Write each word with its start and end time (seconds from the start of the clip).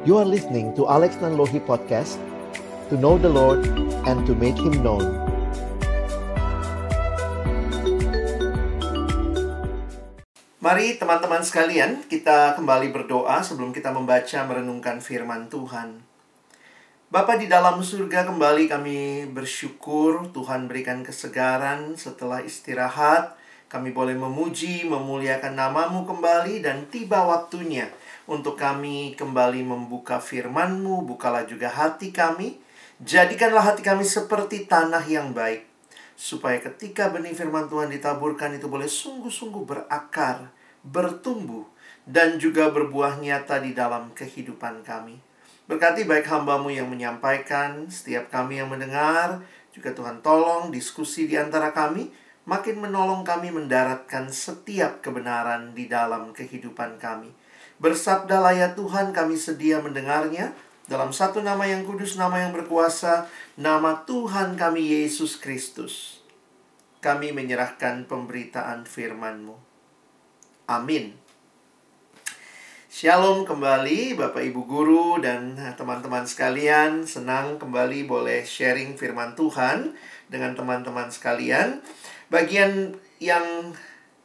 You 0.00 0.16
are 0.16 0.24
listening 0.24 0.72
to 0.80 0.88
Alex 0.88 1.20
Nanlohi 1.20 1.60
Podcast 1.60 2.16
To 2.88 2.96
know 2.96 3.20
the 3.20 3.28
Lord 3.28 3.68
and 4.08 4.24
to 4.24 4.32
make 4.32 4.56
Him 4.56 4.80
known 4.80 5.04
Mari 10.64 10.96
teman-teman 10.96 11.44
sekalian, 11.44 12.08
kita 12.08 12.56
kembali 12.56 12.88
berdoa 12.96 13.44
sebelum 13.44 13.76
kita 13.76 13.92
membaca 13.92 14.40
merenungkan 14.48 15.04
firman 15.04 15.52
Tuhan. 15.52 16.00
Bapa 17.12 17.36
di 17.36 17.44
dalam 17.44 17.84
surga 17.84 18.24
kembali 18.24 18.72
kami 18.72 19.28
bersyukur 19.28 20.32
Tuhan 20.32 20.64
berikan 20.64 21.04
kesegaran 21.04 22.00
setelah 22.00 22.40
istirahat. 22.40 23.36
Kami 23.68 23.92
boleh 23.92 24.16
memuji, 24.16 24.88
memuliakan 24.88 25.54
namamu 25.54 26.08
kembali 26.08 26.64
dan 26.64 26.88
tiba 26.88 27.20
waktunya 27.22 27.92
untuk 28.28 28.58
kami 28.58 29.14
kembali 29.14 29.64
membuka 29.64 30.20
firman-Mu. 30.20 31.04
Bukalah 31.04 31.46
juga 31.48 31.72
hati 31.72 32.12
kami. 32.12 32.60
Jadikanlah 33.00 33.72
hati 33.72 33.80
kami 33.80 34.04
seperti 34.04 34.68
tanah 34.68 35.04
yang 35.08 35.32
baik 35.32 35.70
supaya 36.20 36.60
ketika 36.60 37.08
benih 37.08 37.32
firman 37.32 37.64
Tuhan 37.64 37.88
ditaburkan 37.88 38.52
itu 38.52 38.68
boleh 38.68 38.84
sungguh-sungguh 38.84 39.64
berakar, 39.64 40.52
bertumbuh, 40.84 41.64
dan 42.04 42.36
juga 42.36 42.68
berbuah 42.68 43.16
nyata 43.24 43.64
di 43.64 43.72
dalam 43.72 44.12
kehidupan 44.12 44.84
kami. 44.84 45.16
Berkati 45.64 46.04
baik 46.04 46.28
hambamu 46.28 46.68
yang 46.68 46.92
menyampaikan, 46.92 47.88
setiap 47.88 48.28
kami 48.28 48.60
yang 48.60 48.68
mendengar, 48.68 49.40
juga 49.72 49.96
Tuhan 49.96 50.20
tolong 50.20 50.68
diskusi 50.68 51.24
di 51.24 51.40
antara 51.40 51.72
kami, 51.72 52.12
makin 52.44 52.84
menolong 52.84 53.24
kami 53.24 53.48
mendaratkan 53.48 54.28
setiap 54.28 55.00
kebenaran 55.00 55.72
di 55.72 55.88
dalam 55.88 56.36
kehidupan 56.36 57.00
kami. 57.00 57.32
Bersabdalah 57.80 58.52
ya 58.52 58.68
Tuhan, 58.76 59.16
kami 59.16 59.40
sedia 59.40 59.80
mendengarnya, 59.80 60.52
dalam 60.84 61.16
satu 61.16 61.40
nama 61.40 61.64
yang 61.64 61.88
kudus, 61.88 62.20
nama 62.20 62.36
yang 62.44 62.52
berkuasa, 62.52 63.24
nama 63.56 64.04
Tuhan 64.04 64.60
kami 64.60 65.00
Yesus 65.00 65.40
Kristus. 65.40 66.20
Kami 67.00 67.32
menyerahkan 67.32 68.04
pemberitaan 68.04 68.84
firman-Mu. 68.84 69.56
Amin. 70.68 71.16
Shalom 72.92 73.48
kembali 73.48 74.12
Bapak 74.12 74.44
Ibu 74.44 74.62
Guru 74.68 75.16
dan 75.24 75.56
teman-teman 75.80 76.28
sekalian. 76.28 77.08
Senang 77.08 77.56
kembali 77.56 78.04
boleh 78.04 78.44
sharing 78.44 79.00
firman 79.00 79.32
Tuhan 79.32 79.96
dengan 80.28 80.52
teman-teman 80.52 81.08
sekalian. 81.08 81.80
Bagian 82.28 82.92
yang 83.22 83.72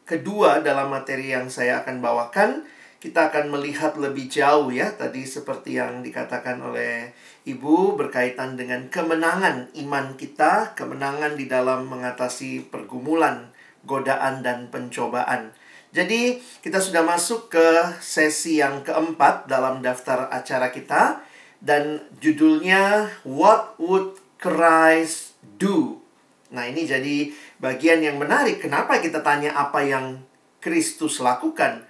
kedua 0.04 0.60
dalam 0.60 0.92
materi 0.92 1.32
yang 1.32 1.48
saya 1.48 1.86
akan 1.86 2.04
bawakan 2.04 2.68
kita 3.06 3.30
akan 3.30 3.54
melihat 3.54 3.94
lebih 4.02 4.26
jauh 4.26 4.74
ya 4.74 4.90
tadi 4.98 5.22
seperti 5.30 5.78
yang 5.78 6.02
dikatakan 6.02 6.58
oleh 6.58 7.14
Ibu 7.46 7.94
berkaitan 7.94 8.58
dengan 8.58 8.90
kemenangan 8.90 9.70
iman 9.78 10.18
kita, 10.18 10.74
kemenangan 10.74 11.38
di 11.38 11.46
dalam 11.46 11.86
mengatasi 11.86 12.74
pergumulan, 12.74 13.54
godaan 13.86 14.42
dan 14.42 14.74
pencobaan. 14.74 15.54
Jadi, 15.94 16.42
kita 16.66 16.82
sudah 16.82 17.06
masuk 17.06 17.54
ke 17.54 17.68
sesi 18.02 18.58
yang 18.58 18.82
keempat 18.82 19.46
dalam 19.46 19.86
daftar 19.86 20.26
acara 20.34 20.74
kita 20.74 21.22
dan 21.62 22.02
judulnya 22.18 23.14
What 23.22 23.78
Would 23.78 24.18
Christ 24.42 25.38
Do? 25.62 26.02
Nah, 26.50 26.66
ini 26.66 26.90
jadi 26.90 27.30
bagian 27.62 28.02
yang 28.02 28.18
menarik. 28.18 28.66
Kenapa 28.66 28.98
kita 28.98 29.22
tanya 29.22 29.54
apa 29.54 29.86
yang 29.86 30.26
Kristus 30.58 31.22
lakukan? 31.22 31.86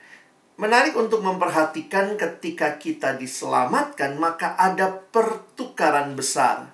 Menarik 0.56 0.96
untuk 0.96 1.20
memperhatikan 1.20 2.16
ketika 2.16 2.80
kita 2.80 3.20
diselamatkan, 3.20 4.16
maka 4.16 4.56
ada 4.56 4.88
pertukaran 4.88 6.16
besar. 6.16 6.72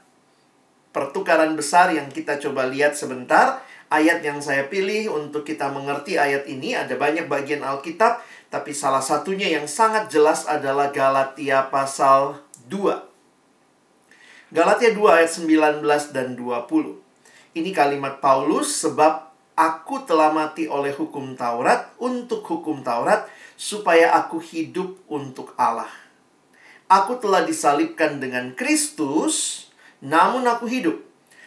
Pertukaran 0.94 1.58
besar 1.58 1.90
yang 1.90 2.06
kita 2.14 2.38
coba 2.38 2.69
lihat 2.69 2.94
sebentar. 2.94 3.66
Ayat 3.90 4.22
yang 4.22 4.38
saya 4.38 4.69
pilih 4.69 5.09
untuk 5.09 5.42
kita 5.44 5.74
mengerti 5.74 6.16
ayat 6.16 6.46
ini 6.46 6.78
ada 6.78 6.94
banyak 6.94 7.25
bagian 7.25 7.66
Alkitab, 7.66 8.22
tapi 8.53 8.69
salah 8.72 9.02
satunya 9.02 9.50
yang 9.50 9.66
sangat 9.66 10.13
jelas 10.13 10.46
adalah 10.46 10.94
Galatia 10.94 11.66
pasal 11.74 12.38
2. 12.69 14.53
Galatia 14.53 14.94
2 14.94 15.02
ayat 15.09 15.31
19 15.34 15.81
dan 16.13 16.38
20. 16.38 17.58
Ini 17.58 17.72
kalimat 17.74 18.22
Paulus 18.22 18.78
sebab 18.78 19.31
aku 19.58 20.06
telah 20.06 20.30
mati 20.31 20.69
oleh 20.69 20.94
hukum 20.94 21.34
Taurat 21.34 21.92
untuk 22.00 22.46
hukum 22.46 22.86
Taurat 22.86 23.41
supaya 23.62 24.18
aku 24.18 24.42
hidup 24.42 24.98
untuk 25.06 25.54
Allah. 25.54 25.94
Aku 26.90 27.22
telah 27.22 27.46
disalibkan 27.46 28.18
dengan 28.18 28.58
Kristus, 28.58 29.70
namun 30.02 30.50
aku 30.50 30.66
hidup. 30.66 30.98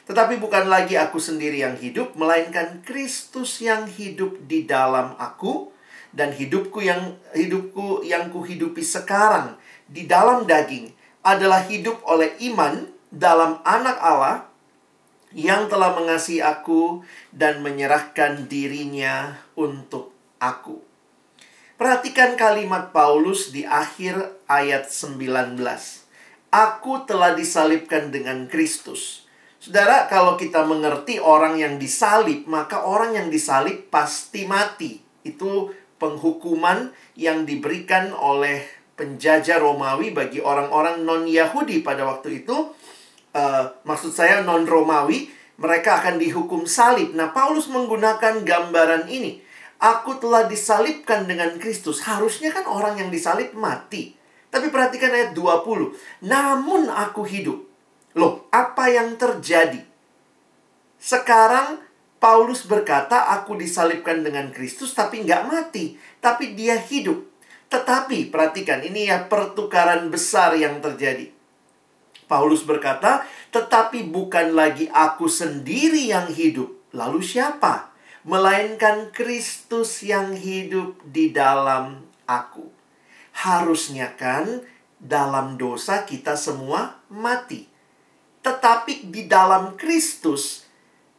Tetapi 0.07 0.39
bukan 0.39 0.71
lagi 0.71 0.95
aku 0.95 1.19
sendiri 1.19 1.67
yang 1.67 1.75
hidup, 1.75 2.15
melainkan 2.15 2.87
Kristus 2.87 3.59
yang 3.59 3.91
hidup 3.91 4.47
di 4.47 4.63
dalam 4.63 5.19
aku 5.19 5.75
dan 6.15 6.31
hidupku 6.31 6.79
yang 6.79 7.19
hidupku 7.35 8.07
yang 8.07 8.31
kuhidupi 8.31 8.87
sekarang 8.87 9.59
di 9.91 10.07
dalam 10.07 10.47
daging 10.47 10.95
adalah 11.27 11.67
hidup 11.67 11.99
oleh 12.07 12.31
iman 12.55 12.87
dalam 13.11 13.59
anak 13.67 13.99
Allah 13.99 14.47
yang 15.35 15.67
telah 15.67 15.99
mengasihi 15.99 16.39
aku 16.39 17.03
dan 17.35 17.59
menyerahkan 17.67 18.47
dirinya 18.47 19.43
untuk 19.59 20.15
aku. 20.39 20.94
Perhatikan 21.84 22.33
kalimat 22.41 22.97
Paulus 22.97 23.53
di 23.53 23.61
akhir 23.69 24.41
ayat 24.49 24.89
19. 24.89 25.61
Aku 26.49 27.05
telah 27.05 27.37
disalibkan 27.37 28.09
dengan 28.09 28.49
Kristus. 28.49 29.28
Saudara, 29.61 30.09
kalau 30.09 30.41
kita 30.41 30.65
mengerti 30.65 31.21
orang 31.21 31.61
yang 31.61 31.77
disalib, 31.77 32.49
maka 32.49 32.89
orang 32.89 33.21
yang 33.21 33.28
disalib 33.28 33.93
pasti 33.93 34.49
mati. 34.49 35.05
Itu 35.28 35.77
penghukuman 36.00 36.89
yang 37.21 37.45
diberikan 37.45 38.16
oleh 38.16 38.65
penjajah 38.97 39.61
Romawi 39.61 40.16
bagi 40.16 40.41
orang-orang 40.41 41.05
non-Yahudi 41.05 41.84
pada 41.84 42.09
waktu 42.09 42.49
itu. 42.49 42.72
Uh, 43.37 43.77
maksud 43.84 44.16
saya 44.16 44.41
non-Romawi, 44.41 45.28
mereka 45.61 46.01
akan 46.01 46.16
dihukum 46.16 46.65
salib. 46.65 47.12
Nah, 47.12 47.37
Paulus 47.37 47.69
menggunakan 47.69 48.41
gambaran 48.41 49.05
ini 49.12 49.44
Aku 49.84 50.17
telah 50.17 50.49
disalibkan 50.49 51.28
dengan 51.28 51.61
Kristus. 51.61 52.00
Harusnya 52.09 52.49
kan 52.56 52.65
orang 52.65 52.97
yang 52.97 53.12
disalib 53.12 53.53
mati. 53.53 54.17
Tapi 54.49 54.72
perhatikan 54.72 55.12
ayat 55.12 55.37
20. 55.37 56.25
Namun 56.25 56.89
aku 56.89 57.28
hidup. 57.28 57.61
Loh, 58.17 58.49
apa 58.49 58.89
yang 58.89 59.21
terjadi? 59.21 59.84
Sekarang 60.97 61.84
Paulus 62.17 62.65
berkata, 62.65 63.28
aku 63.37 63.61
disalibkan 63.61 64.25
dengan 64.25 64.49
Kristus 64.49 64.97
tapi 64.97 65.21
nggak 65.21 65.43
mati. 65.45 66.01
Tapi 66.25 66.56
dia 66.56 66.81
hidup. 66.81 67.21
Tetapi, 67.69 68.33
perhatikan, 68.33 68.81
ini 68.81 69.12
ya 69.12 69.28
pertukaran 69.28 70.09
besar 70.09 70.56
yang 70.56 70.81
terjadi. 70.81 71.28
Paulus 72.25 72.65
berkata, 72.65 73.28
tetapi 73.53 74.09
bukan 74.09 74.56
lagi 74.56 74.89
aku 74.89 75.28
sendiri 75.28 76.09
yang 76.09 76.33
hidup. 76.33 76.72
Lalu 76.97 77.21
siapa? 77.21 77.94
Melainkan 78.25 79.12
Kristus 79.12 80.01
yang 80.01 80.33
hidup 80.33 80.97
di 81.05 81.31
dalam 81.31 82.09
aku. 82.25 82.67
Harusnya 83.37 84.17
kan 84.17 84.65
dalam 84.97 85.61
dosa 85.61 86.09
kita 86.09 86.34
semua 86.34 87.05
mati. 87.13 87.69
Tetapi 88.41 89.13
di 89.13 89.29
dalam 89.29 89.77
Kristus 89.77 90.65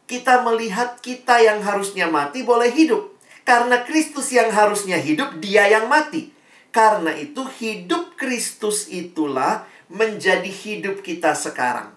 kita 0.06 0.42
melihat 0.46 1.02
kita 1.02 1.42
yang 1.42 1.62
harusnya 1.62 2.06
mati 2.10 2.42
boleh 2.42 2.70
hidup. 2.70 3.14
Karena 3.46 3.86
Kristus 3.86 4.34
yang 4.34 4.50
harusnya 4.50 4.98
hidup, 4.98 5.38
dia 5.38 5.70
yang 5.70 5.86
mati. 5.86 6.34
Karena 6.74 7.14
itu 7.14 7.46
hidup 7.46 8.18
Kristus 8.18 8.90
itulah 8.90 9.62
menjadi 9.86 10.50
hidup 10.50 11.06
kita 11.06 11.38
sekarang. 11.38 11.94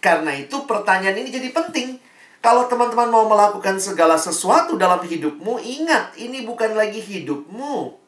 Karena 0.00 0.32
itu 0.32 0.64
pertanyaan 0.64 1.20
ini 1.20 1.28
jadi 1.28 1.52
penting. 1.52 2.00
Kalau 2.40 2.64
teman-teman 2.72 3.12
mau 3.12 3.28
melakukan 3.28 3.76
segala 3.76 4.16
sesuatu 4.16 4.80
dalam 4.80 5.04
hidupmu, 5.04 5.60
ingat 5.60 6.16
ini 6.16 6.40
bukan 6.48 6.72
lagi 6.72 6.96
hidupmu. 6.96 8.00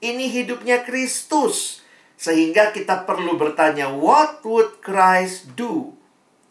Ini 0.00 0.24
hidupnya 0.32 0.80
Kristus. 0.80 1.84
Sehingga 2.16 2.72
kita 2.72 3.04
perlu 3.04 3.36
bertanya, 3.36 3.92
what 3.92 4.40
would 4.48 4.80
Christ 4.80 5.52
do? 5.52 5.92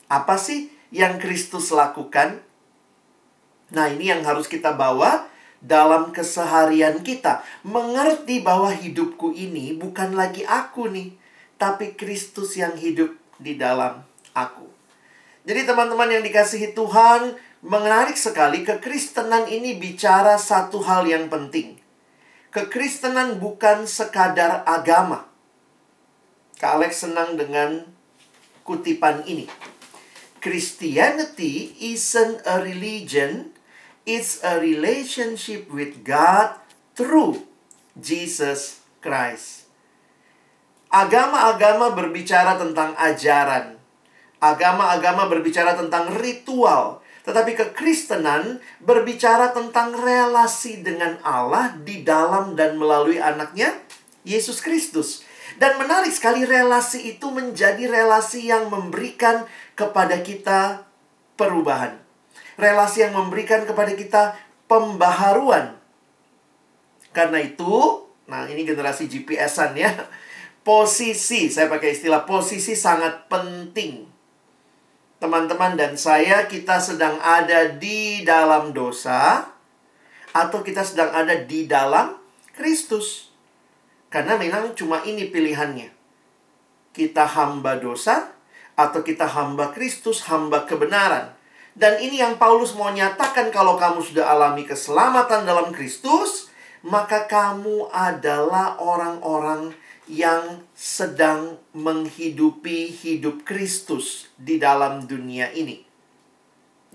Apa 0.05 0.37
sih 0.37 0.69
yang 0.93 1.17
Kristus 1.17 1.73
lakukan? 1.73 2.45
Nah, 3.73 3.89
ini 3.89 4.13
yang 4.13 4.21
harus 4.21 4.45
kita 4.45 4.77
bawa 4.77 5.25
dalam 5.65 6.13
keseharian 6.13 7.01
kita. 7.01 7.41
Mengerti 7.65 8.45
bahwa 8.45 8.69
hidupku 8.69 9.33
ini 9.33 9.73
bukan 9.73 10.13
lagi 10.13 10.45
aku 10.45 10.93
nih, 10.93 11.17
tapi 11.57 11.97
Kristus 11.97 12.53
yang 12.53 12.77
hidup 12.77 13.17
di 13.41 13.57
dalam 13.57 14.05
aku. 14.37 14.74
Jadi 15.45 15.61
teman-teman 15.69 16.09
yang 16.09 16.25
dikasihi 16.25 16.73
Tuhan, 16.73 17.37
menarik 17.61 18.17
sekali 18.17 18.65
kekristenan 18.65 19.45
ini 19.45 19.77
bicara 19.77 20.41
satu 20.41 20.81
hal 20.81 21.05
yang 21.05 21.29
penting. 21.29 21.77
Kekristenan 22.49 23.37
bukan 23.37 23.85
sekadar 23.85 24.65
agama. 24.65 25.29
Kak 26.57 26.81
Alex 26.81 27.05
senang 27.05 27.37
dengan 27.37 27.85
kutipan 28.65 29.21
ini. 29.29 29.45
Christianity 30.41 31.77
isn't 31.77 32.41
a 32.45 32.61
religion, 32.61 33.53
it's 34.05 34.41
a 34.41 34.57
relationship 34.57 35.69
with 35.69 36.01
God 36.01 36.57
through 36.97 37.45
Jesus 37.97 38.81
Christ. 39.01 39.69
Agama-agama 40.89 41.91
berbicara 41.93 42.55
tentang 42.55 42.95
ajaran. 42.95 43.74
Agama-agama 44.45 45.25
berbicara 45.25 45.73
tentang 45.73 46.13
ritual. 46.21 47.01
Tetapi 47.25 47.57
kekristenan 47.57 48.61
berbicara 48.85 49.49
tentang 49.49 49.97
relasi 49.97 50.85
dengan 50.85 51.17
Allah 51.25 51.73
di 51.81 52.05
dalam 52.05 52.53
dan 52.53 52.77
melalui 52.77 53.17
anaknya, 53.17 53.73
Yesus 54.21 54.61
Kristus. 54.61 55.25
Dan 55.57 55.81
menarik 55.81 56.13
sekali 56.13 56.45
relasi 56.45 57.17
itu 57.17 57.33
menjadi 57.33 57.89
relasi 57.89 58.45
yang 58.45 58.69
memberikan 58.69 59.49
kepada 59.73 60.21
kita 60.21 60.85
perubahan. 61.33 61.97
Relasi 62.61 63.09
yang 63.09 63.17
memberikan 63.17 63.65
kepada 63.65 63.97
kita 63.97 64.37
pembaharuan. 64.69 65.81
Karena 67.09 67.41
itu, 67.41 68.05
nah 68.29 68.45
ini 68.45 68.61
generasi 68.61 69.09
GPS-an 69.09 69.73
ya. 69.73 69.89
Posisi, 70.61 71.49
saya 71.49 71.65
pakai 71.69 71.93
istilah 71.97 72.25
posisi 72.25 72.77
sangat 72.77 73.25
penting 73.29 74.14
teman-teman 75.19 75.79
dan 75.79 75.95
saya 75.95 76.45
kita 76.45 76.77
sedang 76.77 77.15
ada 77.23 77.71
di 77.71 78.21
dalam 78.27 78.75
dosa 78.75 79.47
atau 80.35 80.59
kita 80.59 80.83
sedang 80.83 81.15
ada 81.15 81.39
di 81.39 81.63
dalam 81.63 82.19
Kristus. 82.51 83.31
Karena 84.11 84.35
memang 84.35 84.75
cuma 84.75 85.03
ini 85.03 85.27
pilihannya. 85.31 85.91
Kita 86.95 87.27
hamba 87.27 87.75
dosa 87.79 88.31
atau 88.75 89.03
kita 89.03 89.27
hamba 89.27 89.71
Kristus, 89.71 90.27
hamba 90.27 90.63
kebenaran. 90.63 91.35
Dan 91.75 91.99
ini 91.99 92.23
yang 92.23 92.39
Paulus 92.39 92.71
mau 92.75 92.87
nyatakan 92.87 93.51
kalau 93.51 93.75
kamu 93.75 93.99
sudah 93.99 94.31
alami 94.31 94.63
keselamatan 94.63 95.43
dalam 95.43 95.75
Kristus, 95.75 96.47
maka 96.87 97.27
kamu 97.27 97.91
adalah 97.91 98.79
orang-orang 98.79 99.75
yang 100.05 100.61
sedang 100.77 101.57
menghidupi 101.73 102.93
hidup 102.93 103.41
Kristus 103.41 104.29
di 104.37 104.61
dalam 104.61 105.09
dunia 105.09 105.49
ini. 105.53 105.81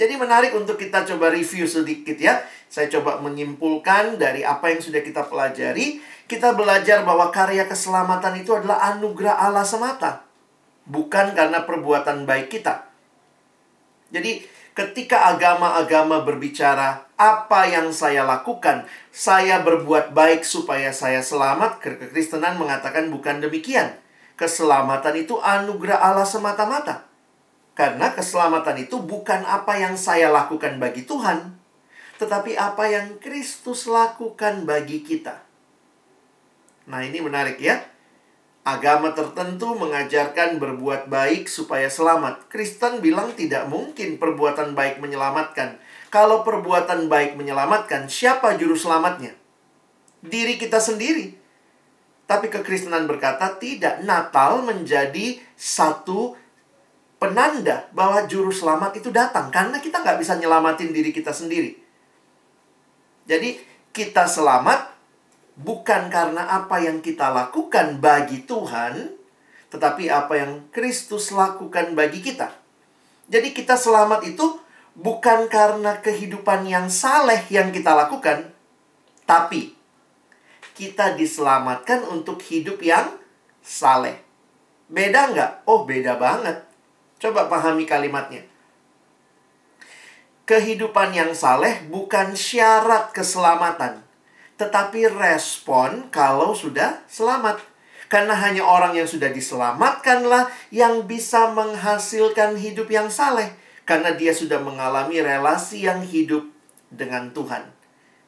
Jadi 0.01 0.17
menarik 0.17 0.57
untuk 0.57 0.81
kita 0.81 1.05
coba 1.05 1.29
review 1.29 1.69
sedikit 1.69 2.17
ya. 2.17 2.41
Saya 2.71 2.89
coba 2.89 3.21
menyimpulkan 3.21 4.17
dari 4.17 4.41
apa 4.41 4.73
yang 4.73 4.81
sudah 4.81 5.05
kita 5.05 5.29
pelajari. 5.29 6.01
Kita 6.25 6.57
belajar 6.57 7.05
bahwa 7.05 7.29
karya 7.29 7.69
keselamatan 7.69 8.41
itu 8.41 8.57
adalah 8.57 8.81
anugerah 8.97 9.37
Allah 9.37 9.67
semata. 9.67 10.25
Bukan 10.89 11.37
karena 11.37 11.69
perbuatan 11.69 12.25
baik 12.25 12.49
kita. 12.49 12.89
Jadi 14.09 14.43
ketika 14.75 15.35
agama-agama 15.35 16.23
berbicara 16.23 17.11
apa 17.19 17.69
yang 17.69 17.93
saya 17.93 18.25
lakukan, 18.25 18.87
saya 19.13 19.61
berbuat 19.61 20.17
baik 20.17 20.47
supaya 20.47 20.95
saya 20.95 21.21
selamat, 21.21 21.83
kekristenan 21.83 22.57
mengatakan 22.57 23.11
bukan 23.13 23.43
demikian. 23.43 23.99
Keselamatan 24.41 25.21
itu 25.21 25.37
anugerah 25.37 26.01
Allah 26.01 26.25
semata-mata. 26.25 27.05
Karena 27.77 28.13
keselamatan 28.13 28.89
itu 28.89 29.01
bukan 29.01 29.45
apa 29.45 29.77
yang 29.77 29.95
saya 29.97 30.33
lakukan 30.33 30.81
bagi 30.81 31.05
Tuhan, 31.05 31.57
tetapi 32.17 32.57
apa 32.57 32.89
yang 32.89 33.17
Kristus 33.21 33.89
lakukan 33.89 34.65
bagi 34.69 35.01
kita. 35.05 35.41
Nah, 36.89 37.01
ini 37.05 37.23
menarik 37.23 37.61
ya. 37.61 37.81
Agama 38.61 39.17
tertentu 39.17 39.73
mengajarkan 39.73 40.61
berbuat 40.61 41.09
baik 41.09 41.49
supaya 41.49 41.89
selamat. 41.89 42.45
Kristen 42.53 43.01
bilang 43.01 43.33
tidak 43.33 43.65
mungkin 43.73 44.21
perbuatan 44.21 44.77
baik 44.77 45.01
menyelamatkan. 45.01 45.81
Kalau 46.13 46.45
perbuatan 46.45 47.09
baik 47.09 47.41
menyelamatkan, 47.41 48.13
siapa 48.13 48.61
juru 48.61 48.77
selamatnya? 48.77 49.33
Diri 50.21 50.61
kita 50.61 50.77
sendiri. 50.77 51.33
Tapi 52.29 52.53
kekristenan 52.53 53.09
berkata 53.09 53.57
tidak. 53.57 54.05
Natal 54.05 54.61
menjadi 54.61 55.41
satu 55.57 56.37
penanda 57.17 57.89
bahwa 57.97 58.29
juru 58.29 58.53
selamat 58.53 59.01
itu 59.01 59.09
datang. 59.09 59.49
Karena 59.49 59.81
kita 59.81 60.05
nggak 60.05 60.21
bisa 60.21 60.37
nyelamatin 60.37 60.93
diri 60.93 61.17
kita 61.17 61.33
sendiri. 61.33 61.81
Jadi 63.25 63.57
kita 63.97 64.29
selamat 64.29 64.90
bukan 65.59 66.13
karena 66.13 66.47
apa 66.47 66.79
yang 66.83 67.03
kita 67.03 67.31
lakukan 67.33 67.99
bagi 67.99 68.47
Tuhan, 68.47 69.13
tetapi 69.71 70.11
apa 70.11 70.35
yang 70.39 70.53
Kristus 70.75 71.31
lakukan 71.31 71.95
bagi 71.95 72.21
kita. 72.23 72.51
Jadi 73.31 73.55
kita 73.55 73.79
selamat 73.79 74.27
itu 74.27 74.59
bukan 74.99 75.47
karena 75.47 76.03
kehidupan 76.03 76.67
yang 76.67 76.91
saleh 76.91 77.47
yang 77.49 77.71
kita 77.71 77.95
lakukan, 77.95 78.51
tapi 79.29 79.79
kita 80.75 81.15
diselamatkan 81.15 82.03
untuk 82.11 82.43
hidup 82.43 82.83
yang 82.83 83.15
saleh. 83.63 84.19
Beda 84.91 85.31
nggak? 85.31 85.71
Oh, 85.71 85.87
beda 85.87 86.19
banget. 86.19 86.67
Coba 87.23 87.47
pahami 87.47 87.87
kalimatnya. 87.87 88.43
Kehidupan 90.49 91.15
yang 91.15 91.31
saleh 91.31 91.87
bukan 91.87 92.35
syarat 92.35 93.15
keselamatan 93.15 94.10
tetapi 94.61 95.09
respon 95.09 96.13
kalau 96.13 96.53
sudah 96.53 97.01
selamat. 97.09 97.65
Karena 98.13 98.37
hanya 98.37 98.61
orang 98.61 98.93
yang 98.93 99.09
sudah 99.09 99.33
diselamatkanlah 99.33 100.53
yang 100.69 101.09
bisa 101.09 101.49
menghasilkan 101.57 102.61
hidup 102.61 102.93
yang 102.93 103.09
saleh. 103.09 103.57
Karena 103.89 104.13
dia 104.13 104.37
sudah 104.37 104.61
mengalami 104.61 105.25
relasi 105.25 105.89
yang 105.89 106.05
hidup 106.05 106.45
dengan 106.93 107.33
Tuhan. 107.33 107.73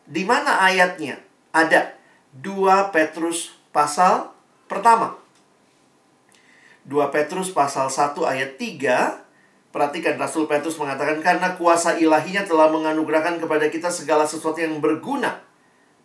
Di 0.09 0.25
mana 0.25 0.65
ayatnya? 0.65 1.21
Ada 1.53 1.93
2 2.41 2.95
Petrus 2.95 3.53
pasal 3.75 4.33
pertama. 4.65 5.21
2 6.89 6.97
Petrus 7.13 7.53
pasal 7.53 7.93
1 7.93 8.17
ayat 8.25 8.57
3 8.57 9.23
Perhatikan 9.73 10.21
Rasul 10.21 10.45
Petrus 10.45 10.77
mengatakan 10.77 11.25
karena 11.25 11.57
kuasa 11.57 11.97
ilahinya 11.97 12.45
telah 12.45 12.69
menganugerahkan 12.69 13.41
kepada 13.41 13.73
kita 13.73 13.89
segala 13.89 14.29
sesuatu 14.29 14.61
yang 14.61 14.85
berguna 14.85 15.41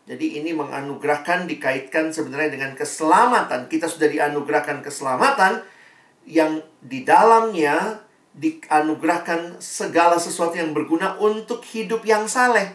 jadi 0.08 0.40
ini 0.40 0.56
menganugerahkan 0.56 1.52
dikaitkan 1.52 2.16
sebenarnya 2.16 2.56
dengan 2.56 2.72
keselamatan. 2.80 3.68
Kita 3.68 3.92
sudah 3.92 4.08
dianugerahkan 4.08 4.80
keselamatan 4.80 5.60
yang 6.24 6.64
di 6.80 7.04
dalamnya 7.04 8.00
dianugerahkan 8.32 9.60
segala 9.60 10.16
sesuatu 10.16 10.56
yang 10.56 10.72
berguna 10.72 11.20
untuk 11.20 11.60
hidup 11.68 12.08
yang 12.08 12.24
saleh. 12.24 12.72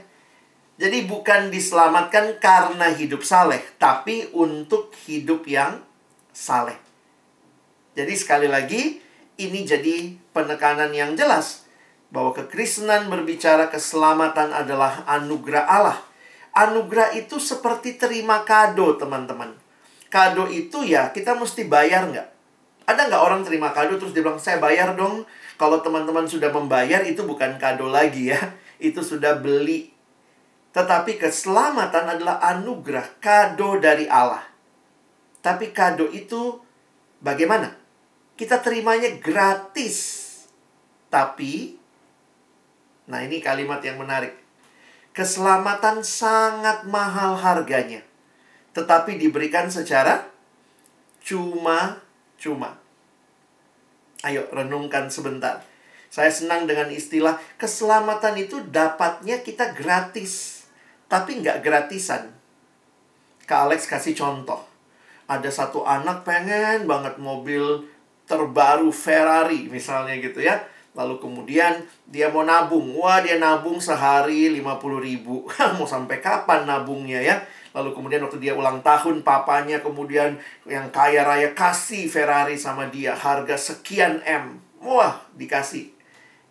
Jadi 0.76 1.08
bukan 1.08 1.48
diselamatkan 1.48 2.36
karena 2.36 2.92
hidup 2.92 3.24
saleh, 3.24 3.64
tapi 3.80 4.28
untuk 4.36 4.92
hidup 5.08 5.48
yang 5.48 5.80
saleh. 6.36 6.76
Jadi 7.96 8.12
sekali 8.12 8.48
lagi 8.48 9.00
ini 9.40 9.64
jadi 9.64 10.20
penekanan 10.36 10.92
yang 10.92 11.16
jelas 11.16 11.64
bahwa 12.12 12.36
kekristenan 12.36 13.08
berbicara 13.08 13.72
keselamatan 13.72 14.52
adalah 14.52 15.08
anugerah 15.08 15.64
Allah 15.64 16.11
anugerah 16.52 17.16
itu 17.16 17.40
seperti 17.40 17.96
terima 17.96 18.44
kado, 18.44 19.00
teman-teman. 19.00 19.56
Kado 20.12 20.48
itu 20.52 20.84
ya 20.84 21.08
kita 21.08 21.32
mesti 21.32 21.64
bayar 21.64 22.12
nggak? 22.12 22.28
Ada 22.84 23.08
nggak 23.08 23.22
orang 23.24 23.40
terima 23.42 23.72
kado 23.72 23.96
terus 23.96 24.12
dia 24.12 24.20
bilang, 24.20 24.36
saya 24.36 24.60
bayar 24.60 24.92
dong. 24.92 25.24
Kalau 25.56 25.80
teman-teman 25.80 26.28
sudah 26.28 26.52
membayar 26.52 27.00
itu 27.06 27.24
bukan 27.24 27.56
kado 27.56 27.88
lagi 27.88 28.32
ya. 28.32 28.40
Itu 28.82 28.98
sudah 28.98 29.38
beli. 29.38 29.94
Tetapi 30.74 31.22
keselamatan 31.22 32.18
adalah 32.18 32.42
anugerah, 32.42 33.22
kado 33.22 33.78
dari 33.78 34.10
Allah. 34.10 34.42
Tapi 35.38 35.70
kado 35.70 36.10
itu 36.10 36.58
bagaimana? 37.22 37.70
Kita 38.34 38.58
terimanya 38.58 39.06
gratis. 39.22 40.18
Tapi, 41.06 41.78
nah 43.06 43.22
ini 43.22 43.38
kalimat 43.38 43.78
yang 43.86 44.02
menarik 44.02 44.41
Keselamatan 45.12 46.00
sangat 46.00 46.88
mahal 46.88 47.36
harganya, 47.36 48.00
tetapi 48.72 49.20
diberikan 49.20 49.68
secara 49.68 50.24
cuma-cuma. 51.20 52.80
Ayo 54.24 54.48
renungkan 54.48 55.12
sebentar. 55.12 55.68
Saya 56.12 56.32
senang 56.32 56.64
dengan 56.64 56.88
istilah 56.88 57.36
keselamatan 57.60 58.40
itu 58.40 58.64
dapatnya 58.68 59.44
kita 59.44 59.76
gratis, 59.76 60.64
tapi 61.12 61.44
nggak 61.44 61.60
gratisan. 61.60 62.32
Kak 63.44 63.68
Alex 63.68 63.84
kasih 63.84 64.16
contoh. 64.16 64.64
Ada 65.28 65.48
satu 65.52 65.84
anak 65.84 66.24
pengen 66.24 66.88
banget 66.88 67.20
mobil 67.20 67.84
terbaru 68.24 68.88
Ferrari 68.88 69.68
misalnya 69.68 70.16
gitu 70.16 70.40
ya. 70.40 70.60
Lalu 70.92 71.16
kemudian 71.16 71.80
dia 72.04 72.28
mau 72.28 72.44
nabung. 72.44 72.92
Wah, 73.00 73.24
dia 73.24 73.40
nabung 73.40 73.80
sehari 73.80 74.52
50 74.52 75.00
ribu. 75.00 75.48
mau 75.80 75.88
sampai 75.88 76.20
kapan 76.20 76.68
nabungnya 76.68 77.20
ya? 77.24 77.36
Lalu 77.72 77.96
kemudian 77.96 78.20
waktu 78.20 78.36
dia 78.36 78.52
ulang 78.52 78.84
tahun, 78.84 79.24
papanya 79.24 79.80
kemudian 79.80 80.36
yang 80.68 80.92
kaya 80.92 81.24
raya 81.24 81.56
kasih 81.56 82.04
Ferrari 82.04 82.60
sama 82.60 82.92
dia. 82.92 83.16
Harga 83.16 83.56
sekian 83.56 84.20
M. 84.28 84.60
Wah, 84.84 85.24
dikasih. 85.32 85.88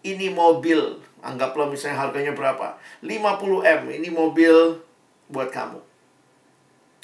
Ini 0.02 0.34
mobil. 0.34 0.98
Anggaplah 1.22 1.70
misalnya 1.70 2.02
harganya 2.02 2.34
berapa? 2.34 2.82
50 3.06 3.62
M. 3.62 3.82
Ini 4.02 4.10
mobil 4.10 4.82
buat 5.30 5.54
kamu. 5.54 5.78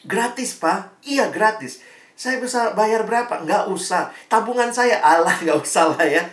Gratis, 0.09 0.57
Pak? 0.57 1.05
Iya, 1.05 1.29
gratis. 1.29 1.85
Saya 2.17 2.41
bisa 2.41 2.73
bayar 2.73 3.05
berapa? 3.05 3.45
Nggak 3.45 3.69
usah. 3.69 4.09
Tabungan 4.25 4.73
saya, 4.73 4.97
Allah 4.97 5.37
nggak 5.37 5.61
usah 5.61 5.93
lah 5.93 6.01
ya. 6.01 6.25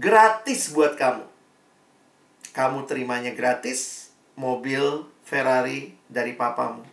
Gratis 0.00 0.72
buat 0.72 0.96
kamu. 0.96 1.28
Kamu 2.56 2.88
terimanya 2.88 3.36
gratis, 3.36 4.08
mobil 4.32 5.04
Ferrari 5.28 5.92
dari 6.08 6.32
papamu. 6.32 6.88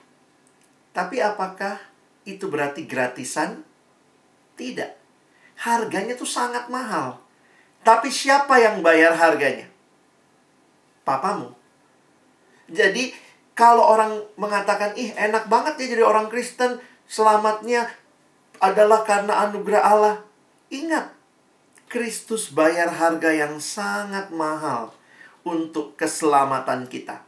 Tapi 0.91 1.23
apakah 1.23 1.79
itu 2.27 2.51
berarti 2.51 2.83
gratisan? 2.83 3.63
Tidak. 4.59 4.91
Harganya 5.63 6.19
tuh 6.19 6.27
sangat 6.27 6.67
mahal. 6.67 7.23
Tapi 7.87 8.11
siapa 8.11 8.59
yang 8.59 8.83
bayar 8.83 9.15
harganya? 9.15 9.71
Papamu. 11.07 11.55
Jadi 12.67 13.15
kalau 13.55 13.87
orang 13.87 14.19
mengatakan, 14.35 14.99
ih 14.99 15.15
enak 15.15 15.47
banget 15.47 15.79
ya 15.79 15.95
jadi 15.95 16.03
orang 16.03 16.27
Kristen, 16.27 16.83
selamatnya 17.07 17.87
adalah 18.59 19.07
karena 19.07 19.47
anugerah 19.47 19.83
Allah. 19.87 20.15
Ingat, 20.67 21.16
Kristus 21.87 22.51
bayar 22.51 22.91
harga 22.91 23.31
yang 23.31 23.63
sangat 23.63 24.27
mahal 24.35 24.91
untuk 25.47 25.95
keselamatan 25.95 26.83
kita. 26.91 27.23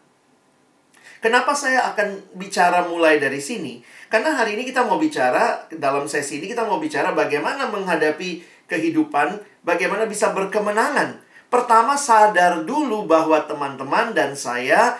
Kenapa 1.23 1.55
saya 1.55 1.87
akan 1.95 2.35
bicara 2.35 2.83
mulai 2.83 3.23
dari 3.23 3.39
sini? 3.39 3.79
Karena 4.11 4.35
hari 4.35 4.59
ini 4.59 4.67
kita 4.67 4.83
mau 4.83 4.99
bicara, 4.99 5.67
dalam 5.71 6.07
sesi 6.11 6.43
ini 6.43 6.51
kita 6.51 6.67
mau 6.67 6.75
bicara 6.79 7.15
bagaimana 7.15 7.71
menghadapi 7.71 8.43
kehidupan, 8.67 9.39
bagaimana 9.63 10.07
bisa 10.07 10.31
berkemenangan. 10.35 11.23
Pertama, 11.47 11.95
sadar 11.95 12.67
dulu 12.67 13.07
bahwa 13.07 13.41
teman-teman 13.47 14.11
dan 14.11 14.35
saya 14.35 14.99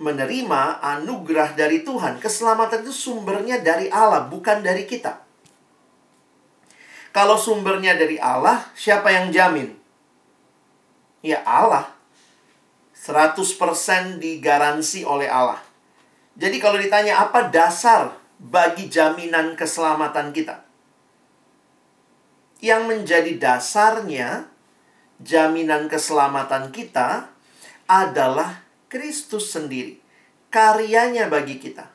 menerima 0.00 0.62
anugerah 0.84 1.58
dari 1.58 1.82
Tuhan. 1.82 2.22
Keselamatan 2.22 2.84
itu 2.86 2.94
sumbernya 2.94 3.60
dari 3.60 3.88
Allah, 3.88 4.28
bukan 4.28 4.62
dari 4.62 4.84
kita. 4.84 5.25
Kalau 7.16 7.40
sumbernya 7.40 7.96
dari 7.96 8.20
Allah, 8.20 8.68
siapa 8.76 9.08
yang 9.08 9.32
jamin? 9.32 9.72
Ya 11.24 11.40
Allah. 11.48 11.88
100% 12.92 14.20
digaransi 14.20 15.08
oleh 15.08 15.24
Allah. 15.24 15.56
Jadi 16.36 16.60
kalau 16.60 16.76
ditanya 16.76 17.24
apa 17.24 17.48
dasar 17.48 18.12
bagi 18.36 18.92
jaminan 18.92 19.56
keselamatan 19.56 20.36
kita? 20.36 20.60
Yang 22.60 22.82
menjadi 22.84 23.32
dasarnya 23.40 24.52
jaminan 25.16 25.88
keselamatan 25.88 26.68
kita 26.68 27.32
adalah 27.88 28.60
Kristus 28.92 29.56
sendiri. 29.56 29.96
Karyanya 30.52 31.32
bagi 31.32 31.56
kita. 31.56 31.88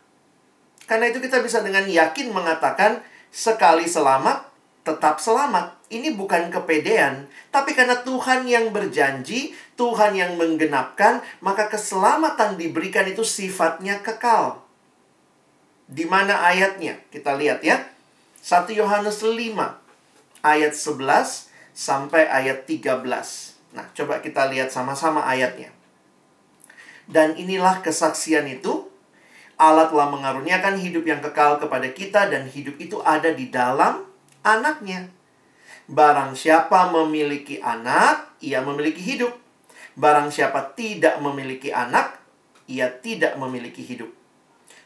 Karena 0.89 1.13
itu 1.13 1.21
kita 1.21 1.45
bisa 1.45 1.61
dengan 1.61 1.85
yakin 1.85 2.33
mengatakan 2.33 3.05
sekali 3.29 3.85
selamat 3.85 4.50
tetap 4.81 5.21
selamat. 5.21 5.77
Ini 5.91 6.15
bukan 6.15 6.47
kepedean, 6.47 7.27
tapi 7.51 7.75
karena 7.75 7.99
Tuhan 8.01 8.47
yang 8.47 8.71
berjanji, 8.71 9.51
Tuhan 9.75 10.15
yang 10.15 10.39
menggenapkan, 10.39 11.19
maka 11.43 11.67
keselamatan 11.67 12.55
diberikan 12.55 13.03
itu 13.05 13.21
sifatnya 13.27 13.99
kekal. 13.99 14.63
Di 15.91 16.07
mana 16.07 16.39
ayatnya? 16.47 16.95
Kita 17.11 17.35
lihat 17.35 17.59
ya. 17.61 17.83
1 18.41 18.71
Yohanes 18.73 19.21
5 19.21 19.35
ayat 20.41 20.73
11 20.73 21.51
sampai 21.75 22.25
ayat 22.25 22.65
13. 22.65 23.03
Nah, 23.75 23.85
coba 23.93 24.23
kita 24.23 24.47
lihat 24.49 24.71
sama-sama 24.71 25.27
ayatnya. 25.27 25.69
Dan 27.11 27.35
inilah 27.35 27.83
kesaksian 27.83 28.47
itu, 28.47 28.87
Allah 29.59 29.91
telah 29.91 30.09
mengaruniakan 30.09 30.79
hidup 30.79 31.05
yang 31.05 31.19
kekal 31.19 31.59
kepada 31.59 31.91
kita 31.91 32.31
dan 32.31 32.47
hidup 32.49 32.79
itu 32.81 32.97
ada 33.03 33.29
di 33.29 33.51
dalam 33.51 34.10
anaknya. 34.45 35.09
Barang 35.91 36.37
siapa 36.37 36.89
memiliki 36.93 37.59
anak, 37.59 38.37
ia 38.39 38.61
memiliki 38.63 39.01
hidup. 39.01 39.33
Barang 39.97 40.31
siapa 40.31 40.71
tidak 40.77 41.19
memiliki 41.19 41.73
anak, 41.73 42.15
ia 42.69 42.87
tidak 42.87 43.35
memiliki 43.35 43.83
hidup. 43.83 44.07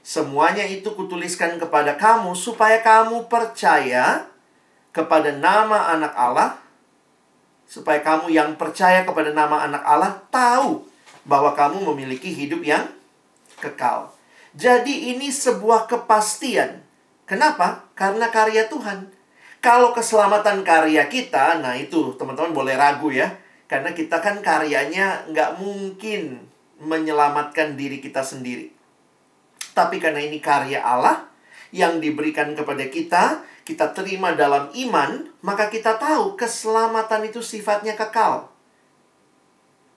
Semuanya 0.05 0.65
itu 0.65 0.93
kutuliskan 0.93 1.57
kepada 1.57 1.97
kamu 1.97 2.37
supaya 2.37 2.81
kamu 2.81 3.25
percaya 3.25 4.29
kepada 4.93 5.33
nama 5.33 5.93
anak 5.97 6.13
Allah. 6.13 6.51
Supaya 7.65 7.97
kamu 8.05 8.29
yang 8.29 8.53
percaya 8.61 9.01
kepada 9.01 9.33
nama 9.33 9.65
anak 9.65 9.81
Allah 9.81 10.13
tahu 10.29 10.85
bahwa 11.25 11.57
kamu 11.57 11.81
memiliki 11.89 12.29
hidup 12.29 12.61
yang 12.61 12.85
kekal. 13.57 14.13
Jadi 14.53 15.17
ini 15.17 15.33
sebuah 15.33 15.89
kepastian. 15.89 16.85
Kenapa? 17.25 17.89
Karena 17.97 18.29
karya 18.29 18.69
Tuhan. 18.69 19.09
Kalau 19.65 19.97
keselamatan 19.97 20.61
karya 20.61 21.09
kita, 21.09 21.57
nah 21.57 21.73
itu 21.73 22.13
teman-teman 22.21 22.53
boleh 22.53 22.77
ragu 22.77 23.09
ya. 23.09 23.33
Karena 23.65 23.97
kita 23.97 24.21
kan 24.21 24.37
karyanya 24.45 25.25
nggak 25.33 25.57
mungkin 25.57 26.37
menyelamatkan 26.77 27.73
diri 27.73 27.97
kita 27.97 28.21
sendiri. 28.21 28.69
Tapi 29.73 29.97
karena 29.97 30.21
ini 30.21 30.37
karya 30.37 30.85
Allah 30.85 31.25
yang 31.73 31.97
diberikan 31.97 32.53
kepada 32.53 32.85
kita, 32.93 33.41
kita 33.65 33.89
terima 33.97 34.37
dalam 34.37 34.69
iman, 34.69 35.33
maka 35.41 35.73
kita 35.73 35.97
tahu 35.97 36.37
keselamatan 36.37 37.25
itu 37.25 37.41
sifatnya 37.41 37.97
kekal. 37.97 38.53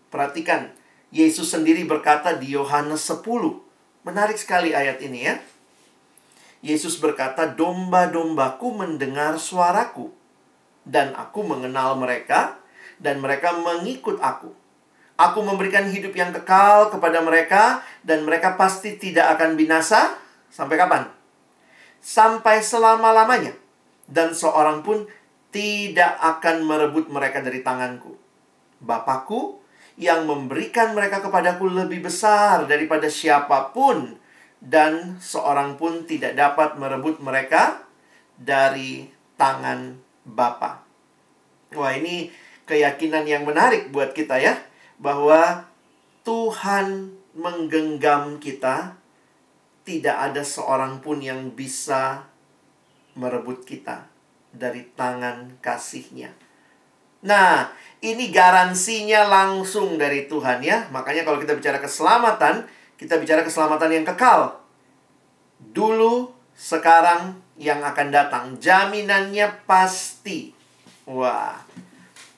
Perhatikan, 0.08 0.72
Yesus 1.12 1.52
sendiri 1.52 1.84
berkata 1.84 2.40
di 2.40 2.56
Yohanes 2.56 3.04
10. 3.04 3.20
Menarik 4.00 4.40
sekali 4.40 4.72
ayat 4.72 4.96
ini 5.04 5.28
ya. 5.28 5.36
Yesus 6.58 6.98
berkata, 6.98 7.46
"Domba-dombaku 7.46 8.74
mendengar 8.74 9.38
suaraku, 9.38 10.10
dan 10.82 11.14
aku 11.14 11.46
mengenal 11.46 11.94
mereka, 11.94 12.58
dan 12.98 13.22
mereka 13.22 13.54
mengikut 13.54 14.18
aku. 14.18 14.50
Aku 15.18 15.42
memberikan 15.42 15.86
hidup 15.86 16.14
yang 16.14 16.34
kekal 16.34 16.90
kepada 16.90 17.22
mereka, 17.22 17.82
dan 18.02 18.26
mereka 18.26 18.58
pasti 18.58 18.98
tidak 18.98 19.38
akan 19.38 19.54
binasa." 19.54 20.18
Sampai 20.50 20.80
kapan? 20.80 21.06
Sampai 22.02 22.62
selama-lamanya, 22.64 23.54
dan 24.10 24.34
seorang 24.34 24.82
pun 24.82 25.06
tidak 25.54 26.18
akan 26.18 26.66
merebut 26.66 27.06
mereka 27.08 27.40
dari 27.40 27.62
tanganku. 27.62 28.18
Bapakku 28.78 29.58
yang 29.98 30.26
memberikan 30.30 30.94
mereka 30.94 31.18
kepadaku 31.18 31.66
lebih 31.66 32.06
besar 32.06 32.70
daripada 32.70 33.10
siapa 33.10 33.74
pun 33.74 34.14
dan 34.58 35.16
seorang 35.22 35.78
pun 35.78 36.04
tidak 36.04 36.34
dapat 36.34 36.74
merebut 36.78 37.22
mereka 37.22 37.86
dari 38.34 39.10
tangan 39.38 39.98
Bapa. 40.26 40.82
Wah, 41.74 41.92
ini 41.94 42.28
keyakinan 42.68 43.24
yang 43.24 43.46
menarik 43.48 43.88
buat 43.94 44.12
kita 44.12 44.36
ya, 44.40 44.58
bahwa 45.00 45.64
Tuhan 46.26 47.16
menggenggam 47.32 48.42
kita, 48.42 48.98
tidak 49.86 50.16
ada 50.20 50.44
seorang 50.44 51.00
pun 51.00 51.24
yang 51.24 51.54
bisa 51.56 52.28
merebut 53.16 53.64
kita 53.64 54.04
dari 54.52 54.84
tangan 54.92 55.56
kasihnya. 55.64 56.34
Nah, 57.24 57.72
ini 57.98 58.30
garansinya 58.30 59.26
langsung 59.26 59.98
dari 59.98 60.30
Tuhan 60.30 60.62
ya. 60.62 60.86
Makanya 60.92 61.26
kalau 61.26 61.42
kita 61.42 61.56
bicara 61.58 61.82
keselamatan, 61.82 62.68
kita 62.98 63.14
bicara 63.22 63.46
keselamatan 63.46 64.02
yang 64.02 64.04
kekal. 64.04 64.58
Dulu, 65.70 66.34
sekarang, 66.58 67.38
yang 67.54 67.78
akan 67.82 68.08
datang. 68.10 68.44
Jaminannya 68.58 69.66
pasti. 69.70 70.50
Wah. 71.06 71.54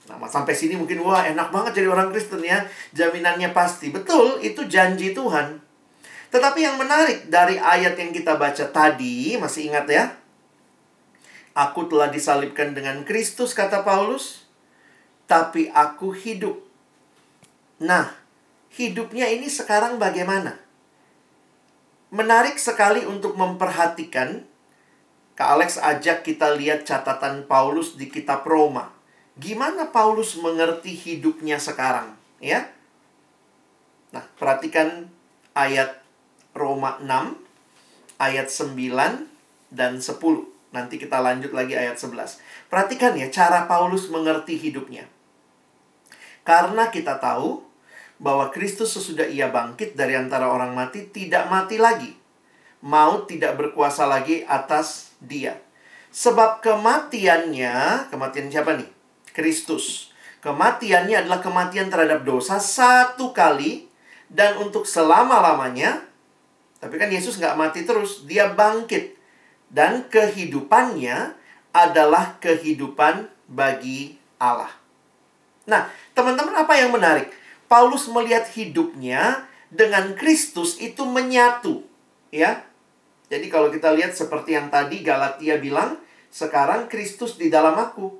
Nah, 0.04 0.28
sampai 0.28 0.52
sini 0.52 0.76
mungkin, 0.76 1.00
wah 1.00 1.24
enak 1.24 1.48
banget 1.48 1.80
jadi 1.80 1.88
orang 1.88 2.12
Kristen 2.12 2.44
ya. 2.44 2.60
Jaminannya 2.92 3.56
pasti. 3.56 3.88
Betul, 3.88 4.44
itu 4.44 4.68
janji 4.68 5.16
Tuhan. 5.16 5.64
Tetapi 6.28 6.60
yang 6.60 6.76
menarik 6.76 7.32
dari 7.32 7.56
ayat 7.56 7.96
yang 7.96 8.12
kita 8.12 8.36
baca 8.36 8.68
tadi, 8.68 9.40
masih 9.40 9.72
ingat 9.72 9.86
ya? 9.88 10.04
Aku 11.56 11.88
telah 11.88 12.12
disalibkan 12.12 12.76
dengan 12.76 13.02
Kristus, 13.02 13.56
kata 13.56 13.80
Paulus. 13.80 14.44
Tapi 15.24 15.72
aku 15.72 16.12
hidup. 16.12 16.60
Nah, 17.80 18.19
hidupnya 18.74 19.26
ini 19.30 19.50
sekarang 19.50 19.98
bagaimana? 19.98 20.58
Menarik 22.10 22.58
sekali 22.58 23.06
untuk 23.06 23.38
memperhatikan. 23.38 24.46
Kak 25.38 25.48
Alex 25.56 25.80
ajak 25.80 26.26
kita 26.26 26.52
lihat 26.52 26.84
catatan 26.84 27.48
Paulus 27.48 27.96
di 27.96 28.12
kitab 28.12 28.44
Roma. 28.44 28.92
Gimana 29.40 29.88
Paulus 29.88 30.36
mengerti 30.36 30.92
hidupnya 30.92 31.56
sekarang, 31.56 32.12
ya? 32.44 32.68
Nah, 34.12 34.26
perhatikan 34.36 35.08
ayat 35.56 36.02
Roma 36.52 36.98
6 37.00 37.40
ayat 38.20 38.52
9 38.52 39.30
dan 39.72 40.02
10. 40.02 40.20
Nanti 40.70 41.00
kita 41.00 41.18
lanjut 41.24 41.56
lagi 41.56 41.74
ayat 41.78 41.96
11. 41.96 42.42
Perhatikan 42.68 43.16
ya 43.16 43.32
cara 43.32 43.64
Paulus 43.64 44.12
mengerti 44.12 44.60
hidupnya. 44.60 45.08
Karena 46.44 46.92
kita 46.92 47.16
tahu 47.16 47.69
bahwa 48.20 48.52
Kristus 48.52 48.92
sesudah 48.92 49.24
ia 49.24 49.48
bangkit 49.48 49.96
dari 49.96 50.12
antara 50.12 50.52
orang 50.52 50.76
mati 50.76 51.08
tidak 51.08 51.48
mati 51.48 51.80
lagi. 51.80 52.12
Maut 52.84 53.24
tidak 53.26 53.56
berkuasa 53.56 54.04
lagi 54.04 54.44
atas 54.44 55.16
dia. 55.24 55.56
Sebab 56.12 56.60
kematiannya, 56.60 58.06
kematian 58.12 58.52
siapa 58.52 58.76
nih? 58.76 58.88
Kristus. 59.32 60.12
Kematiannya 60.44 61.24
adalah 61.24 61.40
kematian 61.40 61.88
terhadap 61.88 62.24
dosa 62.24 62.60
satu 62.60 63.32
kali 63.32 63.88
dan 64.28 64.56
untuk 64.60 64.84
selama-lamanya. 64.84 66.04
Tapi 66.80 66.96
kan 66.96 67.12
Yesus 67.12 67.36
nggak 67.36 67.56
mati 67.56 67.84
terus, 67.84 68.24
dia 68.24 68.52
bangkit. 68.52 69.16
Dan 69.68 70.08
kehidupannya 70.08 71.36
adalah 71.70 72.40
kehidupan 72.40 73.28
bagi 73.46 74.16
Allah. 74.40 74.72
Nah, 75.68 75.86
teman-teman 76.16 76.56
apa 76.56 76.72
yang 76.74 76.90
menarik? 76.90 77.39
Paulus 77.70 78.10
melihat 78.10 78.50
hidupnya 78.50 79.46
dengan 79.70 80.18
Kristus 80.18 80.74
itu 80.82 81.06
menyatu, 81.06 81.86
ya. 82.34 82.66
Jadi 83.30 83.46
kalau 83.46 83.70
kita 83.70 83.94
lihat 83.94 84.10
seperti 84.10 84.58
yang 84.58 84.74
tadi 84.74 85.06
Galatia 85.06 85.54
bilang, 85.62 85.94
sekarang 86.34 86.90
Kristus 86.90 87.38
di 87.38 87.46
dalam 87.46 87.78
aku. 87.78 88.10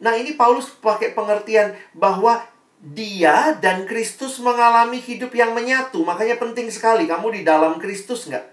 Nah, 0.00 0.16
ini 0.16 0.32
Paulus 0.32 0.72
pakai 0.72 1.12
pengertian 1.12 1.76
bahwa 1.92 2.40
dia 2.80 3.52
dan 3.60 3.84
Kristus 3.84 4.40
mengalami 4.40 4.96
hidup 4.96 5.36
yang 5.36 5.52
menyatu. 5.52 6.00
Makanya 6.00 6.40
penting 6.40 6.72
sekali 6.72 7.04
kamu 7.04 7.36
di 7.36 7.42
dalam 7.44 7.76
Kristus 7.76 8.32
nggak? 8.32 8.46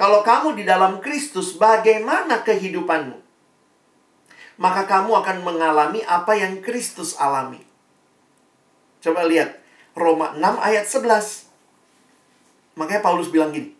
Kalau 0.00 0.24
kamu 0.24 0.56
di 0.56 0.64
dalam 0.64 1.04
Kristus, 1.04 1.60
bagaimana 1.60 2.40
kehidupanmu? 2.40 3.20
Maka 4.56 4.88
kamu 4.88 5.12
akan 5.12 5.44
mengalami 5.44 6.00
apa 6.08 6.32
yang 6.40 6.64
Kristus 6.64 7.20
alami. 7.20 7.60
Coba 9.04 9.28
lihat 9.28 9.63
Roma 9.94 10.34
6 10.34 10.42
ayat 10.58 10.86
11. 10.86 11.48
Makanya 12.78 13.02
Paulus 13.02 13.30
bilang 13.30 13.54
gini. 13.54 13.70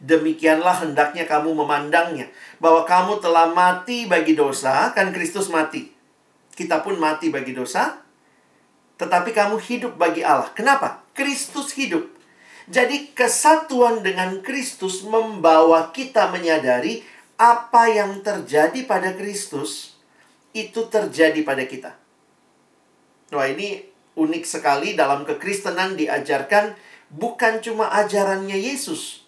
Demikianlah 0.00 0.84
hendaknya 0.84 1.28
kamu 1.28 1.52
memandangnya. 1.52 2.28
Bahwa 2.56 2.84
kamu 2.88 3.20
telah 3.20 3.52
mati 3.52 4.08
bagi 4.08 4.32
dosa, 4.36 4.92
kan 4.96 5.12
Kristus 5.12 5.48
mati. 5.52 5.92
Kita 6.56 6.84
pun 6.84 7.00
mati 7.00 7.32
bagi 7.32 7.56
dosa, 7.56 8.00
tetapi 9.00 9.32
kamu 9.32 9.56
hidup 9.56 9.96
bagi 9.96 10.20
Allah. 10.20 10.52
Kenapa? 10.52 11.00
Kristus 11.16 11.72
hidup. 11.76 12.04
Jadi 12.68 13.16
kesatuan 13.16 14.04
dengan 14.04 14.44
Kristus 14.44 15.02
membawa 15.02 15.90
kita 15.90 16.28
menyadari 16.28 17.02
apa 17.40 17.88
yang 17.88 18.20
terjadi 18.20 18.84
pada 18.84 19.16
Kristus 19.16 19.96
itu 20.52 20.86
terjadi 20.86 21.40
pada 21.42 21.64
kita. 21.66 21.96
Wah, 23.34 23.48
ini 23.48 23.89
unik 24.18 24.44
sekali 24.46 24.98
dalam 24.98 25.22
kekristenan 25.26 25.94
diajarkan 25.94 26.74
bukan 27.10 27.58
cuma 27.62 27.90
ajarannya 27.90 28.58
Yesus, 28.58 29.20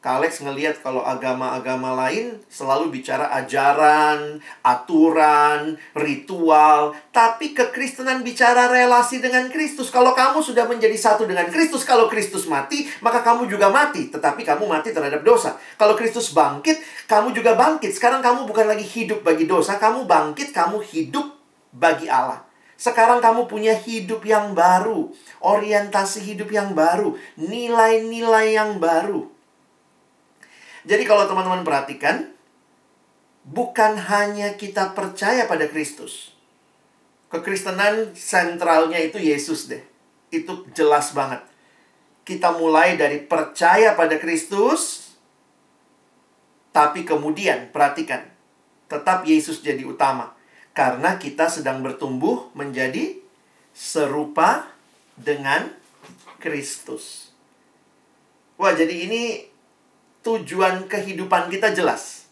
Kak 0.00 0.16
Alex 0.16 0.40
ngeliat 0.40 0.80
kalau 0.80 1.04
agama-agama 1.04 1.92
lain 1.92 2.40
selalu 2.48 2.88
bicara 2.88 3.36
ajaran, 3.36 4.40
aturan, 4.64 5.76
ritual. 5.92 6.96
Tapi 7.12 7.52
kekristenan 7.52 8.24
bicara 8.24 8.72
relasi 8.72 9.20
dengan 9.20 9.52
Kristus. 9.52 9.92
Kalau 9.92 10.16
kamu 10.16 10.40
sudah 10.40 10.64
menjadi 10.64 10.96
satu 10.96 11.28
dengan 11.28 11.52
Kristus, 11.52 11.84
kalau 11.84 12.08
Kristus 12.08 12.48
mati, 12.48 12.88
maka 13.04 13.20
kamu 13.20 13.44
juga 13.44 13.68
mati. 13.68 14.08
Tetapi 14.08 14.40
kamu 14.40 14.64
mati 14.64 14.88
terhadap 14.96 15.20
dosa. 15.20 15.60
Kalau 15.76 15.92
Kristus 15.92 16.32
bangkit, 16.32 16.80
kamu 17.04 17.36
juga 17.36 17.52
bangkit. 17.52 17.92
Sekarang 17.92 18.24
kamu 18.24 18.48
bukan 18.48 18.72
lagi 18.72 18.88
hidup 18.88 19.20
bagi 19.20 19.44
dosa, 19.44 19.76
kamu 19.76 20.08
bangkit, 20.08 20.56
kamu 20.56 20.80
hidup 20.80 21.28
bagi 21.76 22.08
Allah. 22.08 22.49
Sekarang 22.80 23.20
kamu 23.20 23.44
punya 23.44 23.76
hidup 23.76 24.24
yang 24.24 24.56
baru, 24.56 25.12
orientasi 25.44 26.24
hidup 26.24 26.48
yang 26.48 26.72
baru, 26.72 27.12
nilai-nilai 27.36 28.56
yang 28.56 28.80
baru. 28.80 29.28
Jadi 30.88 31.04
kalau 31.04 31.28
teman-teman 31.28 31.60
perhatikan, 31.60 32.32
bukan 33.44 34.00
hanya 34.00 34.56
kita 34.56 34.96
percaya 34.96 35.44
pada 35.44 35.68
Kristus. 35.68 36.32
Kekristenan 37.28 38.16
sentralnya 38.16 38.96
itu 38.96 39.20
Yesus 39.20 39.68
deh. 39.68 39.84
Itu 40.32 40.64
jelas 40.72 41.12
banget. 41.12 41.44
Kita 42.24 42.56
mulai 42.56 42.96
dari 42.96 43.20
percaya 43.20 43.92
pada 43.92 44.16
Kristus, 44.16 45.12
tapi 46.72 47.04
kemudian 47.04 47.68
perhatikan, 47.76 48.24
tetap 48.88 49.28
Yesus 49.28 49.60
jadi 49.60 49.84
utama. 49.84 50.39
Karena 50.70 51.18
kita 51.18 51.50
sedang 51.50 51.82
bertumbuh 51.82 52.50
menjadi 52.54 53.18
serupa 53.74 54.70
dengan 55.18 55.70
Kristus. 56.40 57.34
Wah, 58.60 58.76
jadi 58.76 59.08
ini 59.08 59.50
tujuan 60.20 60.84
kehidupan 60.88 61.48
kita 61.48 61.72
jelas. 61.72 62.28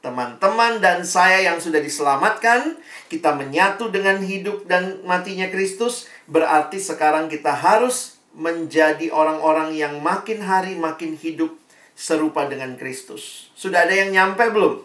Teman-teman 0.00 0.78
dan 0.78 1.02
saya 1.02 1.42
yang 1.42 1.58
sudah 1.58 1.82
diselamatkan, 1.82 2.78
kita 3.10 3.34
menyatu 3.34 3.90
dengan 3.90 4.22
hidup 4.22 4.64
dan 4.70 5.02
matinya 5.02 5.50
Kristus, 5.50 6.06
berarti 6.30 6.78
sekarang 6.78 7.26
kita 7.26 7.50
harus 7.50 8.16
menjadi 8.36 9.08
orang-orang 9.10 9.72
yang 9.74 9.98
makin 10.04 10.44
hari 10.44 10.76
makin 10.76 11.16
hidup 11.16 11.56
serupa 11.96 12.44
dengan 12.44 12.76
Kristus. 12.76 13.48
Sudah 13.56 13.88
ada 13.88 13.94
yang 13.96 14.12
nyampe 14.12 14.44
belum? 14.52 14.84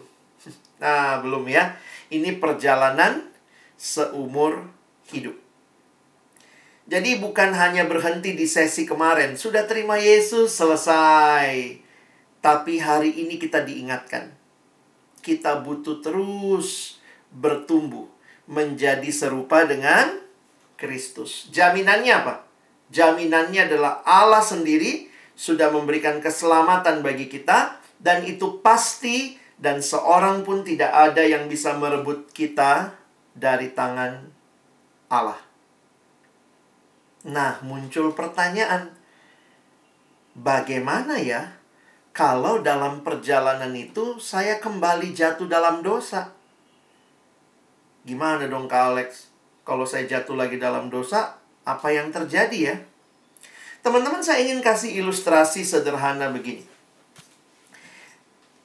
Nah, 0.82 1.22
belum 1.22 1.46
ya. 1.46 1.78
Ini 2.12 2.36
perjalanan 2.36 3.32
seumur 3.80 4.68
hidup. 5.08 5.32
Jadi 6.84 7.16
bukan 7.16 7.56
hanya 7.56 7.88
berhenti 7.88 8.36
di 8.36 8.44
sesi 8.44 8.84
kemarin, 8.84 9.40
sudah 9.40 9.64
terima 9.64 9.96
Yesus 9.96 10.52
selesai. 10.52 11.80
Tapi 12.44 12.74
hari 12.82 13.16
ini 13.16 13.40
kita 13.40 13.64
diingatkan. 13.64 14.28
Kita 15.24 15.64
butuh 15.64 16.04
terus 16.04 17.00
bertumbuh 17.32 18.10
menjadi 18.44 19.08
serupa 19.08 19.64
dengan 19.64 20.20
Kristus. 20.76 21.48
Jaminannya 21.48 22.12
apa? 22.12 22.44
Jaminannya 22.92 23.72
adalah 23.72 24.04
Allah 24.04 24.44
sendiri 24.44 25.08
sudah 25.32 25.72
memberikan 25.72 26.20
keselamatan 26.20 27.00
bagi 27.00 27.30
kita 27.30 27.80
dan 28.02 28.26
itu 28.26 28.60
pasti 28.60 29.38
dan 29.62 29.78
seorang 29.78 30.42
pun 30.42 30.66
tidak 30.66 30.90
ada 30.90 31.22
yang 31.22 31.46
bisa 31.46 31.78
merebut 31.78 32.34
kita 32.34 32.98
dari 33.30 33.70
tangan 33.70 34.26
Allah. 35.06 35.38
Nah, 37.30 37.62
muncul 37.62 38.10
pertanyaan, 38.10 38.90
bagaimana 40.34 41.22
ya 41.22 41.54
kalau 42.10 42.58
dalam 42.58 43.06
perjalanan 43.06 43.70
itu 43.78 44.18
saya 44.18 44.58
kembali 44.58 45.14
jatuh 45.14 45.46
dalam 45.46 45.78
dosa. 45.78 46.34
Gimana 48.02 48.50
dong 48.50 48.66
Kak 48.66 48.82
Alex? 48.98 49.30
Kalau 49.62 49.86
saya 49.86 50.10
jatuh 50.10 50.34
lagi 50.34 50.58
dalam 50.58 50.90
dosa, 50.90 51.38
apa 51.62 51.94
yang 51.94 52.10
terjadi 52.10 52.74
ya? 52.74 52.76
Teman-teman 53.86 54.18
saya 54.18 54.42
ingin 54.42 54.58
kasih 54.58 54.98
ilustrasi 54.98 55.62
sederhana 55.62 56.34
begini. 56.34 56.71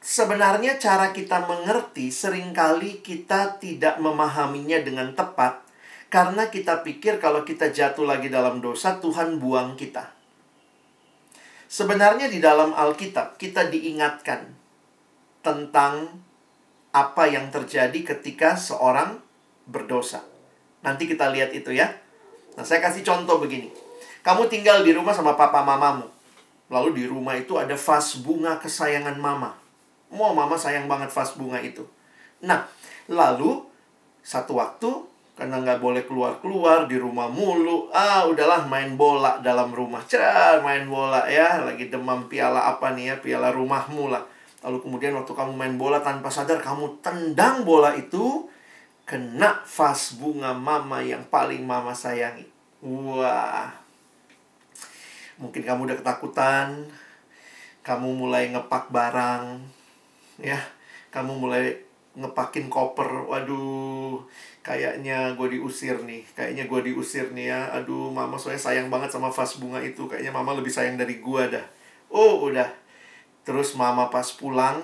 Sebenarnya 0.08 0.80
cara 0.80 1.12
kita 1.12 1.43
mengerti 1.52 2.15
sering 2.15 2.56
kali 2.56 3.04
kita 3.04 3.60
tidak 3.60 4.00
memahaminya 4.00 4.80
dengan 4.80 5.12
tepat 5.12 5.60
karena 6.08 6.48
kita 6.48 6.80
pikir 6.80 7.20
kalau 7.20 7.43
kita 7.43 7.76
jatuh 7.76 8.08
lagi 8.08 8.32
dalam 8.32 8.63
dosa 8.63 9.04
Tuhan 9.04 9.36
buang 9.36 9.76
kita. 9.76 10.15
Sebenarnya 11.67 12.32
di 12.32 12.39
dalam 12.39 12.72
Alkitab 12.72 13.36
kita 13.36 13.67
diingatkan 13.67 14.48
tentang 15.43 16.24
apa 16.96 17.28
yang 17.28 17.52
terjadi 17.52 18.15
ketika 18.15 18.56
seorang 18.56 19.20
berdosa. 19.67 20.24
Nanti 20.88 21.12
kita 21.12 21.28
lihat 21.36 21.52
itu 21.52 21.76
ya. 21.76 21.91
Nah, 22.56 22.63
saya 22.63 22.80
kasih 22.80 23.04
contoh 23.04 23.43
begini. 23.43 23.76
Kamu 24.24 24.48
tinggal 24.48 24.88
di 24.88 24.96
rumah 24.96 25.12
sama 25.12 25.36
papa 25.36 25.67
mamamu. 25.67 26.08
Lalu 26.72 26.96
di 26.96 27.04
rumah 27.04 27.36
itu 27.36 27.60
ada 27.60 27.76
vas 27.76 28.15
bunga 28.24 28.56
kesayangan 28.56 29.20
mama. 29.20 29.66
Mau 30.13 30.32
mama 30.32 30.56
sayang 30.56 30.88
banget 30.88 31.12
vas 31.12 31.36
bunga 31.36 31.60
itu. 31.60 31.84
Nah, 32.43 32.63
lalu 33.12 33.63
satu 34.24 34.60
waktu 34.60 34.89
karena 35.38 35.62
nggak 35.62 35.80
boleh 35.80 36.02
keluar-keluar 36.10 36.89
di 36.89 36.98
rumah 36.98 37.30
mulu 37.30 37.93
ah 37.93 38.26
udahlah 38.26 38.65
main 38.65 38.98
bola 38.98 39.38
dalam 39.38 39.70
rumah 39.70 40.02
cer 40.10 40.58
main 40.65 40.89
bola 40.89 41.30
ya 41.30 41.62
lagi 41.62 41.93
demam 41.93 42.26
piala 42.26 42.74
apa 42.74 42.98
nih 42.98 43.13
ya 43.13 43.15
piala 43.22 43.54
rumahmu 43.54 44.10
lah 44.10 44.26
lalu 44.65 44.82
kemudian 44.82 45.13
waktu 45.13 45.38
kamu 45.38 45.54
main 45.54 45.78
bola 45.78 46.02
tanpa 46.02 46.34
sadar 46.34 46.58
kamu 46.58 47.06
tendang 47.06 47.62
bola 47.62 47.93
itu 47.93 48.50
kena 49.08 49.63
vas 49.63 50.20
bunga 50.20 50.52
mama 50.52 51.00
yang 51.00 51.24
paling 51.32 51.63
mama 51.63 51.96
sayangi. 51.96 52.43
Wah. 52.84 53.72
Mungkin 55.39 55.63
kamu 55.63 55.88
udah 55.88 55.98
ketakutan. 56.04 56.91
Kamu 57.88 58.20
mulai 58.20 58.52
ngepak 58.52 58.91
barang. 58.91 59.63
Ya. 60.41 60.60
Kamu 61.13 61.38
mulai 61.38 61.78
ngepakin 62.17 62.69
koper. 62.69 63.30
Waduh. 63.30 64.26
Kayaknya 64.65 65.38
gue 65.38 65.58
diusir 65.58 65.95
nih. 66.04 66.26
Kayaknya 66.34 66.67
gue 66.67 66.80
diusir 66.91 67.32
nih 67.32 67.54
ya. 67.54 67.62
Aduh, 67.78 68.10
mama 68.10 68.36
soalnya 68.36 68.62
sayang 68.62 68.88
banget 68.89 69.13
sama 69.13 69.30
vas 69.30 69.58
bunga 69.62 69.80
itu. 69.80 70.10
Kayaknya 70.10 70.34
mama 70.34 70.58
lebih 70.58 70.73
sayang 70.73 70.97
dari 71.00 71.21
gue 71.21 71.43
dah. 71.54 71.65
Oh, 72.12 72.47
udah. 72.47 72.67
Terus 73.47 73.80
mama 73.80 74.12
pas 74.12 74.28
pulang, 74.36 74.84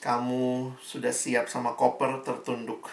kamu 0.00 0.72
sudah 0.80 1.12
siap 1.12 1.50
sama 1.52 1.76
koper 1.76 2.24
tertunduk. 2.24 2.88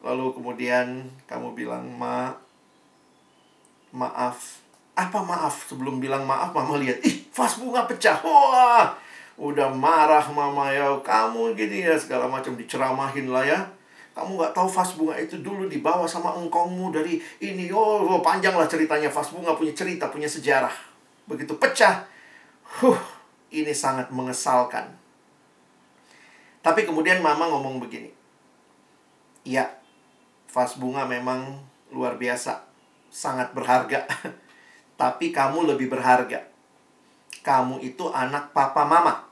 Lalu 0.00 0.32
kemudian 0.32 1.12
kamu 1.28 1.52
bilang, 1.52 1.84
"Ma, 1.92 2.32
maaf." 3.92 4.64
Apa 4.94 5.20
maaf? 5.26 5.66
Sebelum 5.68 5.98
bilang 5.98 6.22
maaf, 6.24 6.54
mama 6.54 6.78
lihat, 6.78 7.02
ih, 7.02 7.26
vas 7.34 7.58
bunga 7.58 7.84
pecah. 7.84 8.22
Wah, 8.22 8.94
udah 9.38 9.68
marah 9.72 10.24
mama 10.30 10.70
ya. 10.70 10.90
Kamu 11.00 11.54
gini 11.54 11.86
ya, 11.86 11.94
segala 11.98 12.26
macam 12.26 12.54
diceramahin 12.54 13.30
lah 13.30 13.44
ya. 13.46 13.60
Kamu 14.14 14.38
nggak 14.38 14.54
tahu 14.54 14.68
vas 14.70 14.90
bunga 14.94 15.14
itu 15.18 15.42
dulu 15.42 15.66
dibawa 15.66 16.06
sama 16.06 16.34
engkongmu 16.38 16.94
dari 16.94 17.18
ini. 17.42 17.70
Oh, 17.74 18.02
oh 18.04 18.22
panjang 18.22 18.54
lah 18.54 18.70
ceritanya. 18.70 19.10
Vas 19.10 19.34
bunga 19.34 19.54
punya 19.58 19.74
cerita, 19.74 20.06
punya 20.10 20.30
sejarah. 20.30 20.72
Begitu 21.26 21.56
pecah, 21.58 22.06
huh, 22.78 23.00
ini 23.50 23.74
sangat 23.74 24.12
mengesalkan 24.14 25.04
tapi 26.64 26.88
kemudian 26.88 27.20
mama 27.20 27.44
ngomong 27.52 27.76
begini. 27.76 28.08
Iya, 29.44 29.68
vas 30.48 30.80
bunga 30.80 31.04
memang 31.04 31.60
luar 31.92 32.16
biasa. 32.16 32.64
Sangat 33.12 33.52
berharga. 33.52 34.08
Tapi 35.00 35.28
kamu 35.28 35.68
lebih 35.76 35.92
berharga. 35.92 36.40
Kamu 37.44 37.84
itu 37.84 38.08
anak 38.08 38.56
papa 38.56 38.88
mama. 38.88 39.28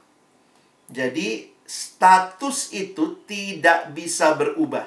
Jadi 0.93 1.49
status 1.65 2.69
itu 2.69 3.25
tidak 3.25 3.89
bisa 3.97 4.37
berubah. 4.37 4.85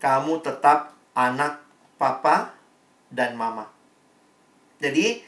Kamu 0.00 0.40
tetap 0.40 0.96
anak 1.12 1.60
papa 2.00 2.56
dan 3.12 3.36
mama. 3.36 3.68
Jadi, 4.80 5.20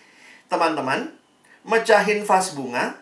teman-teman, 0.49 1.13
mecahin 1.65 2.25
vas 2.25 2.57
bunga 2.57 2.97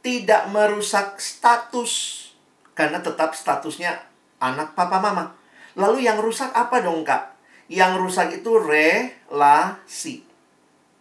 tidak 0.00 0.48
merusak 0.48 1.20
status 1.20 2.24
karena 2.72 3.04
tetap 3.04 3.36
statusnya 3.36 4.00
anak 4.40 4.72
papa 4.72 4.96
mama. 4.96 5.36
Lalu 5.76 6.08
yang 6.08 6.18
rusak 6.18 6.50
apa 6.56 6.80
dong 6.80 7.04
kak? 7.04 7.36
Yang 7.70 7.92
rusak 8.02 8.28
itu 8.42 8.50
relasi. 8.58 10.26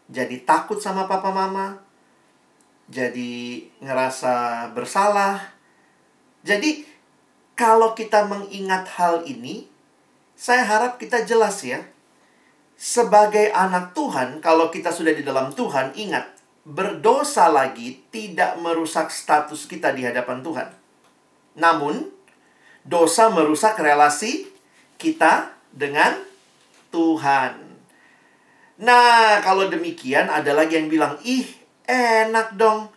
Jadi 0.10 0.44
takut 0.46 0.78
sama 0.78 1.10
papa 1.10 1.34
mama. 1.34 1.89
Jadi 2.90 3.70
ngerasa 3.86 4.68
bersalah. 4.74 5.54
Jadi 6.42 6.90
kalau 7.54 7.94
kita 7.94 8.26
mengingat 8.26 8.90
hal 8.98 9.22
ini, 9.30 9.70
saya 10.34 10.66
harap 10.66 10.98
kita 10.98 11.22
jelas 11.22 11.62
ya. 11.62 11.86
Sebagai 12.80 13.52
anak 13.52 13.92
Tuhan, 13.92 14.40
kalau 14.40 14.72
kita 14.72 14.90
sudah 14.90 15.12
di 15.12 15.22
dalam 15.22 15.52
Tuhan, 15.52 15.94
ingat, 16.00 16.32
berdosa 16.64 17.52
lagi 17.52 18.00
tidak 18.08 18.56
merusak 18.64 19.12
status 19.12 19.68
kita 19.68 19.92
di 19.92 20.08
hadapan 20.08 20.40
Tuhan. 20.40 20.72
Namun, 21.60 22.08
dosa 22.88 23.28
merusak 23.28 23.76
relasi 23.76 24.48
kita 24.96 25.52
dengan 25.76 26.16
Tuhan. 26.90 27.60
Nah, 28.80 29.44
kalau 29.44 29.68
demikian 29.68 30.32
ada 30.32 30.56
lagi 30.56 30.80
yang 30.80 30.88
bilang, 30.88 31.20
ih 31.28 31.59
enak 31.90 32.54
dong. 32.54 32.94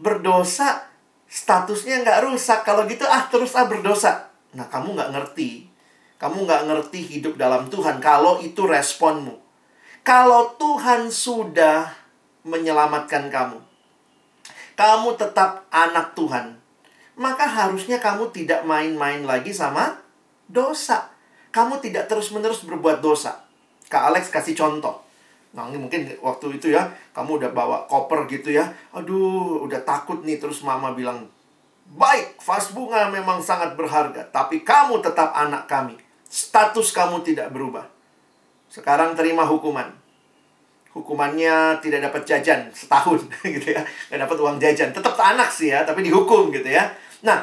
Berdosa, 0.00 0.88
statusnya 1.28 2.00
nggak 2.00 2.24
rusak. 2.24 2.64
Kalau 2.64 2.88
gitu, 2.88 3.04
ah 3.04 3.28
terus 3.28 3.52
ah 3.52 3.68
berdosa. 3.68 4.32
Nah, 4.56 4.64
kamu 4.72 4.96
nggak 4.96 5.12
ngerti. 5.12 5.68
Kamu 6.16 6.48
nggak 6.48 6.64
ngerti 6.64 7.00
hidup 7.04 7.36
dalam 7.36 7.68
Tuhan 7.68 8.00
kalau 8.00 8.40
itu 8.40 8.64
responmu. 8.64 9.36
Kalau 10.00 10.56
Tuhan 10.56 11.12
sudah 11.12 11.92
menyelamatkan 12.48 13.28
kamu, 13.28 13.60
kamu 14.72 15.08
tetap 15.20 15.68
anak 15.68 16.16
Tuhan 16.16 16.60
maka 17.20 17.44
harusnya 17.44 18.00
kamu 18.00 18.32
tidak 18.32 18.64
main-main 18.64 19.20
lagi 19.28 19.52
sama 19.52 20.00
dosa. 20.48 21.12
Kamu 21.52 21.76
tidak 21.84 22.08
terus-menerus 22.08 22.64
berbuat 22.64 23.04
dosa. 23.04 23.44
Kak 23.92 24.08
Alex 24.08 24.32
kasih 24.32 24.56
contoh. 24.56 25.04
Nah, 25.50 25.66
ini 25.66 25.82
mungkin 25.82 26.06
waktu 26.22 26.62
itu 26.62 26.70
ya, 26.70 26.86
kamu 27.10 27.42
udah 27.42 27.50
bawa 27.50 27.82
koper 27.90 28.30
gitu 28.30 28.54
ya. 28.54 28.70
Aduh, 28.94 29.66
udah 29.66 29.82
takut 29.82 30.22
nih. 30.22 30.38
Terus 30.38 30.62
mama 30.62 30.94
bilang, 30.94 31.26
Baik, 31.90 32.38
vas 32.38 32.70
bunga 32.70 33.10
memang 33.10 33.42
sangat 33.42 33.74
berharga. 33.74 34.22
Tapi 34.30 34.62
kamu 34.62 35.02
tetap 35.02 35.34
anak 35.34 35.66
kami. 35.66 35.98
Status 36.30 36.94
kamu 36.94 37.26
tidak 37.26 37.50
berubah. 37.50 37.82
Sekarang 38.70 39.18
terima 39.18 39.42
hukuman. 39.42 39.90
Hukumannya 40.94 41.82
tidak 41.82 42.10
dapat 42.10 42.22
jajan 42.22 42.70
setahun 42.70 43.26
gitu 43.58 43.74
ya. 43.74 43.82
Gak 43.82 44.22
dapat 44.22 44.38
uang 44.38 44.62
jajan. 44.62 44.94
Tetap 44.94 45.18
anak 45.18 45.50
sih 45.50 45.74
ya, 45.74 45.82
tapi 45.82 46.06
dihukum 46.06 46.54
gitu 46.54 46.70
ya. 46.70 46.86
Nah, 47.26 47.42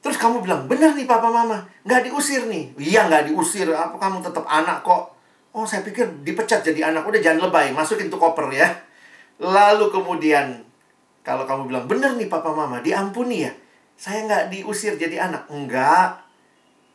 terus 0.00 0.16
kamu 0.16 0.40
bilang, 0.40 0.64
benar 0.64 0.96
nih 0.96 1.04
papa 1.04 1.28
mama, 1.28 1.60
nggak 1.84 2.08
diusir 2.08 2.48
nih. 2.48 2.72
Iya 2.80 3.12
nggak 3.12 3.32
diusir, 3.32 3.68
apa 3.68 4.00
kamu 4.00 4.24
tetap 4.24 4.48
anak 4.48 4.80
kok. 4.80 5.12
Oh, 5.52 5.68
saya 5.68 5.84
pikir 5.84 6.24
dipecat 6.24 6.64
jadi 6.64 6.88
anak. 6.88 7.04
Udah 7.04 7.20
jangan 7.20 7.48
lebay, 7.48 7.76
masukin 7.76 8.08
tuh 8.08 8.16
koper 8.16 8.48
ya. 8.56 8.72
Lalu 9.36 9.92
kemudian, 9.92 10.64
kalau 11.20 11.44
kamu 11.44 11.68
bilang, 11.68 11.84
benar 11.84 12.16
nih 12.16 12.28
papa 12.32 12.56
mama, 12.56 12.80
diampuni 12.80 13.44
ya. 13.44 13.52
Saya 14.00 14.24
nggak 14.24 14.48
diusir 14.48 14.96
jadi 14.96 15.28
anak. 15.28 15.52
Enggak. 15.52 16.24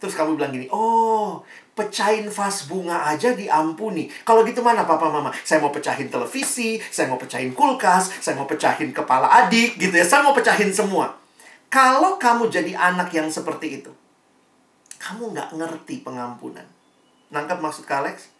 Terus 0.02 0.14
kamu 0.14 0.38
bilang 0.38 0.54
gini, 0.54 0.66
oh, 0.70 1.42
pecahin 1.78 2.30
vas 2.30 2.66
bunga 2.66 3.06
aja 3.06 3.34
diampuni. 3.38 4.10
Kalau 4.26 4.42
gitu 4.42 4.66
mana 4.66 4.86
papa 4.86 5.10
mama? 5.10 5.30
Saya 5.46 5.62
mau 5.62 5.70
pecahin 5.70 6.10
televisi, 6.10 6.82
saya 6.90 7.10
mau 7.10 7.22
pecahin 7.22 7.54
kulkas, 7.54 8.10
saya 8.22 8.38
mau 8.38 8.50
pecahin 8.50 8.90
kepala 8.94 9.30
adik 9.30 9.78
gitu 9.78 9.94
ya. 9.94 10.06
Saya 10.06 10.26
mau 10.26 10.34
pecahin 10.34 10.74
semua. 10.74 11.14
Kalau 11.70 12.18
kamu 12.18 12.50
jadi 12.50 12.74
anak 12.74 13.14
yang 13.14 13.30
seperti 13.30 13.82
itu, 13.82 13.92
kamu 14.98 15.34
nggak 15.34 15.50
ngerti 15.54 16.02
pengampunan. 16.02 16.66
Nangkap 17.30 17.60
maksud 17.62 17.86
Alex? 17.90 18.37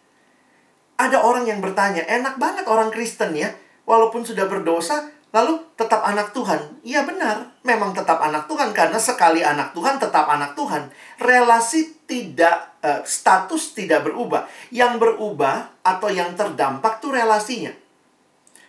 Ada 0.98 1.22
orang 1.22 1.46
yang 1.46 1.62
bertanya, 1.62 2.02
enak 2.10 2.42
banget 2.42 2.66
orang 2.66 2.90
Kristen 2.90 3.30
ya, 3.38 3.54
walaupun 3.86 4.26
sudah 4.26 4.50
berdosa, 4.50 5.06
lalu 5.30 5.60
tetap 5.78 6.02
anak 6.02 6.34
Tuhan. 6.34 6.82
Iya 6.82 7.06
benar, 7.06 7.54
memang 7.62 7.94
tetap 7.94 8.18
anak 8.18 8.50
Tuhan 8.50 8.74
karena 8.74 8.98
sekali 8.98 9.44
anak 9.44 9.76
Tuhan 9.76 10.02
tetap 10.02 10.26
anak 10.26 10.58
Tuhan. 10.58 10.90
Relasi 11.22 12.02
tidak 12.08 12.82
uh, 12.82 13.04
status 13.06 13.78
tidak 13.78 14.10
berubah. 14.10 14.50
Yang 14.74 14.98
berubah 14.98 15.80
atau 15.86 16.10
yang 16.10 16.34
terdampak 16.34 16.98
tuh 16.98 17.14
relasinya. 17.14 17.70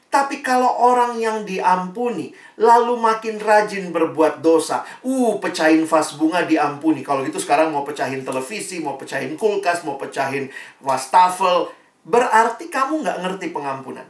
Tapi 0.10 0.42
kalau 0.42 0.74
orang 0.90 1.22
yang 1.22 1.46
diampuni, 1.46 2.34
lalu 2.58 2.98
makin 2.98 3.38
rajin 3.38 3.94
berbuat 3.94 4.42
dosa, 4.42 4.82
uh, 5.06 5.38
pecahin 5.38 5.86
vas 5.86 6.18
bunga 6.18 6.50
diampuni. 6.50 7.06
Kalau 7.06 7.22
gitu 7.22 7.38
sekarang 7.38 7.70
mau 7.70 7.86
pecahin 7.86 8.26
televisi, 8.26 8.82
mau 8.82 8.98
pecahin 8.98 9.38
kulkas, 9.38 9.86
mau 9.86 10.02
pecahin 10.02 10.50
wastafel, 10.82 11.70
berarti 12.10 12.74
kamu 12.74 13.06
nggak 13.06 13.20
ngerti 13.22 13.54
pengampunan. 13.54 14.10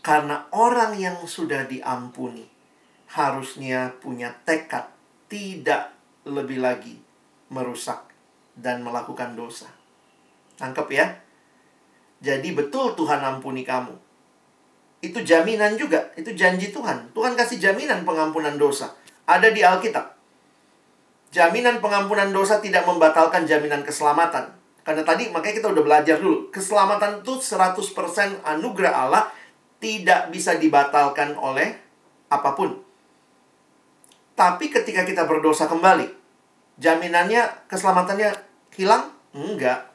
Karena 0.00 0.48
orang 0.52 0.96
yang 0.96 1.20
sudah 1.28 1.68
diampuni, 1.68 2.44
harusnya 3.12 3.92
punya 4.00 4.32
tekad 4.48 4.88
tidak 5.28 5.92
lebih 6.24 6.64
lagi 6.64 6.96
merusak 7.52 8.08
dan 8.56 8.80
melakukan 8.80 9.36
dosa. 9.36 9.68
Tangkap 10.56 10.88
ya? 10.88 11.20
Jadi 12.24 12.56
betul 12.56 12.96
Tuhan 12.96 13.20
ampuni 13.20 13.64
kamu 13.64 14.04
itu 15.04 15.20
jaminan 15.20 15.76
juga, 15.76 16.08
itu 16.16 16.32
janji 16.32 16.72
Tuhan. 16.72 17.12
Tuhan 17.12 17.36
kasih 17.36 17.60
jaminan 17.60 18.08
pengampunan 18.08 18.56
dosa. 18.56 18.96
Ada 19.28 19.52
di 19.52 19.60
Alkitab. 19.60 20.16
Jaminan 21.28 21.84
pengampunan 21.84 22.32
dosa 22.32 22.64
tidak 22.64 22.88
membatalkan 22.88 23.44
jaminan 23.44 23.84
keselamatan. 23.84 24.48
Karena 24.84 25.00
tadi 25.00 25.32
makanya 25.32 25.64
kita 25.64 25.68
udah 25.72 25.82
belajar 25.82 26.16
dulu. 26.20 26.52
Keselamatan 26.52 27.24
itu 27.24 27.40
100% 27.40 28.44
anugerah 28.44 28.92
Allah 28.92 29.24
tidak 29.80 30.28
bisa 30.28 30.60
dibatalkan 30.60 31.32
oleh 31.40 31.72
apa 32.28 32.52
pun. 32.52 32.84
Tapi 34.36 34.68
ketika 34.68 35.08
kita 35.08 35.24
berdosa 35.24 35.64
kembali, 35.64 36.04
jaminannya 36.76 37.64
keselamatannya 37.64 38.36
hilang? 38.76 39.08
Enggak. 39.32 39.88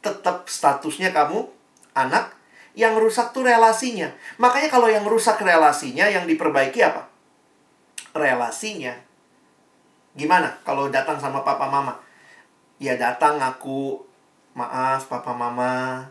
Tetap 0.00 0.48
statusnya 0.48 1.12
kamu 1.12 1.44
anak 1.92 2.32
yang 2.72 2.96
rusak 2.96 3.36
tuh 3.36 3.44
relasinya. 3.44 4.08
Makanya 4.40 4.72
kalau 4.72 4.88
yang 4.88 5.04
rusak 5.04 5.36
relasinya, 5.44 6.08
yang 6.08 6.24
diperbaiki 6.24 6.80
apa? 6.80 7.04
Relasinya. 8.16 8.96
Gimana 10.16 10.56
kalau 10.64 10.88
datang 10.88 11.20
sama 11.20 11.44
papa 11.44 11.68
mama? 11.68 12.00
Ya 12.80 12.96
datang 12.96 13.40
aku 13.40 14.11
maaf 14.52 15.08
papa 15.08 15.32
mama 15.32 16.06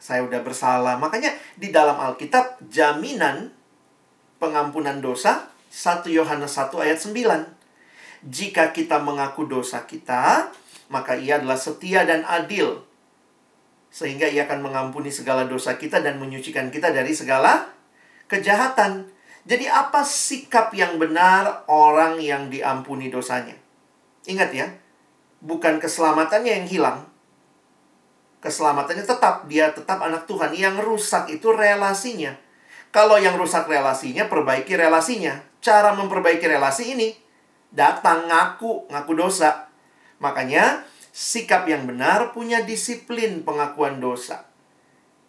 saya 0.00 0.24
udah 0.24 0.40
bersalah. 0.40 0.96
Makanya 0.96 1.36
di 1.60 1.68
dalam 1.68 2.00
Alkitab 2.00 2.64
jaminan 2.72 3.52
pengampunan 4.40 4.98
dosa 5.04 5.52
1 5.68 6.08
Yohanes 6.08 6.56
1 6.56 6.72
ayat 6.80 6.98
9. 6.98 8.24
Jika 8.24 8.72
kita 8.72 9.00
mengaku 9.00 9.44
dosa 9.44 9.84
kita, 9.84 10.48
maka 10.88 11.20
ia 11.20 11.36
adalah 11.36 11.60
setia 11.60 12.08
dan 12.08 12.24
adil. 12.24 12.80
Sehingga 13.92 14.24
ia 14.24 14.48
akan 14.48 14.64
mengampuni 14.64 15.12
segala 15.12 15.44
dosa 15.44 15.76
kita 15.76 16.00
dan 16.00 16.16
menyucikan 16.16 16.72
kita 16.72 16.90
dari 16.90 17.12
segala 17.12 17.68
kejahatan. 18.26 19.12
Jadi 19.44 19.68
apa 19.68 20.04
sikap 20.04 20.72
yang 20.72 20.96
benar 21.00 21.64
orang 21.68 22.20
yang 22.20 22.48
diampuni 22.52 23.08
dosanya? 23.08 23.56
Ingat 24.28 24.50
ya, 24.52 24.68
bukan 25.40 25.80
keselamatannya 25.80 26.52
yang 26.60 26.68
hilang, 26.68 27.09
keselamatannya 28.40 29.04
tetap 29.04 29.46
dia 29.46 29.70
tetap 29.70 30.00
anak 30.00 30.24
Tuhan. 30.26 30.52
Yang 30.56 30.82
rusak 30.82 31.24
itu 31.30 31.52
relasinya. 31.52 32.34
Kalau 32.90 33.22
yang 33.22 33.38
rusak 33.38 33.70
relasinya, 33.70 34.26
perbaiki 34.26 34.74
relasinya. 34.74 35.38
Cara 35.62 35.94
memperbaiki 35.94 36.42
relasi 36.42 36.98
ini 36.98 37.08
datang 37.70 38.26
ngaku, 38.26 38.90
ngaku 38.90 39.12
dosa. 39.14 39.70
Makanya 40.18 40.82
sikap 41.14 41.70
yang 41.70 41.86
benar 41.86 42.34
punya 42.34 42.66
disiplin 42.66 43.46
pengakuan 43.46 44.02
dosa. 44.02 44.50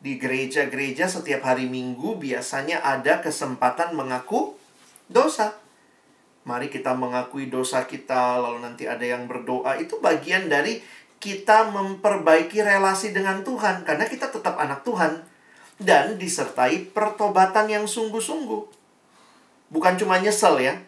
Di 0.02 0.18
gereja-gereja 0.18 1.06
setiap 1.06 1.46
hari 1.46 1.70
Minggu 1.70 2.18
biasanya 2.18 2.82
ada 2.82 3.22
kesempatan 3.22 3.94
mengaku 3.94 4.58
dosa. 5.06 5.54
Mari 6.42 6.74
kita 6.74 6.98
mengakui 6.98 7.54
dosa 7.54 7.86
kita, 7.86 8.42
lalu 8.42 8.66
nanti 8.66 8.90
ada 8.90 9.06
yang 9.06 9.30
berdoa. 9.30 9.78
Itu 9.78 10.02
bagian 10.02 10.50
dari 10.50 10.82
kita 11.22 11.70
memperbaiki 11.70 12.66
relasi 12.66 13.14
dengan 13.14 13.46
Tuhan 13.46 13.86
karena 13.86 14.10
kita 14.10 14.34
tetap 14.34 14.58
anak 14.58 14.82
Tuhan 14.82 15.22
dan 15.78 16.18
disertai 16.18 16.90
pertobatan 16.90 17.70
yang 17.70 17.86
sungguh-sungguh. 17.86 18.66
Bukan 19.70 19.94
cuma 20.02 20.18
nyesel 20.18 20.58
ya. 20.58 20.82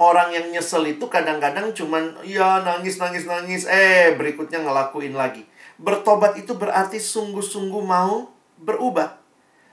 Orang 0.00 0.34
yang 0.34 0.50
nyesel 0.50 0.82
itu 0.90 1.06
kadang-kadang 1.06 1.70
cuman 1.70 2.18
ya 2.26 2.64
nangis 2.66 2.98
nangis 2.98 3.30
nangis 3.30 3.70
eh 3.70 4.18
berikutnya 4.18 4.66
ngelakuin 4.66 5.14
lagi. 5.14 5.46
Bertobat 5.78 6.34
itu 6.34 6.58
berarti 6.58 6.98
sungguh-sungguh 6.98 7.84
mau 7.86 8.34
berubah 8.58 9.14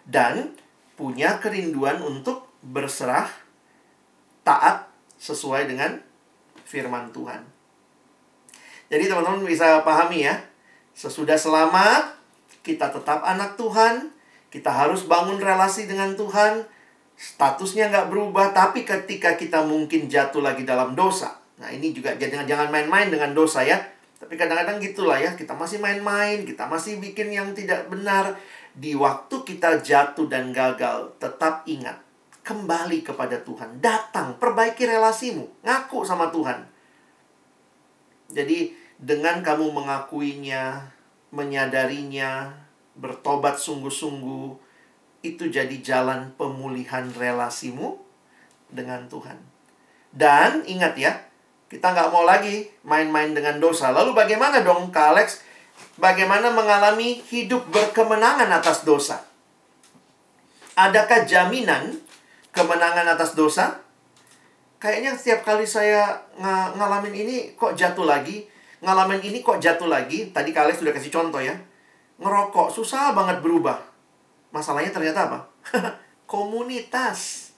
dan 0.05 0.53
punya 0.93 1.41
kerinduan 1.41 1.99
untuk 2.05 2.45
berserah 2.61 3.27
taat 4.45 4.87
sesuai 5.17 5.65
dengan 5.65 5.99
firman 6.63 7.09
Tuhan. 7.11 7.56
Jadi 8.87 9.11
teman-teman 9.11 9.43
bisa 9.43 9.83
pahami 9.83 10.23
ya. 10.23 10.35
Sesudah 10.95 11.35
selamat, 11.35 12.15
kita 12.63 12.87
tetap 12.87 13.19
anak 13.23 13.59
Tuhan. 13.59 14.15
Kita 14.47 14.71
harus 14.71 15.03
bangun 15.03 15.43
relasi 15.43 15.91
dengan 15.91 16.15
Tuhan. 16.15 16.63
Statusnya 17.19 17.91
nggak 17.91 18.07
berubah, 18.07 18.55
tapi 18.55 18.87
ketika 18.87 19.35
kita 19.35 19.59
mungkin 19.67 20.07
jatuh 20.07 20.39
lagi 20.39 20.63
dalam 20.63 20.95
dosa. 20.95 21.35
Nah 21.59 21.67
ini 21.73 21.91
juga 21.91 22.15
jangan 22.15 22.47
jangan 22.47 22.67
main-main 22.71 23.11
dengan 23.11 23.35
dosa 23.35 23.65
ya. 23.65 23.75
Tapi 24.17 24.33
kadang-kadang 24.33 24.81
gitulah 24.81 25.19
ya, 25.19 25.35
kita 25.35 25.53
masih 25.53 25.77
main-main, 25.77 26.41
kita 26.47 26.65
masih 26.65 26.97
bikin 26.97 27.29
yang 27.29 27.51
tidak 27.53 27.85
benar. 27.91 28.39
Di 28.73 28.95
waktu 28.97 29.35
kita 29.43 29.83
jatuh 29.83 30.25
dan 30.25 30.49
gagal, 30.55 31.17
tetap 31.21 31.65
ingat, 31.69 32.01
kembali 32.41 33.05
kepada 33.05 33.37
Tuhan. 33.41 33.77
Datang, 33.77 34.37
perbaiki 34.41 34.89
relasimu, 34.89 35.45
ngaku 35.61 36.01
sama 36.01 36.33
Tuhan 36.33 36.76
jadi 38.31 38.75
dengan 38.97 39.39
kamu 39.45 39.71
mengakuinya, 39.71 40.91
menyadarinya, 41.31 42.51
bertobat 42.97 43.61
sungguh-sungguh, 43.61 44.57
itu 45.23 45.43
jadi 45.49 45.75
jalan 45.81 46.33
pemulihan 46.35 47.07
relasimu 47.13 47.99
dengan 48.67 49.07
Tuhan. 49.07 49.37
Dan 50.11 50.65
ingat 50.65 50.97
ya, 50.97 51.13
kita 51.67 51.93
nggak 51.93 52.09
mau 52.09 52.23
lagi 52.23 52.67
main-main 52.87 53.35
dengan 53.35 53.59
dosa. 53.59 53.91
Lalu 53.91 54.15
bagaimana 54.15 54.63
dong 54.63 54.89
Kak 54.89 55.15
Alex? 55.15 55.43
Bagaimana 55.97 56.49
mengalami 56.53 57.21
hidup 57.29 57.69
berkemenangan 57.69 58.49
atas 58.49 58.81
dosa? 58.81 59.21
Adakah 60.77 61.25
jaminan 61.25 62.01
kemenangan 62.53 63.05
atas 63.13 63.33
dosa? 63.33 63.86
Kayaknya 64.77 65.13
setiap 65.17 65.41
kali 65.45 65.65
saya 65.65 66.21
ng 66.37 66.77
ngalamin 66.77 67.13
ini 67.13 67.35
kok 67.57 67.73
jatuh 67.73 68.05
lagi, 68.05 68.45
ngalamin 68.81 69.21
ini 69.21 69.41
kok 69.41 69.57
jatuh 69.57 69.89
lagi. 69.89 70.29
Tadi 70.29 70.49
kalian 70.53 70.77
sudah 70.77 70.93
kasih 70.93 71.13
contoh 71.13 71.41
ya. 71.41 71.53
Ngerokok 72.17 72.73
susah 72.73 73.13
banget 73.13 73.41
berubah. 73.41 73.77
Masalahnya 74.53 74.93
ternyata 74.93 75.29
apa? 75.29 75.39
Komunitas. 76.31 77.51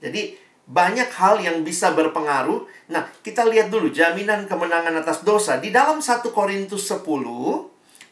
Jadi 0.00 0.36
banyak 0.64 1.08
hal 1.12 1.40
yang 1.40 1.64
bisa 1.64 1.92
berpengaruh. 1.92 2.64
Nah, 2.92 3.08
kita 3.24 3.44
lihat 3.48 3.68
dulu 3.72 3.88
jaminan 3.92 4.48
kemenangan 4.48 5.00
atas 5.00 5.24
dosa. 5.24 5.60
Di 5.60 5.72
dalam 5.72 6.00
1 6.00 6.24
Korintus 6.32 6.88
10 6.88 7.04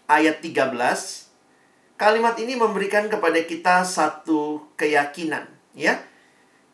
ayat 0.09 0.41
13, 0.41 2.01
kalimat 2.01 2.37
ini 2.41 2.57
memberikan 2.57 3.09
kepada 3.09 3.41
kita 3.45 3.85
satu 3.85 4.73
keyakinan, 4.77 5.49
ya 5.77 6.12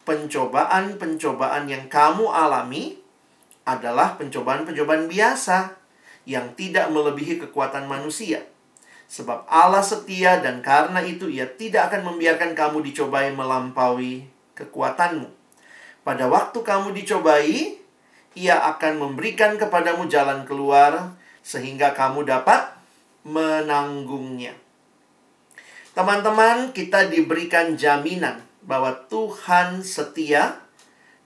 pencobaan-pencobaan 0.09 1.69
yang 1.69 1.85
kamu 1.93 2.33
alami 2.33 2.97
adalah 3.69 4.17
pencobaan-pencobaan 4.17 5.05
biasa 5.05 5.77
yang 6.25 6.57
tidak 6.57 6.89
melebihi 6.89 7.37
kekuatan 7.45 7.85
manusia. 7.85 8.41
Sebab 9.09 9.45
Allah 9.49 9.85
setia 9.85 10.41
dan 10.41 10.65
karena 10.65 11.05
itu 11.05 11.29
ia 11.29 11.45
tidak 11.45 11.93
akan 11.93 12.13
membiarkan 12.13 12.57
kamu 12.57 12.81
dicobai 12.89 13.37
melampaui 13.37 14.25
kekuatanmu. 14.57 15.29
Pada 16.05 16.25
waktu 16.29 16.59
kamu 16.65 16.97
dicobai, 16.97 17.77
ia 18.33 18.57
akan 18.77 18.93
memberikan 18.97 19.61
kepadamu 19.61 20.09
jalan 20.09 20.49
keluar 20.49 21.13
sehingga 21.45 21.93
kamu 21.93 22.25
dapat 22.25 22.73
menanggungnya. 23.29 24.57
Teman-teman, 25.93 26.73
kita 26.73 27.09
diberikan 27.13 27.77
jaminan 27.77 28.48
bahwa 28.69 28.93
Tuhan 29.09 29.81
setia 29.81 30.61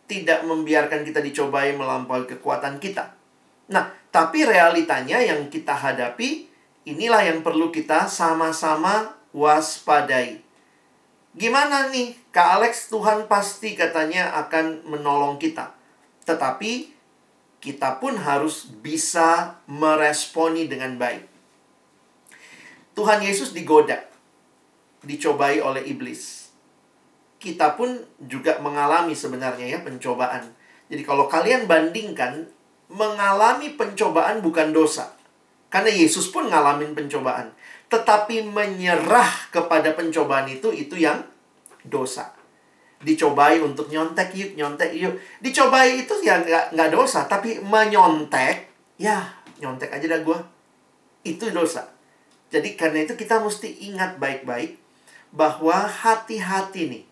tidak 0.06 0.46
membiarkan 0.46 1.02
kita 1.02 1.18
dicobai 1.18 1.74
melampaui 1.74 2.30
kekuatan 2.30 2.78
kita. 2.78 3.18
Nah, 3.66 3.90
tapi 4.14 4.46
realitanya 4.46 5.18
yang 5.18 5.50
kita 5.50 5.74
hadapi 5.74 6.46
inilah 6.86 7.26
yang 7.26 7.42
perlu 7.42 7.74
kita 7.74 8.06
sama-sama 8.06 9.18
waspadai. 9.34 10.38
Gimana 11.34 11.90
nih, 11.90 12.14
Kak 12.30 12.62
Alex, 12.62 12.86
Tuhan 12.86 13.26
pasti 13.26 13.74
katanya 13.74 14.38
akan 14.46 14.86
menolong 14.86 15.42
kita. 15.42 15.74
Tetapi 16.22 16.94
kita 17.58 17.98
pun 17.98 18.14
harus 18.22 18.70
bisa 18.70 19.58
meresponi 19.66 20.70
dengan 20.70 20.94
baik. 20.94 21.26
Tuhan 22.92 23.24
Yesus 23.24 23.56
digoda, 23.56 23.96
dicobai 25.00 25.64
oleh 25.64 25.88
iblis 25.88 26.41
kita 27.42 27.74
pun 27.74 27.98
juga 28.22 28.62
mengalami 28.62 29.18
sebenarnya 29.18 29.66
ya 29.66 29.78
pencobaan. 29.82 30.46
Jadi 30.86 31.02
kalau 31.02 31.26
kalian 31.26 31.66
bandingkan 31.66 32.46
mengalami 32.86 33.74
pencobaan 33.74 34.38
bukan 34.38 34.70
dosa. 34.70 35.18
Karena 35.66 35.90
Yesus 35.90 36.30
pun 36.30 36.46
ngalamin 36.46 36.94
pencobaan. 36.94 37.50
Tetapi 37.90 38.46
menyerah 38.46 39.50
kepada 39.50 39.96
pencobaan 39.98 40.46
itu, 40.46 40.70
itu 40.70 41.00
yang 41.00 41.24
dosa. 41.82 42.30
Dicobai 43.02 43.58
untuk 43.58 43.90
nyontek 43.90 44.30
yuk, 44.36 44.54
nyontek 44.54 44.94
yuk. 44.94 45.18
Dicobai 45.42 46.06
itu 46.06 46.14
ya 46.22 46.38
nggak, 46.38 46.76
nggak 46.76 46.90
dosa. 46.92 47.26
Tapi 47.26 47.58
menyontek, 47.58 48.70
ya 49.00 49.42
nyontek 49.58 49.90
aja 49.90 50.06
dah 50.06 50.20
gue. 50.22 50.38
Itu 51.26 51.50
dosa. 51.50 51.88
Jadi 52.52 52.76
karena 52.76 53.08
itu 53.08 53.16
kita 53.16 53.40
mesti 53.40 53.88
ingat 53.88 54.20
baik-baik 54.20 54.76
bahwa 55.32 55.88
hati-hati 55.88 56.92
nih 56.92 57.04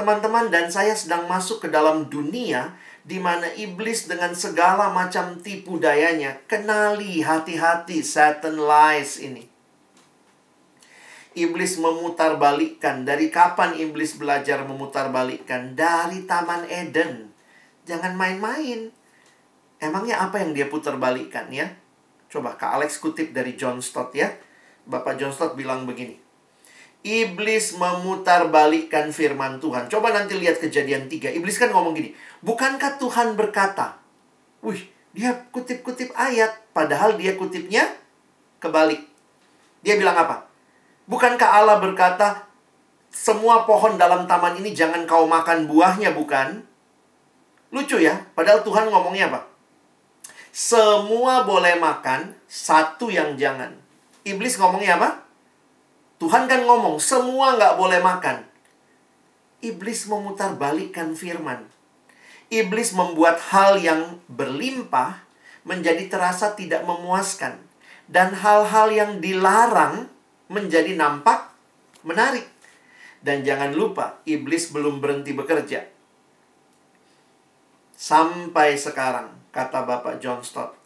teman-teman 0.00 0.48
dan 0.48 0.72
saya 0.72 0.96
sedang 0.96 1.28
masuk 1.28 1.60
ke 1.60 1.68
dalam 1.68 2.08
dunia 2.08 2.72
di 3.04 3.20
mana 3.20 3.52
iblis 3.52 4.08
dengan 4.08 4.32
segala 4.32 4.88
macam 4.88 5.36
tipu 5.36 5.76
dayanya 5.76 6.40
kenali 6.48 7.20
hati-hati 7.20 8.00
Satan 8.00 8.56
lies 8.56 9.20
ini. 9.20 9.44
Iblis 11.36 11.76
memutarbalikkan. 11.76 13.04
Dari 13.04 13.28
kapan 13.28 13.76
iblis 13.76 14.16
belajar 14.16 14.64
memutarbalikkan? 14.64 15.76
Dari 15.76 16.24
Taman 16.24 16.66
Eden. 16.66 17.30
Jangan 17.84 18.16
main-main. 18.16 18.90
Emangnya 19.78 20.24
apa 20.24 20.40
yang 20.40 20.56
dia 20.56 20.66
putarbalikkan 20.66 21.52
ya? 21.52 21.70
Coba 22.26 22.56
Kak 22.56 22.82
Alex 22.82 22.98
kutip 22.98 23.36
dari 23.36 23.54
John 23.54 23.78
Stott 23.84 24.16
ya. 24.16 24.32
Bapak 24.88 25.20
John 25.20 25.30
Stott 25.30 25.54
bilang 25.54 25.86
begini. 25.86 26.29
Iblis 27.00 27.80
memutarbalikkan 27.80 29.08
firman 29.08 29.56
Tuhan. 29.56 29.88
Coba 29.88 30.12
nanti 30.12 30.36
lihat 30.36 30.60
kejadian 30.60 31.08
3. 31.08 31.32
Iblis 31.32 31.56
kan 31.56 31.72
ngomong 31.72 31.96
gini, 31.96 32.12
bukankah 32.44 33.00
Tuhan 33.00 33.40
berkata? 33.40 33.96
Wih, 34.60 34.84
dia 35.16 35.48
kutip-kutip 35.48 36.12
ayat, 36.12 36.60
padahal 36.76 37.16
dia 37.16 37.40
kutipnya 37.40 37.88
kebalik. 38.60 39.00
Dia 39.80 39.96
bilang 39.96 40.12
apa? 40.12 40.44
Bukankah 41.08 41.48
Allah 41.48 41.80
berkata, 41.80 42.44
semua 43.08 43.64
pohon 43.64 43.96
dalam 43.96 44.28
taman 44.28 44.60
ini 44.60 44.76
jangan 44.76 45.08
kau 45.08 45.24
makan 45.24 45.64
buahnya, 45.64 46.12
bukan? 46.12 46.62
Lucu 47.72 47.96
ya, 47.96 48.28
padahal 48.36 48.60
Tuhan 48.60 48.92
ngomongnya 48.92 49.32
apa? 49.32 49.48
Semua 50.52 51.48
boleh 51.48 51.80
makan, 51.80 52.36
satu 52.44 53.08
yang 53.08 53.40
jangan. 53.40 53.72
Iblis 54.28 54.60
ngomongnya 54.60 55.00
apa? 55.00 55.29
Tuhan 56.20 56.44
kan 56.52 56.68
ngomong, 56.68 57.00
semua 57.00 57.56
nggak 57.56 57.80
boleh 57.80 58.00
makan. 58.04 58.44
Iblis 59.64 60.04
memutar 60.04 60.52
balikkan 60.52 61.16
firman. 61.16 61.64
Iblis 62.52 62.92
membuat 62.92 63.40
hal 63.48 63.80
yang 63.80 64.20
berlimpah 64.28 65.24
menjadi 65.64 66.12
terasa 66.12 66.52
tidak 66.52 66.84
memuaskan. 66.84 67.56
Dan 68.04 68.36
hal-hal 68.36 68.92
yang 68.92 69.12
dilarang 69.24 70.12
menjadi 70.52 70.92
nampak 70.92 71.56
menarik. 72.04 72.44
Dan 73.24 73.40
jangan 73.40 73.72
lupa, 73.72 74.20
iblis 74.28 74.68
belum 74.72 75.00
berhenti 75.00 75.32
bekerja. 75.32 75.88
Sampai 77.96 78.80
sekarang, 78.80 79.28
kata 79.52 79.84
Bapak 79.84 80.24
John 80.24 80.40
Stott, 80.40 80.79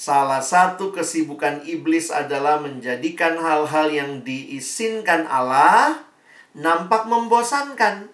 salah 0.00 0.40
satu 0.40 0.96
kesibukan 0.96 1.60
iblis 1.68 2.08
adalah 2.08 2.56
menjadikan 2.56 3.36
hal-hal 3.36 3.92
yang 3.92 4.24
diizinkan 4.24 5.28
Allah 5.28 6.00
nampak 6.56 7.04
membosankan. 7.04 8.08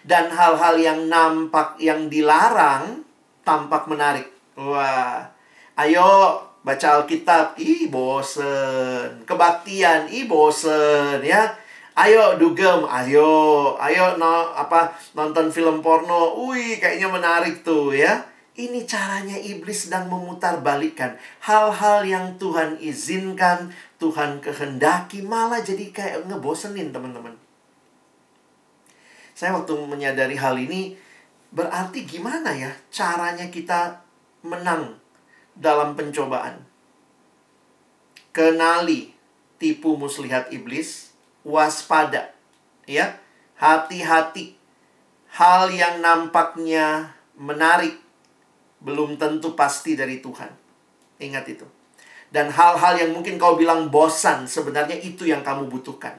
Dan 0.00 0.32
hal-hal 0.32 0.80
yang 0.80 1.12
nampak 1.12 1.76
yang 1.76 2.08
dilarang 2.10 3.04
tampak 3.44 3.84
menarik. 3.84 4.26
Wah, 4.56 5.28
ayo 5.76 6.40
baca 6.64 7.04
Alkitab, 7.04 7.60
ih 7.60 7.86
bosen. 7.92 9.22
Kebaktian, 9.28 10.08
ih 10.08 10.24
bosen 10.24 11.20
ya 11.20 11.52
Ayo 12.00 12.38
dugem, 12.40 12.86
ayo, 12.88 13.28
ayo 13.76 14.16
no, 14.16 14.56
apa 14.56 14.94
nonton 15.12 15.52
film 15.52 15.84
porno. 15.84 16.32
Wih, 16.48 16.80
kayaknya 16.80 17.12
menarik 17.12 17.60
tuh 17.60 17.92
ya. 17.92 18.29
Ini 18.60 18.84
caranya 18.84 19.40
iblis 19.40 19.88
sedang 19.88 20.12
memutar 20.12 20.60
balikan 20.60 21.16
hal-hal 21.40 22.04
yang 22.04 22.36
Tuhan 22.36 22.76
izinkan, 22.76 23.72
Tuhan 23.96 24.44
kehendaki 24.44 25.24
malah 25.24 25.64
jadi 25.64 25.88
kayak 25.88 26.28
ngebosenin 26.28 26.92
teman-teman. 26.92 27.32
Saya 29.32 29.56
waktu 29.56 29.72
menyadari 29.88 30.36
hal 30.36 30.60
ini 30.60 30.92
berarti 31.56 32.04
gimana 32.04 32.52
ya 32.52 32.68
caranya 32.92 33.48
kita 33.48 34.04
menang 34.44 35.00
dalam 35.56 35.96
pencobaan. 35.96 36.60
Kenali 38.36 39.16
tipu 39.56 39.96
muslihat 39.96 40.52
iblis, 40.52 41.16
waspada. 41.48 42.36
Ya, 42.84 43.16
hati-hati. 43.56 44.52
Hal 45.32 45.72
yang 45.72 46.04
nampaknya 46.04 47.16
menarik 47.40 48.09
belum 48.80 49.16
tentu 49.20 49.52
pasti 49.56 49.96
dari 49.96 50.20
Tuhan. 50.20 50.50
Ingat 51.20 51.44
itu. 51.48 51.66
Dan 52.30 52.48
hal-hal 52.48 52.94
yang 52.96 53.10
mungkin 53.12 53.36
kau 53.36 53.58
bilang 53.58 53.90
bosan, 53.90 54.46
sebenarnya 54.46 54.96
itu 54.96 55.26
yang 55.26 55.42
kamu 55.42 55.66
butuhkan. 55.66 56.14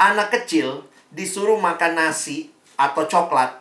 Anak 0.00 0.32
kecil 0.32 0.84
disuruh 1.12 1.60
makan 1.60 1.98
nasi 1.98 2.48
atau 2.80 3.04
coklat, 3.04 3.60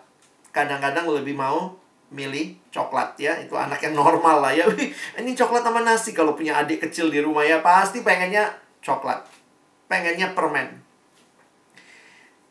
kadang-kadang 0.55 1.03
lebih 1.11 1.35
mau 1.35 1.75
milih 2.09 2.55
coklat 2.71 3.19
ya. 3.19 3.35
Itu 3.43 3.59
anak 3.59 3.83
yang 3.83 3.99
normal 3.99 4.39
lah 4.39 4.53
ya. 4.55 4.65
Ini 5.19 5.31
coklat 5.35 5.67
sama 5.67 5.83
nasi 5.83 6.15
kalau 6.15 6.33
punya 6.33 6.55
adik 6.57 6.87
kecil 6.87 7.11
di 7.11 7.19
rumah 7.19 7.43
ya 7.43 7.59
pasti 7.59 7.99
pengennya 8.01 8.55
coklat 8.79 9.39
pengennya 9.89 10.37
permen. 10.37 10.85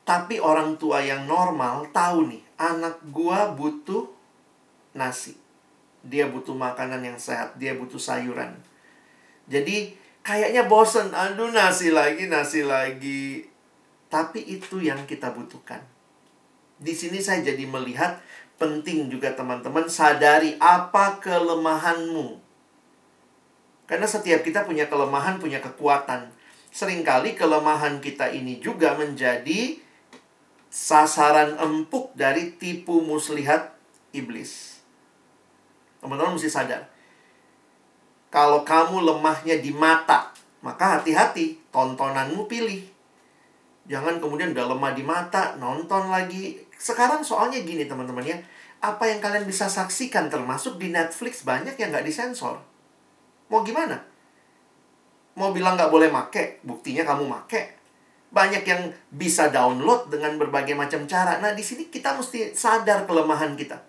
Tapi 0.03 0.43
orang 0.43 0.75
tua 0.77 0.99
yang 0.99 1.25
normal 1.31 1.87
tahu 1.95 2.35
nih, 2.35 2.43
anak 2.59 2.99
gua 3.15 3.55
butuh 3.55 4.11
nasi. 4.99 5.39
Dia 6.05 6.31
butuh 6.31 6.55
makanan 6.55 7.03
yang 7.03 7.19
sehat, 7.19 7.59
dia 7.59 7.75
butuh 7.75 7.99
sayuran. 7.99 8.55
Jadi 9.49 9.97
kayaknya 10.23 10.69
bosen, 10.69 11.11
aduh 11.11 11.51
nasi 11.51 11.91
lagi, 11.91 12.29
nasi 12.31 12.63
lagi. 12.63 13.49
Tapi 14.09 14.45
itu 14.45 14.81
yang 14.81 15.05
kita 15.05 15.35
butuhkan. 15.35 15.83
Di 16.79 16.95
sini 16.95 17.19
saya 17.19 17.43
jadi 17.43 17.67
melihat 17.67 18.23
penting 18.57 19.11
juga 19.11 19.35
teman-teman 19.35 19.91
sadari 19.91 20.57
apa 20.63 21.19
kelemahanmu. 21.21 22.41
Karena 23.89 24.05
setiap 24.05 24.45
kita 24.45 24.69
punya 24.69 24.87
kelemahan, 24.89 25.41
punya 25.41 25.59
kekuatan 25.65 26.39
sering 26.69 27.01
kali 27.05 27.33
kelemahan 27.33 28.01
kita 28.01 28.29
ini 28.29 28.61
juga 28.61 28.97
menjadi 28.97 29.81
sasaran 30.69 31.57
empuk 31.57 32.13
dari 32.13 32.53
tipu 32.61 33.01
muslihat 33.01 33.73
iblis. 34.13 34.68
Teman-teman 35.99 36.39
mesti 36.39 36.51
sadar. 36.51 36.87
Kalau 38.29 38.63
kamu 38.63 39.03
lemahnya 39.09 39.59
di 39.59 39.73
mata, 39.73 40.31
maka 40.61 41.01
hati-hati, 41.01 41.59
tontonanmu 41.73 42.45
pilih. 42.45 42.85
Jangan 43.89 44.21
kemudian 44.21 44.53
udah 44.53 44.69
lemah 44.69 44.93
di 44.93 45.01
mata, 45.01 45.57
nonton 45.57 46.13
lagi. 46.13 46.61
Sekarang 46.77 47.25
soalnya 47.25 47.65
gini 47.65 47.89
teman-teman 47.89 48.21
ya, 48.21 48.37
apa 48.85 49.09
yang 49.09 49.19
kalian 49.19 49.49
bisa 49.49 49.67
saksikan 49.67 50.29
termasuk 50.29 50.77
di 50.77 50.93
Netflix 50.93 51.43
banyak 51.43 51.75
yang 51.81 51.89
nggak 51.91 52.05
disensor. 52.05 52.61
Mau 53.49 53.65
gimana? 53.65 54.05
Mau 55.35 55.51
bilang 55.57 55.75
nggak 55.75 55.89
boleh 55.89 56.13
make, 56.13 56.61
buktinya 56.63 57.09
kamu 57.09 57.25
make. 57.27 57.81
Banyak 58.29 58.63
yang 58.69 58.93
bisa 59.09 59.49
download 59.49 60.13
dengan 60.13 60.37
berbagai 60.37 60.77
macam 60.77 61.09
cara. 61.09 61.41
Nah, 61.41 61.57
di 61.57 61.65
sini 61.65 61.89
kita 61.89 62.13
mesti 62.13 62.53
sadar 62.53 63.09
kelemahan 63.09 63.57
kita. 63.57 63.81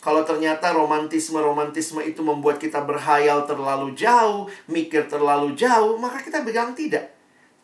Kalau 0.00 0.24
ternyata 0.24 0.72
romantisme-romantisme 0.72 2.00
itu 2.00 2.24
membuat 2.24 2.56
kita 2.56 2.80
berhayal 2.80 3.44
terlalu 3.44 3.92
jauh, 3.92 4.48
mikir 4.64 5.06
terlalu 5.12 5.52
jauh, 5.52 6.00
maka 6.00 6.24
kita 6.24 6.40
bilang 6.40 6.72
tidak. 6.72 7.12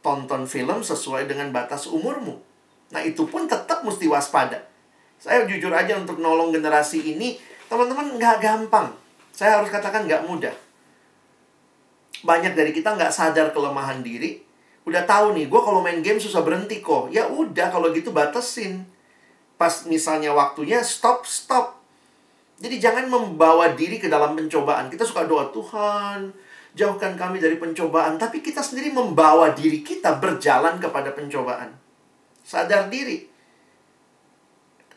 Tonton 0.04 0.44
film 0.44 0.84
sesuai 0.84 1.24
dengan 1.24 1.48
batas 1.50 1.88
umurmu. 1.88 2.36
Nah, 2.92 3.00
itu 3.02 3.24
pun 3.24 3.48
tetap 3.48 3.82
mesti 3.82 4.04
waspada. 4.06 4.68
Saya 5.16 5.48
jujur 5.48 5.72
aja 5.72 5.96
untuk 5.96 6.20
nolong 6.20 6.52
generasi 6.52 7.16
ini, 7.16 7.40
teman-teman 7.72 8.20
nggak 8.20 8.36
gampang. 8.44 8.92
Saya 9.32 9.58
harus 9.58 9.72
katakan 9.72 10.04
nggak 10.04 10.28
mudah 10.28 10.54
banyak 12.26 12.58
dari 12.58 12.74
kita 12.74 12.98
nggak 12.98 13.12
sadar 13.12 13.54
kelemahan 13.54 14.00
diri. 14.00 14.42
Udah 14.86 15.02
tahu 15.06 15.34
nih, 15.34 15.50
gue 15.50 15.60
kalau 15.62 15.82
main 15.82 16.02
game 16.02 16.22
susah 16.22 16.42
berhenti 16.46 16.82
kok. 16.82 17.10
Ya 17.10 17.30
udah, 17.30 17.70
kalau 17.74 17.90
gitu 17.94 18.14
batasin. 18.14 18.86
Pas 19.58 19.86
misalnya 19.90 20.34
waktunya, 20.34 20.82
stop, 20.82 21.26
stop. 21.26 21.75
Jadi 22.56 22.80
jangan 22.80 23.12
membawa 23.12 23.76
diri 23.76 24.00
ke 24.00 24.08
dalam 24.08 24.32
pencobaan. 24.32 24.88
Kita 24.88 25.04
suka 25.04 25.28
doa, 25.28 25.52
Tuhan, 25.52 26.32
jauhkan 26.72 27.12
kami 27.12 27.36
dari 27.36 27.60
pencobaan. 27.60 28.16
Tapi 28.16 28.40
kita 28.40 28.64
sendiri 28.64 28.88
membawa 28.92 29.52
diri 29.52 29.84
kita 29.84 30.16
berjalan 30.16 30.80
kepada 30.80 31.12
pencobaan. 31.12 31.76
Sadar 32.40 32.88
diri. 32.88 33.28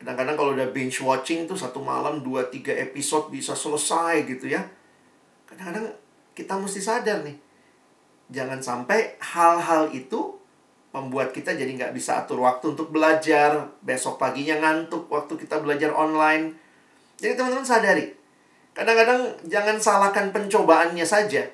Kadang-kadang 0.00 0.32
kalau 0.32 0.56
udah 0.56 0.72
binge 0.72 1.04
watching 1.04 1.44
tuh 1.44 1.60
satu 1.60 1.84
malam 1.84 2.24
2-3 2.24 2.72
episode 2.88 3.28
bisa 3.28 3.52
selesai 3.52 4.24
gitu 4.24 4.48
ya. 4.48 4.64
Kadang-kadang 5.44 5.92
kita 6.32 6.56
mesti 6.56 6.80
sadar 6.80 7.20
nih. 7.20 7.36
Jangan 8.32 8.64
sampai 8.64 9.20
hal-hal 9.20 9.92
itu 9.92 10.40
membuat 10.96 11.36
kita 11.36 11.52
jadi 11.52 11.68
nggak 11.68 11.92
bisa 11.92 12.24
atur 12.24 12.40
waktu 12.40 12.72
untuk 12.72 12.88
belajar. 12.88 13.76
Besok 13.84 14.16
paginya 14.16 14.56
ngantuk 14.64 15.12
waktu 15.12 15.36
kita 15.36 15.60
belajar 15.60 15.92
online. 15.92 16.69
Jadi 17.20 17.36
teman-teman 17.36 17.68
sadari. 17.68 18.16
Kadang-kadang 18.72 19.36
jangan 19.44 19.76
salahkan 19.76 20.32
pencobaannya 20.32 21.04
saja. 21.04 21.44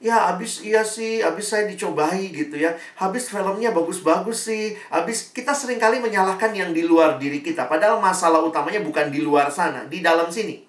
Ya, 0.00 0.32
habis 0.32 0.64
iya 0.64 0.80
sih, 0.80 1.20
habis 1.20 1.52
saya 1.52 1.68
dicobai 1.68 2.32
gitu 2.32 2.56
ya. 2.56 2.72
Habis 2.96 3.28
filmnya 3.28 3.74
bagus-bagus 3.74 4.48
sih. 4.48 4.72
Habis 4.88 5.34
kita 5.34 5.52
sering 5.52 5.76
kali 5.76 6.00
menyalahkan 6.00 6.54
yang 6.56 6.72
di 6.72 6.86
luar 6.86 7.20
diri 7.20 7.44
kita. 7.44 7.68
Padahal 7.68 8.00
masalah 8.00 8.40
utamanya 8.40 8.80
bukan 8.80 9.12
di 9.12 9.20
luar 9.20 9.52
sana, 9.52 9.84
di 9.90 10.00
dalam 10.00 10.32
sini. 10.32 10.64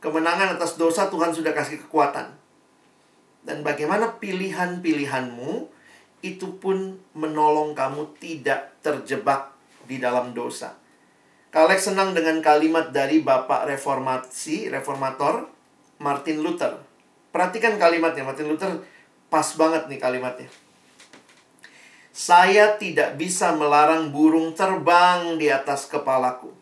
Kemenangan 0.00 0.56
atas 0.58 0.74
dosa 0.80 1.06
Tuhan 1.12 1.30
sudah 1.30 1.52
kasih 1.54 1.86
kekuatan. 1.86 2.34
Dan 3.44 3.62
bagaimana 3.62 4.16
pilihan-pilihanmu 4.16 5.68
itu 6.24 6.48
pun 6.58 6.98
menolong 7.14 7.76
kamu 7.76 8.16
tidak 8.16 8.80
terjebak 8.80 9.54
di 9.84 10.00
dalam 10.02 10.32
dosa. 10.32 10.79
Kalek 11.50 11.82
senang 11.82 12.14
dengan 12.14 12.38
kalimat 12.38 12.94
dari 12.94 13.26
Bapak 13.26 13.66
Reformasi, 13.66 14.70
Reformator, 14.70 15.50
Martin 15.98 16.46
Luther. 16.46 16.78
Perhatikan 17.34 17.74
kalimatnya, 17.74 18.22
Martin 18.22 18.54
Luther 18.54 18.86
pas 19.26 19.50
banget 19.58 19.90
nih 19.90 19.98
kalimatnya. 19.98 20.46
Saya 22.14 22.78
tidak 22.78 23.18
bisa 23.18 23.50
melarang 23.58 24.14
burung 24.14 24.54
terbang 24.54 25.42
di 25.42 25.50
atas 25.50 25.90
kepalaku. 25.90 26.54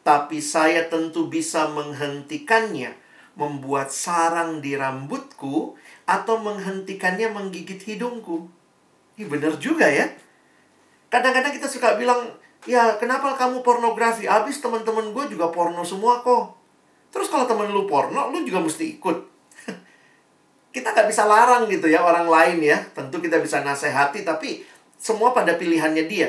Tapi 0.00 0.40
saya 0.40 0.88
tentu 0.88 1.28
bisa 1.28 1.68
menghentikannya, 1.68 2.96
membuat 3.36 3.92
sarang 3.92 4.64
di 4.64 4.80
rambutku, 4.80 5.76
atau 6.08 6.40
menghentikannya 6.40 7.28
menggigit 7.36 7.84
hidungku. 7.84 8.48
Ini 9.20 9.28
benar 9.28 9.60
juga 9.60 9.92
ya. 9.92 10.08
Kadang-kadang 11.12 11.52
kita 11.52 11.68
suka 11.68 12.00
bilang, 12.00 12.47
ya 12.64 12.98
kenapa 12.98 13.36
kamu 13.38 13.62
pornografi? 13.62 14.26
Habis 14.26 14.58
teman-teman 14.58 15.14
gue 15.14 15.24
juga 15.36 15.52
porno 15.52 15.84
semua 15.86 16.24
kok. 16.24 16.58
Terus 17.14 17.28
kalau 17.30 17.48
temen 17.48 17.70
lu 17.70 17.86
porno, 17.86 18.32
lu 18.32 18.42
juga 18.44 18.60
mesti 18.60 18.98
ikut. 18.98 19.16
kita 20.74 20.92
nggak 20.92 21.08
bisa 21.08 21.24
larang 21.24 21.70
gitu 21.70 21.86
ya 21.88 22.02
orang 22.02 22.26
lain 22.26 22.58
ya. 22.64 22.78
Tentu 22.92 23.22
kita 23.22 23.40
bisa 23.40 23.62
nasehati, 23.62 24.26
tapi 24.26 24.64
semua 24.98 25.30
pada 25.30 25.56
pilihannya 25.56 26.04
dia. 26.10 26.28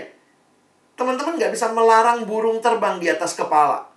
Teman-teman 0.96 1.40
nggak 1.40 1.52
bisa 1.56 1.72
melarang 1.72 2.28
burung 2.28 2.60
terbang 2.60 3.00
di 3.00 3.08
atas 3.08 3.36
kepala. 3.36 3.88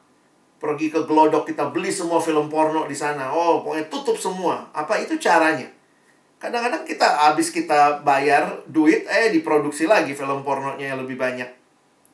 Pergi 0.62 0.94
ke 0.94 1.02
Glodok 1.02 1.50
kita 1.50 1.74
beli 1.74 1.90
semua 1.90 2.22
film 2.22 2.46
porno 2.46 2.86
di 2.86 2.94
sana. 2.94 3.34
Oh, 3.34 3.66
pokoknya 3.66 3.90
tutup 3.90 4.14
semua. 4.14 4.70
Apa 4.70 5.02
itu 5.02 5.18
caranya? 5.18 5.66
Kadang-kadang 6.38 6.82
kita 6.82 7.06
habis 7.30 7.54
kita 7.54 8.02
bayar 8.02 8.66
duit, 8.66 9.06
eh 9.06 9.30
diproduksi 9.30 9.86
lagi 9.86 10.14
film 10.14 10.42
pornonya 10.42 10.94
yang 10.94 11.02
lebih 11.02 11.14
banyak. 11.14 11.61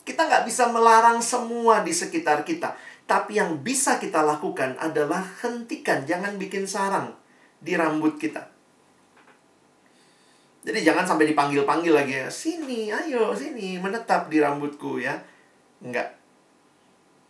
Kita 0.09 0.25
nggak 0.25 0.49
bisa 0.49 0.73
melarang 0.73 1.21
semua 1.21 1.85
di 1.85 1.93
sekitar 1.93 2.41
kita. 2.49 2.73
Tapi 3.05 3.37
yang 3.37 3.61
bisa 3.61 4.01
kita 4.01 4.25
lakukan 4.25 4.81
adalah 4.81 5.21
hentikan, 5.45 6.09
jangan 6.09 6.41
bikin 6.41 6.65
sarang 6.65 7.13
di 7.61 7.77
rambut 7.77 8.17
kita. 8.17 8.49
Jadi 10.65 10.81
jangan 10.81 11.05
sampai 11.05 11.29
dipanggil-panggil 11.33 11.93
lagi 11.93 12.25
ya. 12.25 12.29
Sini, 12.33 12.89
ayo, 12.89 13.37
sini, 13.37 13.77
menetap 13.77 14.33
di 14.33 14.41
rambutku 14.41 14.97
ya. 14.97 15.17
Enggak. 15.85 16.17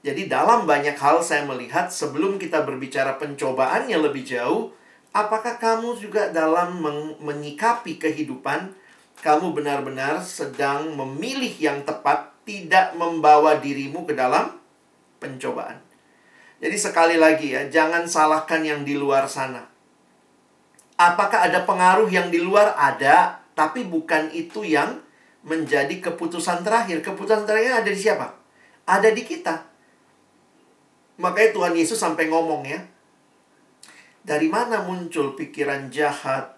Jadi 0.06 0.30
dalam 0.30 0.62
banyak 0.62 0.94
hal 0.94 1.18
saya 1.18 1.42
melihat 1.42 1.90
sebelum 1.90 2.38
kita 2.38 2.62
berbicara 2.62 3.18
pencobaannya 3.18 3.98
lebih 3.98 4.22
jauh, 4.22 4.70
apakah 5.10 5.58
kamu 5.58 5.98
juga 5.98 6.30
dalam 6.30 6.78
menyikapi 7.18 7.98
kehidupan, 7.98 8.70
kamu 9.18 9.50
benar-benar 9.50 10.22
sedang 10.22 10.94
memilih 10.94 11.50
yang 11.58 11.82
tepat, 11.82 12.30
tidak 12.48 12.96
membawa 12.96 13.60
dirimu 13.60 14.08
ke 14.08 14.16
dalam 14.16 14.56
pencobaan. 15.20 15.84
Jadi 16.58 16.76
sekali 16.80 17.20
lagi 17.20 17.52
ya, 17.52 17.68
jangan 17.68 18.08
salahkan 18.08 18.64
yang 18.64 18.80
di 18.88 18.96
luar 18.96 19.28
sana. 19.28 19.68
Apakah 20.96 21.46
ada 21.46 21.62
pengaruh 21.68 22.08
yang 22.08 22.32
di 22.32 22.40
luar? 22.40 22.74
Ada, 22.74 23.44
tapi 23.54 23.86
bukan 23.86 24.32
itu 24.34 24.66
yang 24.66 24.98
menjadi 25.46 26.02
keputusan 26.02 26.66
terakhir. 26.66 27.04
Keputusan 27.04 27.46
terakhir 27.46 27.84
ada 27.84 27.90
di 27.92 28.00
siapa? 28.00 28.34
Ada 28.88 29.14
di 29.14 29.22
kita. 29.22 29.68
Makanya 31.22 31.50
Tuhan 31.54 31.74
Yesus 31.78 32.00
sampai 32.00 32.26
ngomong 32.26 32.66
ya, 32.66 32.82
dari 34.26 34.50
mana 34.50 34.82
muncul 34.82 35.38
pikiran 35.38 35.94
jahat, 35.94 36.57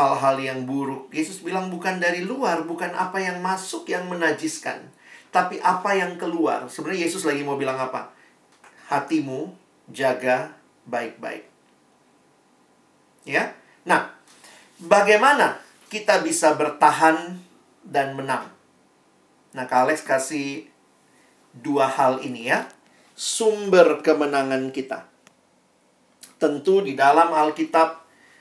hal-hal 0.00 0.40
yang 0.40 0.64
buruk? 0.64 1.12
Yesus 1.12 1.44
bilang 1.44 1.68
bukan 1.68 2.00
dari 2.00 2.24
luar, 2.24 2.64
bukan 2.64 2.96
apa 2.96 3.20
yang 3.20 3.44
masuk 3.44 3.84
yang 3.92 4.08
menajiskan, 4.08 4.88
tapi 5.28 5.60
apa 5.60 5.92
yang 5.92 6.16
keluar? 6.16 6.64
Sebenarnya 6.72 7.04
Yesus 7.04 7.28
lagi 7.28 7.44
mau 7.44 7.60
bilang 7.60 7.76
apa? 7.76 8.08
Hatimu 8.88 9.52
jaga 9.92 10.56
baik-baik. 10.88 11.44
Ya. 13.28 13.52
Nah, 13.84 14.16
bagaimana 14.80 15.60
kita 15.92 16.24
bisa 16.24 16.56
bertahan 16.56 17.36
dan 17.84 18.16
menang? 18.16 18.48
Nah, 19.52 19.68
Kak 19.68 19.84
Alex 19.84 20.00
kasih 20.02 20.70
dua 21.52 21.84
hal 21.84 22.24
ini 22.24 22.48
ya. 22.48 22.64
Sumber 23.12 24.00
kemenangan 24.00 24.72
kita. 24.72 25.04
Tentu 26.40 26.80
di 26.80 26.96
dalam 26.96 27.36
Alkitab 27.36 27.99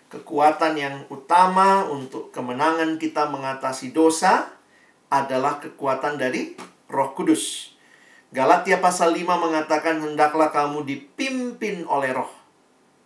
kekuatan 0.09 0.73
yang 0.75 0.95
utama 1.13 1.85
untuk 1.85 2.33
kemenangan 2.33 2.97
kita 2.97 3.29
mengatasi 3.29 3.93
dosa 3.93 4.49
adalah 5.09 5.61
kekuatan 5.61 6.17
dari 6.17 6.57
Roh 6.89 7.13
Kudus. 7.13 7.73
Galatia 8.29 8.77
pasal 8.77 9.13
5 9.13 9.25
mengatakan 9.25 10.01
hendaklah 10.01 10.53
kamu 10.53 10.85
dipimpin 10.85 11.85
oleh 11.85 12.13
Roh. 12.13 12.29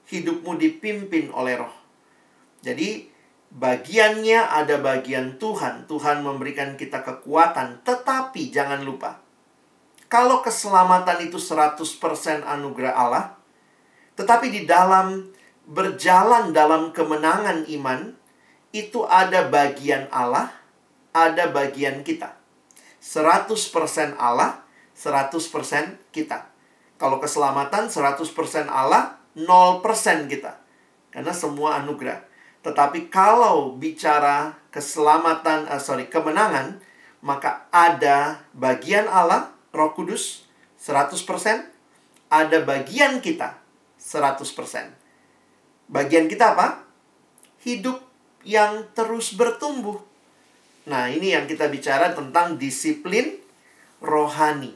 Hidupmu 0.07 0.59
dipimpin 0.59 1.31
oleh 1.31 1.59
Roh. 1.63 1.75
Jadi 2.63 3.07
bagiannya 3.51 4.39
ada 4.51 4.79
bagian 4.79 5.39
Tuhan. 5.39 5.87
Tuhan 5.87 6.23
memberikan 6.23 6.75
kita 6.75 7.03
kekuatan, 7.03 7.83
tetapi 7.87 8.51
jangan 8.51 8.83
lupa 8.83 9.23
kalau 10.13 10.45
keselamatan 10.45 11.25
itu 11.25 11.41
100% 11.41 12.45
anugerah 12.45 12.93
Allah, 12.93 13.33
tetapi 14.13 14.53
di 14.53 14.61
dalam 14.69 15.25
berjalan 15.67 16.51
dalam 16.51 16.91
kemenangan 16.91 17.67
iman, 17.67 18.15
itu 18.73 19.05
ada 19.05 19.47
bagian 19.47 20.09
Allah, 20.09 20.51
ada 21.13 21.47
bagian 21.53 22.01
kita. 22.01 22.35
100% 23.03 24.17
Allah, 24.17 24.63
100% 24.95 25.99
kita. 26.09 26.49
Kalau 26.97 27.19
keselamatan 27.19 27.91
100% 27.91 28.71
Allah, 28.71 29.19
0% 29.35 30.31
kita. 30.31 30.57
Karena 31.11 31.33
semua 31.35 31.83
anugerah. 31.83 32.23
Tetapi 32.63 33.11
kalau 33.11 33.75
bicara 33.75 34.55
keselamatan, 34.71 35.67
uh, 35.67 35.77
sorry, 35.77 36.07
kemenangan, 36.07 36.79
maka 37.19 37.67
ada 37.69 38.47
bagian 38.55 39.05
Allah, 39.11 39.51
Roh 39.75 39.91
Kudus, 39.91 40.47
100%, 40.79 41.67
ada 42.31 42.57
bagian 42.63 43.19
kita, 43.19 43.59
100%. 43.99 45.02
Bagian 45.91 46.31
kita 46.31 46.55
apa? 46.55 46.83
Hidup 47.63 47.99
yang 48.43 48.87
terus 48.95 49.35
bertumbuh. 49.35 49.99
Nah, 50.83 51.07
ini 51.07 51.31
yang 51.31 51.47
kita 51.47 51.71
bicara 51.71 52.11
tentang 52.11 52.59
disiplin 52.59 53.39
rohani. 54.03 54.75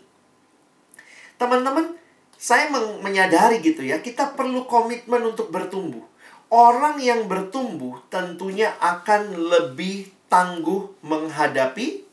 Teman-teman, 1.35 1.93
saya 2.39 2.71
menyadari 3.03 3.59
gitu 3.59 3.83
ya, 3.83 3.99
kita 3.99 4.33
perlu 4.33 4.65
komitmen 4.65 5.21
untuk 5.35 5.51
bertumbuh. 5.51 6.01
Orang 6.47 7.03
yang 7.03 7.27
bertumbuh 7.27 7.99
tentunya 8.07 8.71
akan 8.79 9.35
lebih 9.35 10.07
tangguh 10.31 10.95
menghadapi 11.03 12.07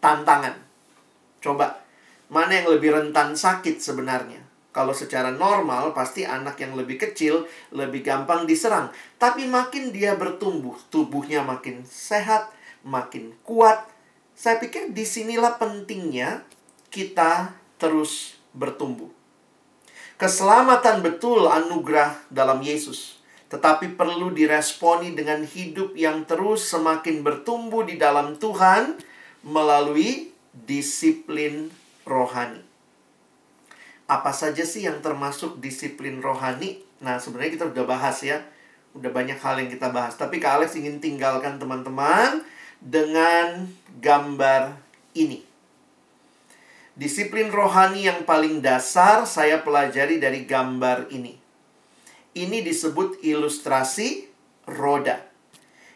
tantangan. 0.00 0.56
Coba, 1.44 1.84
mana 2.32 2.64
yang 2.64 2.72
lebih 2.72 2.96
rentan 2.96 3.36
sakit 3.36 3.76
sebenarnya? 3.78 4.41
Kalau 4.72 4.96
secara 4.96 5.28
normal, 5.28 5.92
pasti 5.92 6.24
anak 6.24 6.56
yang 6.56 6.72
lebih 6.72 6.96
kecil 6.96 7.44
lebih 7.76 8.00
gampang 8.00 8.48
diserang. 8.48 8.88
Tapi 9.20 9.44
makin 9.44 9.92
dia 9.92 10.16
bertumbuh, 10.16 10.72
tubuhnya 10.88 11.44
makin 11.44 11.84
sehat, 11.84 12.48
makin 12.80 13.36
kuat. 13.44 13.84
Saya 14.32 14.56
pikir 14.56 14.96
di 14.96 15.04
sinilah 15.04 15.60
pentingnya 15.60 16.40
kita 16.88 17.52
terus 17.76 18.40
bertumbuh. 18.56 19.12
Keselamatan 20.16 21.04
betul 21.04 21.52
anugerah 21.52 22.16
dalam 22.32 22.64
Yesus, 22.64 23.20
tetapi 23.52 23.92
perlu 23.92 24.32
diresponi 24.32 25.12
dengan 25.12 25.44
hidup 25.44 25.92
yang 25.92 26.24
terus 26.24 26.64
semakin 26.64 27.20
bertumbuh 27.20 27.84
di 27.84 28.00
dalam 28.00 28.40
Tuhan 28.40 28.96
melalui 29.44 30.32
disiplin 30.54 31.68
rohani. 32.08 32.71
Apa 34.12 34.28
saja 34.28 34.60
sih 34.60 34.84
yang 34.84 35.00
termasuk 35.00 35.56
disiplin 35.64 36.20
rohani? 36.20 36.84
Nah, 37.00 37.16
sebenarnya 37.16 37.56
kita 37.56 37.66
udah 37.72 37.84
bahas 37.88 38.20
ya. 38.20 38.44
Udah 38.92 39.08
banyak 39.08 39.40
hal 39.40 39.56
yang 39.56 39.72
kita 39.72 39.88
bahas. 39.88 40.20
Tapi 40.20 40.36
Kak 40.36 40.60
Alex 40.60 40.76
ingin 40.76 41.00
tinggalkan 41.00 41.56
teman-teman 41.56 42.44
dengan 42.76 43.72
gambar 44.04 44.76
ini. 45.16 45.40
Disiplin 46.92 47.48
rohani 47.48 48.04
yang 48.04 48.28
paling 48.28 48.60
dasar 48.60 49.24
saya 49.24 49.64
pelajari 49.64 50.20
dari 50.20 50.44
gambar 50.44 51.08
ini. 51.08 51.40
Ini 52.36 52.60
disebut 52.60 53.24
ilustrasi 53.24 54.28
roda. 54.68 55.24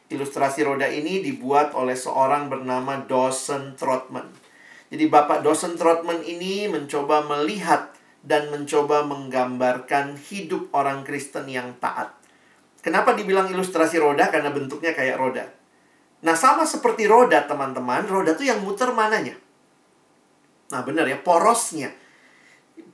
Ilustrasi 0.09 0.65
roda 0.65 0.89
ini 0.89 1.21
dibuat 1.21 1.77
oleh 1.77 2.01
seorang 2.01 2.49
bernama 2.49 3.05
Dawson 3.05 3.77
Trotman. 3.77 4.25
Jadi 4.89 5.05
Bapak 5.05 5.45
Dawson 5.45 5.77
Trotman 5.77 6.25
ini 6.25 6.65
mencoba 6.71 7.29
melihat 7.29 7.96
dan 8.27 8.51
mencoba 8.51 9.07
menggambarkan 9.07 10.19
hidup 10.19 10.75
orang 10.75 11.07
Kristen 11.07 11.47
yang 11.47 11.79
taat. 11.79 12.11
Kenapa 12.83 13.15
dibilang 13.15 13.47
ilustrasi 13.47 14.03
roda? 14.03 14.27
Karena 14.35 14.51
bentuknya 14.51 14.91
kayak 14.91 15.15
roda. 15.15 15.47
Nah, 16.27 16.35
sama 16.35 16.67
seperti 16.67 17.07
roda, 17.07 17.47
teman-teman. 17.47 18.03
Roda 18.11 18.35
tuh 18.35 18.51
yang 18.51 18.67
muter 18.67 18.91
mananya? 18.91 19.39
Nah, 20.75 20.83
benar 20.83 21.07
ya, 21.07 21.23
porosnya. 21.23 21.95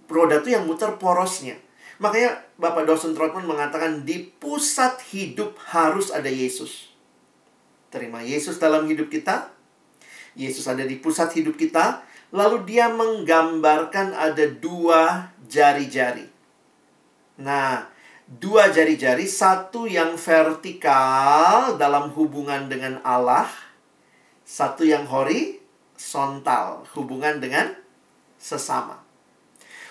Roda 0.04 0.44
tuh 0.44 0.52
yang 0.52 0.68
muter 0.68 1.00
porosnya. 1.00 1.56
Makanya 1.96 2.44
Bapak 2.60 2.84
Dawson 2.84 3.16
Trotman 3.16 3.48
mengatakan 3.48 4.04
di 4.04 4.26
pusat 4.26 5.00
hidup 5.14 5.56
harus 5.72 6.12
ada 6.12 6.28
Yesus. 6.28 6.92
terima 7.92 8.24
Yesus 8.24 8.56
dalam 8.56 8.88
hidup 8.88 9.12
kita. 9.12 9.52
Yesus 10.32 10.64
ada 10.64 10.80
di 10.80 10.96
pusat 10.96 11.28
hidup 11.36 11.60
kita. 11.60 12.00
Lalu 12.32 12.64
dia 12.64 12.88
menggambarkan 12.88 14.16
ada 14.16 14.48
dua 14.48 15.28
jari-jari. 15.44 16.24
Nah, 17.36 17.84
dua 18.24 18.72
jari-jari, 18.72 19.28
satu 19.28 19.84
yang 19.84 20.16
vertikal 20.16 21.76
dalam 21.76 22.08
hubungan 22.16 22.72
dengan 22.72 23.04
Allah, 23.04 23.52
satu 24.48 24.80
yang 24.80 25.04
horizontal, 25.04 26.88
hubungan 26.96 27.36
dengan 27.36 27.76
sesama. 28.40 29.04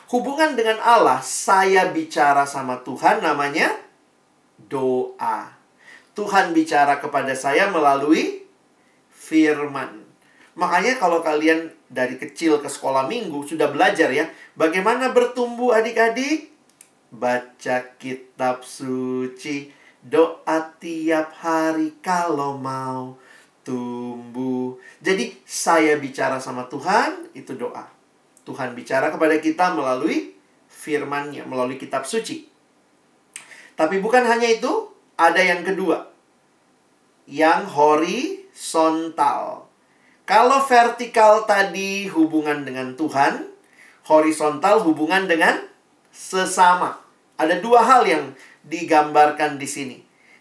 Hubungan 0.10 0.58
dengan 0.58 0.82
Allah, 0.82 1.22
saya 1.22 1.94
bicara 1.94 2.44
sama 2.50 2.82
Tuhan 2.82 3.22
namanya 3.24 3.72
doa. 4.58 5.54
Tuhan 6.12 6.52
bicara 6.52 7.00
kepada 7.00 7.32
saya 7.32 7.72
melalui 7.72 8.44
firman. 9.08 10.04
Makanya 10.60 11.00
kalau 11.00 11.24
kalian 11.24 11.72
dari 11.92 12.16
kecil 12.16 12.64
ke 12.64 12.72
sekolah 12.72 13.12
minggu 13.12 13.44
sudah 13.44 13.68
belajar 13.68 14.08
ya, 14.16 14.32
bagaimana 14.56 15.12
bertumbuh 15.12 15.76
adik-adik? 15.76 16.48
Baca 17.12 18.00
kitab 18.00 18.64
suci, 18.64 19.68
doa 20.00 20.72
tiap 20.80 21.36
hari 21.44 22.00
kalau 22.00 22.56
mau 22.56 23.20
tumbuh. 23.68 24.80
Jadi 25.04 25.36
saya 25.44 26.00
bicara 26.00 26.40
sama 26.40 26.72
Tuhan, 26.72 27.36
itu 27.36 27.52
doa. 27.60 27.92
Tuhan 28.48 28.74
bicara 28.74 29.12
kepada 29.14 29.38
kita 29.38 29.76
melalui 29.76 30.34
firman-Nya, 30.72 31.44
melalui 31.46 31.76
kitab 31.78 32.08
suci. 32.08 32.48
Tapi 33.76 34.00
bukan 34.00 34.26
hanya 34.26 34.50
itu, 34.50 34.90
ada 35.20 35.44
yang 35.44 35.62
kedua. 35.62 36.10
Yang 37.30 37.62
horizontal. 37.76 39.71
Kalau 40.32 40.64
vertikal 40.64 41.44
tadi 41.44 42.08
hubungan 42.08 42.64
dengan 42.64 42.96
Tuhan, 42.96 43.52
horizontal 44.08 44.80
hubungan 44.80 45.28
dengan 45.28 45.60
sesama. 46.08 47.04
Ada 47.36 47.60
dua 47.60 47.84
hal 47.84 48.08
yang 48.08 48.32
digambarkan 48.64 49.60
di 49.60 49.68
sini. 49.68 49.98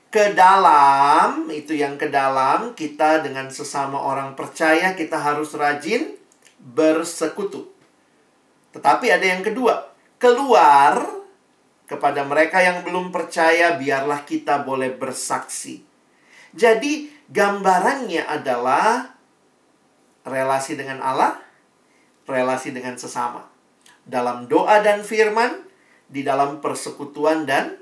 Ke 0.06 0.30
dalam, 0.30 1.50
itu 1.50 1.74
yang 1.74 1.98
ke 1.98 2.06
dalam, 2.06 2.78
kita 2.78 3.18
dengan 3.18 3.50
sesama 3.50 3.98
orang 3.98 4.38
percaya, 4.38 4.94
kita 4.94 5.18
harus 5.18 5.58
rajin 5.58 6.14
bersekutu. 6.62 7.66
Tetapi 8.70 9.10
ada 9.10 9.26
yang 9.26 9.42
kedua, 9.42 9.90
keluar 10.22 11.02
kepada 11.90 12.22
mereka 12.22 12.62
yang 12.62 12.86
belum 12.86 13.10
percaya, 13.10 13.74
biarlah 13.74 14.22
kita 14.22 14.62
boleh 14.62 14.94
bersaksi. 14.94 15.82
Jadi, 16.54 17.10
gambarannya 17.26 18.22
adalah 18.22 19.18
relasi 20.24 20.76
dengan 20.76 21.00
Allah, 21.00 21.40
relasi 22.28 22.74
dengan 22.74 22.96
sesama. 22.96 23.46
Dalam 24.04 24.48
doa 24.50 24.80
dan 24.80 25.04
firman, 25.04 25.70
di 26.10 26.26
dalam 26.26 26.58
persekutuan 26.58 27.46
dan 27.46 27.78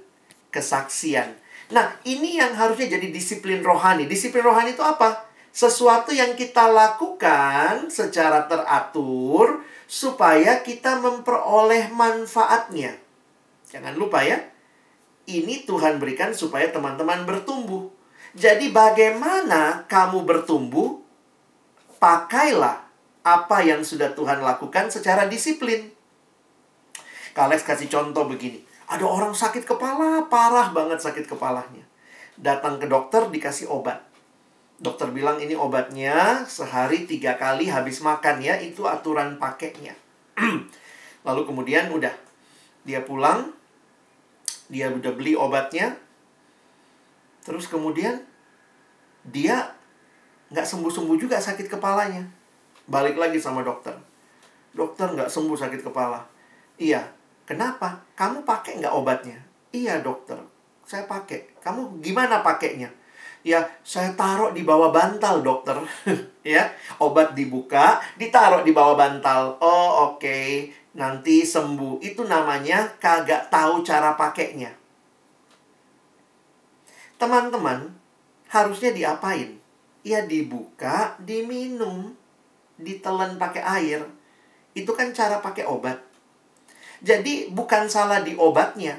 kesaksian. 0.53 1.33
Nah, 1.73 1.97
ini 2.05 2.41
yang 2.41 2.57
harusnya 2.57 2.97
jadi 2.97 3.09
disiplin 3.09 3.61
rohani. 3.65 4.05
Disiplin 4.05 4.45
rohani 4.45 4.77
itu 4.77 4.85
apa? 4.85 5.25
Sesuatu 5.53 6.13
yang 6.13 6.37
kita 6.37 6.69
lakukan 6.69 7.89
secara 7.89 8.45
teratur 8.47 9.65
supaya 9.89 10.61
kita 10.61 11.01
memperoleh 11.01 11.89
manfaatnya. 11.93 12.97
Jangan 13.69 13.97
lupa 13.97 14.25
ya. 14.25 14.39
Ini 15.29 15.69
Tuhan 15.69 16.01
berikan 16.01 16.33
supaya 16.33 16.73
teman-teman 16.73 17.29
bertumbuh. 17.29 17.89
Jadi 18.33 18.73
bagaimana 18.73 19.89
kamu 19.89 20.25
bertumbuh? 20.25 21.08
Pakailah 21.99 22.87
apa 23.27 23.59
yang 23.63 23.83
sudah 23.83 24.15
Tuhan 24.15 24.41
lakukan 24.41 24.89
secara 24.89 25.27
disiplin. 25.27 25.91
Kalex 27.35 27.67
kasih 27.67 27.91
contoh 27.91 28.27
begini. 28.27 28.63
Ada 28.89 29.05
orang 29.05 29.37
sakit 29.37 29.69
kepala, 29.69 30.27
parah 30.33 30.73
banget 30.73 31.05
sakit 31.05 31.29
kepalanya. 31.29 31.85
Datang 32.39 32.81
ke 32.81 32.87
dokter 32.89 33.29
dikasih 33.29 33.69
obat. 33.69 34.01
Dokter 34.79 35.11
bilang 35.11 35.43
ini 35.43 35.59
obatnya 35.59 36.47
sehari 36.47 37.05
tiga 37.05 37.35
kali 37.35 37.69
habis 37.69 38.01
makan 38.01 38.41
ya. 38.41 38.57
Itu 38.57 38.87
aturan 38.87 39.37
pakainya. 39.37 39.93
Lalu 41.27 41.43
kemudian 41.45 41.91
udah. 41.93 42.15
Dia 42.87 43.05
pulang, 43.05 43.53
dia 44.69 44.93
udah 44.93 45.13
beli 45.17 45.33
obatnya 45.33 45.97
terus 47.49 47.65
kemudian 47.65 48.21
dia 49.25 49.73
nggak 50.49 50.67
sembuh-sembuh 50.67 51.17
juga 51.17 51.37
sakit 51.41 51.67
kepalanya. 51.69 52.25
Balik 52.89 53.21
lagi 53.21 53.37
sama 53.37 53.61
dokter. 53.61 53.93
Dokter 54.73 55.13
nggak 55.13 55.29
sembuh 55.29 55.59
sakit 55.59 55.81
kepala. 55.85 56.25
Iya 56.81 57.05
kenapa? 57.45 58.01
Kamu 58.17 58.45
pakai 58.45 58.81
nggak 58.81 58.95
obatnya? 58.95 59.39
Iya 59.73 60.01
dokter. 60.01 60.41
Saya 60.89 61.05
pakai. 61.05 61.61
Kamu 61.61 62.01
gimana 62.01 62.41
pakainya? 62.41 62.89
Ya 63.45 63.63
saya 63.85 64.13
taruh 64.17 64.51
di 64.57 64.65
bawah 64.65 64.93
bantal 64.93 65.45
dokter. 65.45 65.77
Ya 66.49 66.65
obat 66.97 67.37
dibuka 67.37 68.01
ditaruh 68.17 68.65
di 68.65 68.73
bawah 68.73 68.97
bantal. 68.97 69.61
Oh 69.61 70.17
oke. 70.17 70.17
Okay 70.17 70.73
nanti 70.99 71.47
sembuh. 71.47 72.03
Itu 72.03 72.27
namanya 72.27 72.99
kagak 72.99 73.49
tahu 73.49 73.87
cara 73.87 74.19
pakainya. 74.19 74.75
Teman-teman, 77.19 77.95
harusnya 78.51 78.91
diapain? 78.95 79.58
Ya 80.07 80.25
dibuka, 80.25 81.19
diminum, 81.23 82.15
ditelan 82.79 83.37
pakai 83.37 83.63
air. 83.63 84.01
Itu 84.73 84.95
kan 84.95 85.11
cara 85.11 85.43
pakai 85.43 85.67
obat. 85.67 85.99
Jadi 87.03 87.51
bukan 87.51 87.91
salah 87.91 88.23
di 88.23 88.35
obatnya. 88.39 88.99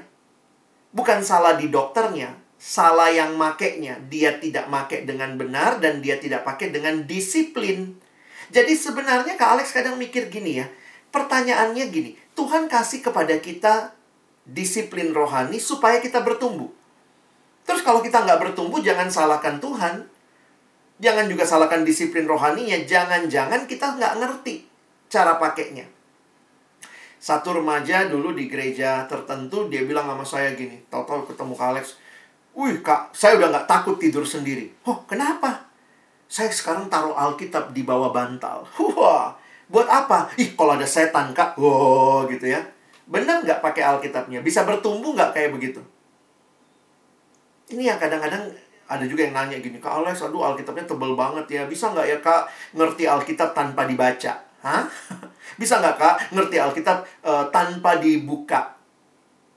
Bukan 0.91 1.23
salah 1.23 1.55
di 1.55 1.71
dokternya. 1.71 2.35
Salah 2.59 3.11
yang 3.11 3.39
makainya. 3.39 3.99
Dia 4.11 4.39
tidak 4.39 4.67
make 4.67 5.07
dengan 5.07 5.39
benar 5.39 5.79
dan 5.79 6.03
dia 6.03 6.19
tidak 6.19 6.43
pakai 6.43 6.71
dengan 6.71 7.07
disiplin. 7.07 7.95
Jadi 8.51 8.73
sebenarnya 8.75 9.39
Kak 9.39 9.59
Alex 9.59 9.71
kadang 9.71 9.95
mikir 9.95 10.27
gini 10.27 10.59
ya 10.59 10.67
Pertanyaannya 11.09 11.89
gini, 11.89 12.13
Tuhan 12.37 12.69
kasih 12.69 13.01
kepada 13.01 13.33
kita 13.41 13.97
disiplin 14.45 15.09
rohani 15.09 15.57
supaya 15.57 15.97
kita 15.97 16.21
bertumbuh. 16.21 16.69
Terus 17.65 17.81
kalau 17.81 18.05
kita 18.05 18.21
nggak 18.21 18.37
bertumbuh, 18.49 18.77
jangan 18.81 19.09
salahkan 19.09 19.57
Tuhan. 19.57 20.05
Jangan 20.99 21.25
juga 21.31 21.47
salahkan 21.47 21.87
disiplin 21.87 22.27
rohaninya. 22.27 22.75
Jangan-jangan 22.83 23.65
kita 23.65 23.95
nggak 23.95 24.13
ngerti 24.19 24.67
cara 25.07 25.39
pakainya. 25.39 25.87
Satu 27.19 27.59
remaja 27.59 28.07
dulu 28.07 28.31
di 28.31 28.47
gereja 28.47 29.03
tertentu, 29.07 29.67
dia 29.67 29.83
bilang 29.83 30.07
sama 30.07 30.23
saya 30.23 30.55
gini, 30.55 30.79
tahu-tahu 30.87 31.27
ketemu 31.27 31.51
Kak 31.51 31.67
Alex, 31.75 31.85
Wih 32.55 32.79
kak, 32.79 33.11
saya 33.11 33.35
udah 33.39 33.51
nggak 33.51 33.67
takut 33.67 33.95
tidur 33.99 34.23
sendiri. 34.23 34.71
Oh, 34.87 35.03
kenapa? 35.03 35.67
Saya 36.31 36.51
sekarang 36.51 36.87
taruh 36.87 37.15
Alkitab 37.15 37.75
di 37.75 37.83
bawah 37.83 38.11
bantal. 38.11 38.67
Wah, 38.97 39.35
Buat 39.69 39.85
apa? 39.85 40.33
Ih, 40.41 40.57
kalau 40.57 40.73
ada 40.73 40.85
setan, 40.89 41.29
Kak. 41.29 41.53
Wow, 41.61 42.25
gitu 42.25 42.49
ya. 42.49 42.57
Benar 43.05 43.45
nggak 43.45 43.61
pakai 43.61 43.85
Alkitabnya? 43.85 44.41
Bisa 44.41 44.65
bertumbuh 44.65 45.13
nggak 45.13 45.37
kayak 45.37 45.53
begitu? 45.53 45.81
Ini 47.69 47.93
yang 47.93 48.01
kadang-kadang 48.01 48.49
ada 48.89 49.05
juga 49.05 49.21
yang 49.29 49.37
nanya 49.37 49.61
gini, 49.61 49.77
Kak 49.77 50.01
Alex, 50.01 50.25
aduh 50.25 50.41
Alkitabnya 50.41 50.89
tebel 50.89 51.13
banget 51.13 51.45
ya. 51.47 51.61
Bisa 51.69 51.93
nggak 51.93 52.07
ya, 52.09 52.17
Kak, 52.19 52.49
ngerti 52.73 53.05
Alkitab 53.05 53.53
tanpa 53.53 53.85
dibaca? 53.85 54.33
Hah? 54.65 54.83
Bisa 55.61 55.77
nggak, 55.77 55.95
Kak, 56.01 56.15
ngerti 56.33 56.57
Alkitab 56.57 57.05
uh, 57.21 57.45
tanpa 57.53 58.01
dibuka? 58.01 58.73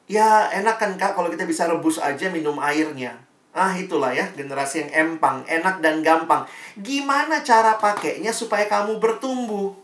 Ya, 0.07 0.53
enak 0.53 0.77
kan, 0.77 0.93
Kak, 1.01 1.17
kalau 1.17 1.33
kita 1.33 1.49
bisa 1.49 1.65
rebus 1.65 1.97
aja 1.97 2.29
minum 2.29 2.61
airnya. 2.61 3.17
Ah, 3.57 3.73
itulah 3.73 4.13
ya, 4.13 4.29
generasi 4.37 4.85
yang 4.85 5.17
empang, 5.17 5.41
enak 5.49 5.81
dan 5.81 6.05
gampang. 6.05 6.45
Gimana 6.77 7.41
cara 7.41 7.81
pakainya 7.81 8.35
supaya 8.35 8.69
kamu 8.69 9.01
bertumbuh? 9.01 9.83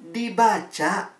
dibaca, 0.00 1.12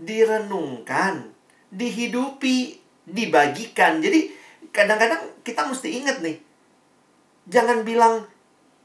direnungkan, 0.00 1.28
dihidupi, 1.68 2.80
dibagikan. 3.04 4.00
Jadi 4.00 4.32
kadang-kadang 4.72 5.44
kita 5.44 5.68
mesti 5.68 5.88
ingat 6.00 6.24
nih. 6.24 6.40
Jangan 7.50 7.82
bilang 7.82 8.22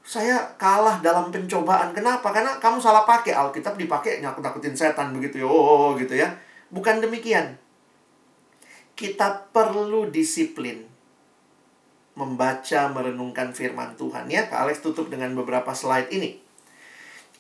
saya 0.08 0.56
kalah 0.56 1.04
dalam 1.04 1.30
pencobaan. 1.36 1.92
Kenapa? 1.92 2.32
Karena 2.32 2.56
kamu 2.58 2.80
salah 2.80 3.04
pakai 3.04 3.36
Alkitab 3.36 3.76
dipakai 3.76 4.24
nyakut-nakutin 4.24 4.72
setan 4.72 5.12
begitu 5.12 5.44
ya. 5.44 5.48
Oh, 5.52 5.94
gitu 6.00 6.16
ya. 6.16 6.32
Bukan 6.72 7.04
demikian. 7.04 7.60
Kita 8.96 9.52
perlu 9.52 10.08
disiplin 10.08 10.88
membaca, 12.18 12.90
merenungkan 12.90 13.54
firman 13.54 13.94
Tuhan 13.94 14.32
ya. 14.32 14.50
Kak 14.50 14.66
Alex 14.66 14.82
tutup 14.82 15.12
dengan 15.12 15.38
beberapa 15.38 15.76
slide 15.76 16.10
ini. 16.10 16.42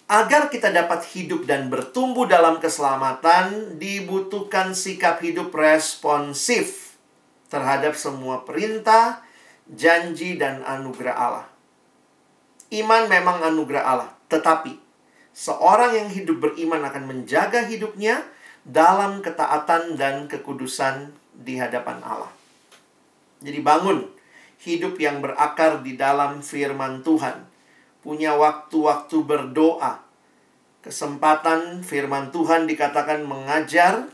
Agar 0.08 0.48
kita 0.48 0.72
dapat 0.72 1.04
hidup 1.18 1.44
dan 1.44 1.68
bertumbuh 1.68 2.28
dalam 2.28 2.64
keselamatan, 2.64 3.76
dibutuhkan 3.76 4.72
sikap 4.72 5.20
hidup 5.20 5.52
responsif 5.52 6.96
terhadap 7.52 7.92
semua 7.92 8.48
perintah, 8.48 9.27
janji, 9.72 10.40
dan 10.40 10.64
anugerah 10.64 11.16
Allah. 11.16 11.48
Iman 12.72 13.08
memang 13.08 13.44
anugerah 13.44 13.84
Allah, 13.84 14.12
tetapi 14.28 14.76
seorang 15.32 15.96
yang 15.96 16.10
hidup 16.12 16.44
beriman 16.44 16.84
akan 16.84 17.04
menjaga 17.08 17.64
hidupnya 17.64 18.28
dalam 18.68 19.24
ketaatan 19.24 19.96
dan 19.96 20.28
kekudusan 20.28 21.16
di 21.32 21.56
hadapan 21.56 22.04
Allah. 22.04 22.32
Jadi 23.40 23.62
bangun 23.64 24.04
hidup 24.66 24.98
yang 24.98 25.22
berakar 25.22 25.86
di 25.86 25.94
dalam 25.96 26.42
firman 26.42 27.06
Tuhan. 27.06 27.46
Punya 28.02 28.34
waktu-waktu 28.34 29.18
berdoa. 29.22 30.02
Kesempatan 30.82 31.84
firman 31.84 32.34
Tuhan 32.34 32.66
dikatakan 32.66 33.24
mengajar, 33.28 34.10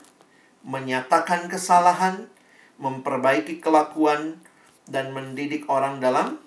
menyatakan 0.65 1.47
kesalahan, 1.47 2.27
memperbaiki 2.81 3.61
kelakuan, 3.63 4.42
dan 4.87 5.15
mendidik 5.15 5.67
orang 5.71 6.03
dalam 6.03 6.39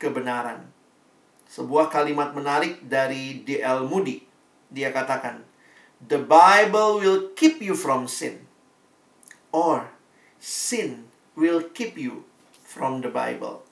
kebenaran 0.00 0.68
sebuah 1.48 1.88
kalimat 1.88 2.36
menarik 2.36 2.84
dari 2.84 3.40
D.L. 3.42 3.88
Moody. 3.88 4.20
Dia 4.68 4.92
katakan, 4.92 5.40
The 6.04 6.20
Bible 6.20 7.00
will 7.00 7.20
keep 7.32 7.64
you 7.64 7.72
from 7.72 8.04
sin. 8.04 8.44
Or, 9.48 9.88
sin 10.36 11.08
will 11.32 11.64
keep 11.72 11.96
you 11.96 12.28
from 12.52 13.00
the 13.00 13.08
Bible. 13.08 13.64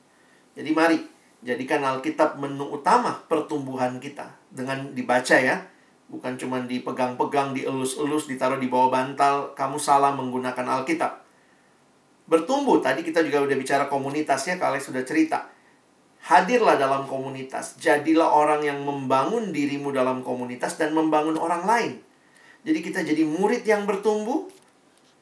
Jadi 0.56 0.72
mari, 0.72 0.98
jadikan 1.44 1.84
Alkitab 1.84 2.40
menu 2.40 2.64
utama 2.64 3.20
pertumbuhan 3.28 4.00
kita. 4.00 4.32
Dengan 4.48 4.96
dibaca 4.96 5.36
ya. 5.36 5.60
Bukan 6.06 6.38
cuma 6.40 6.62
dipegang-pegang, 6.64 7.52
dielus-elus, 7.52 8.30
ditaruh 8.30 8.56
di 8.56 8.72
bawah 8.72 8.88
bantal. 8.88 9.52
Kamu 9.52 9.76
salah 9.76 10.16
menggunakan 10.16 10.80
Alkitab. 10.80 11.25
Bertumbuh, 12.26 12.82
tadi 12.82 13.06
kita 13.06 13.22
juga 13.22 13.46
udah 13.46 13.56
bicara 13.56 13.84
komunitasnya, 13.86 14.58
kalian 14.58 14.82
sudah 14.82 15.02
cerita 15.06 15.56
Hadirlah 16.26 16.74
dalam 16.74 17.06
komunitas. 17.06 17.78
Jadilah 17.78 18.26
orang 18.26 18.66
yang 18.66 18.82
membangun 18.82 19.54
dirimu 19.54 19.94
dalam 19.94 20.26
komunitas 20.26 20.74
dan 20.74 20.90
membangun 20.90 21.38
orang 21.38 21.62
lain. 21.62 21.92
Jadi 22.66 22.82
kita 22.82 23.06
jadi 23.06 23.22
murid 23.22 23.62
yang 23.62 23.86
bertumbuh 23.86 24.50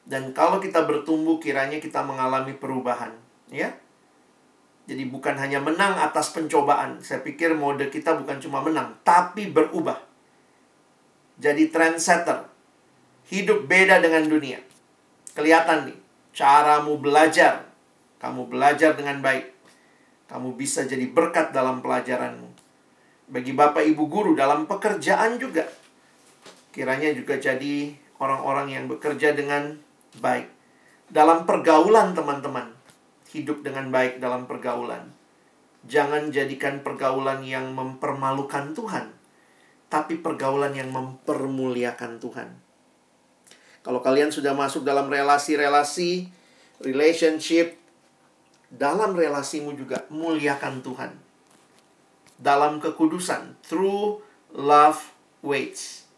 dan 0.09 0.33
kalau 0.33 0.57
kita 0.57 0.81
bertumbuh 0.81 1.37
kiranya 1.37 1.77
kita 1.77 2.01
mengalami 2.01 2.57
perubahan, 2.57 3.13
ya. 3.53 3.69
Jadi 4.89 5.05
bukan 5.09 5.37
hanya 5.37 5.61
menang 5.61 5.93
atas 5.97 6.33
pencobaan. 6.33 6.97
Saya 7.05 7.21
pikir 7.21 7.53
mode 7.53 7.89
kita 7.93 8.17
bukan 8.17 8.41
cuma 8.41 8.65
menang, 8.65 8.97
tapi 9.05 9.53
berubah. 9.53 10.01
Jadi 11.37 11.69
trendsetter. 11.69 12.49
Hidup 13.29 13.69
beda 13.69 14.01
dengan 14.01 14.25
dunia. 14.25 14.57
Kelihatan 15.37 15.89
nih, 15.89 15.97
caramu 16.35 16.99
belajar. 16.99 17.71
Kamu 18.19 18.51
belajar 18.51 18.93
dengan 18.99 19.23
baik 19.23 19.55
kamu 20.25 20.57
bisa 20.57 20.89
jadi 20.89 21.05
berkat 21.05 21.53
dalam 21.53 21.85
pelajaranmu. 21.85 22.49
Bagi 23.29 23.53
Bapak 23.53 23.85
Ibu 23.85 24.09
guru 24.09 24.31
dalam 24.33 24.65
pekerjaan 24.65 25.37
juga. 25.37 25.69
Kiranya 26.73 27.13
juga 27.13 27.37
jadi 27.37 27.93
orang-orang 28.17 28.67
yang 28.73 28.85
bekerja 28.89 29.37
dengan 29.37 29.77
baik. 30.17 30.49
Dalam 31.09 31.45
pergaulan 31.45 32.17
teman-teman. 32.17 32.73
Hidup 33.29 33.61
dengan 33.61 33.93
baik 33.93 34.17
dalam 34.17 34.49
pergaulan. 34.49 35.13
Jangan 35.85 36.33
jadikan 36.33 36.81
pergaulan 36.81 37.45
yang 37.45 37.77
mempermalukan 37.77 38.73
Tuhan. 38.73 39.13
Tapi 39.93 40.17
pergaulan 40.17 40.73
yang 40.73 40.89
mempermuliakan 40.89 42.17
Tuhan. 42.17 42.49
Kalau 43.85 44.01
kalian 44.01 44.33
sudah 44.33 44.57
masuk 44.57 44.81
dalam 44.81 45.05
relasi-relasi, 45.05 46.25
relationship, 46.81 47.77
dalam 48.73 49.13
relasimu 49.13 49.77
juga 49.77 50.09
muliakan 50.09 50.81
Tuhan. 50.81 51.13
Dalam 52.41 52.81
kekudusan, 52.81 53.61
through 53.61 54.25
love 54.57 55.13
waits. 55.45 56.09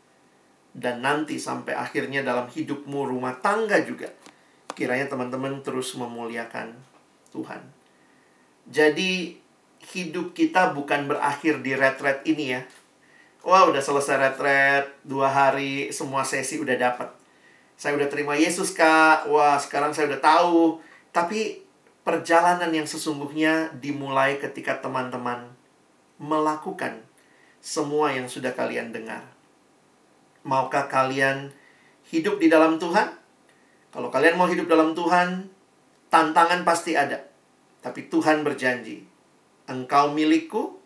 Dan 0.71 1.03
nanti 1.03 1.43
sampai 1.43 1.75
akhirnya 1.75 2.23
dalam 2.23 2.47
hidupmu 2.47 3.03
rumah 3.03 3.35
tangga 3.43 3.83
juga. 3.83 4.15
Kiranya 4.71 5.11
teman-teman 5.11 5.59
terus 5.59 5.91
memuliakan 5.99 6.71
Tuhan. 7.35 7.67
Jadi 8.71 9.43
hidup 9.91 10.31
kita 10.31 10.71
bukan 10.71 11.11
berakhir 11.11 11.59
di 11.59 11.75
retret 11.75 12.23
ini 12.23 12.55
ya. 12.55 12.61
Wah 13.43 13.67
udah 13.67 13.83
selesai 13.83 14.15
retret, 14.15 14.85
dua 15.03 15.27
hari, 15.27 15.91
semua 15.91 16.23
sesi 16.23 16.63
udah 16.63 16.79
dapat. 16.79 17.16
Saya 17.77 17.93
udah 17.93 18.09
terima 18.09 18.33
Yesus 18.33 18.73
kak, 18.73 19.29
wah 19.29 19.61
sekarang 19.61 19.93
saya 19.93 20.09
udah 20.09 20.17
tahu. 20.17 20.81
Tapi 21.13 21.61
perjalanan 22.01 22.73
yang 22.73 22.89
sesungguhnya 22.89 23.77
dimulai 23.77 24.41
ketika 24.41 24.81
teman-teman 24.81 25.53
melakukan 26.17 27.05
semua 27.61 28.09
yang 28.09 28.25
sudah 28.25 28.57
kalian 28.57 28.89
dengar. 28.89 29.21
Maukah 30.41 30.89
kalian 30.89 31.53
hidup 32.09 32.41
di 32.41 32.49
dalam 32.49 32.81
Tuhan? 32.81 33.13
Kalau 33.93 34.09
kalian 34.09 34.41
mau 34.41 34.49
hidup 34.49 34.65
dalam 34.65 34.97
Tuhan, 34.97 35.45
tantangan 36.09 36.65
pasti 36.65 36.97
ada. 36.97 37.29
Tapi 37.85 38.09
Tuhan 38.09 38.41
berjanji, 38.41 39.05
"Engkau 39.69 40.17
milikku, 40.17 40.81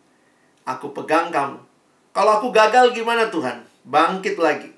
aku 0.68 0.92
pegang 0.92 1.32
kamu." 1.32 1.60
Kalau 2.12 2.44
aku 2.44 2.52
gagal 2.52 2.92
gimana 2.92 3.32
Tuhan? 3.32 3.64
Bangkit 3.88 4.36
lagi. 4.36 4.76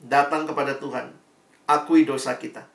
Datang 0.00 0.48
kepada 0.48 0.80
Tuhan. 0.80 1.19
Akui 1.70 2.02
dosa 2.02 2.34
kita. 2.34 2.66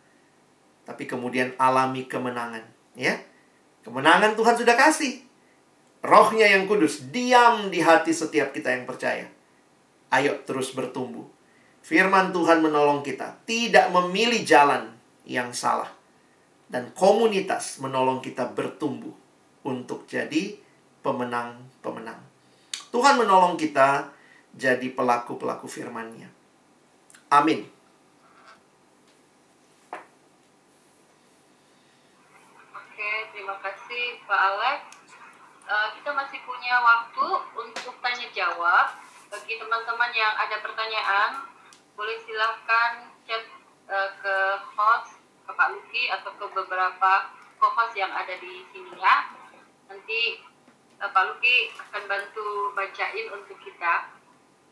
Tapi 0.88 1.04
kemudian 1.04 1.52
alami 1.60 2.08
kemenangan 2.08 2.76
Ya. 2.96 3.20
Kemenangan 3.84 4.34
Tuhan 4.34 4.56
sudah 4.56 4.76
kasih. 4.80 5.22
Rohnya 6.02 6.48
yang 6.48 6.66
kudus 6.66 7.12
diam 7.12 7.70
di 7.70 7.84
hati 7.84 8.16
setiap 8.16 8.56
kita 8.56 8.72
yang 8.72 8.88
percaya. 8.88 9.28
Ayo 10.10 10.42
terus 10.48 10.74
bertumbuh. 10.74 11.28
Firman 11.86 12.34
Tuhan 12.34 12.66
menolong 12.66 13.06
kita 13.06 13.46
tidak 13.46 13.94
memilih 13.94 14.42
jalan 14.42 14.90
yang 15.28 15.54
salah. 15.54 15.92
Dan 16.66 16.90
komunitas 16.98 17.78
menolong 17.78 18.26
kita 18.26 18.50
bertumbuh 18.50 19.14
untuk 19.62 20.10
jadi 20.10 20.58
pemenang-pemenang. 21.06 22.18
Tuhan 22.90 23.22
menolong 23.22 23.54
kita 23.54 24.10
jadi 24.58 24.88
pelaku-pelaku 24.98 25.70
firman-Nya. 25.70 26.32
Amin. 27.30 27.76
terima 33.46 33.62
kasih 33.62 34.18
Pak 34.26 34.42
Alex. 34.42 34.82
Uh, 35.70 35.88
kita 35.94 36.10
masih 36.18 36.42
punya 36.50 36.82
waktu 36.82 37.28
untuk 37.54 37.94
tanya 38.02 38.26
jawab. 38.34 38.98
Teman-teman 39.56 40.12
yang 40.12 40.36
ada 40.36 40.60
pertanyaan, 40.60 41.48
boleh 41.96 42.18
silahkan 42.28 43.08
chat 43.24 43.44
uh, 43.88 44.10
ke 44.20 44.36
host, 44.76 45.20
ke 45.48 45.52
Pak 45.56 45.70
Luki, 45.72 46.04
atau 46.12 46.32
ke 46.36 46.46
beberapa 46.52 47.32
co-host 47.58 47.96
yang 47.96 48.12
ada 48.12 48.36
di 48.36 48.68
sini 48.76 48.92
ya. 49.00 49.32
Nanti 49.88 50.44
uh, 51.00 51.10
Pak 51.10 51.24
Luki 51.32 51.72
akan 51.80 52.04
bantu 52.06 52.76
bacain 52.76 53.28
untuk 53.32 53.56
kita 53.64 54.12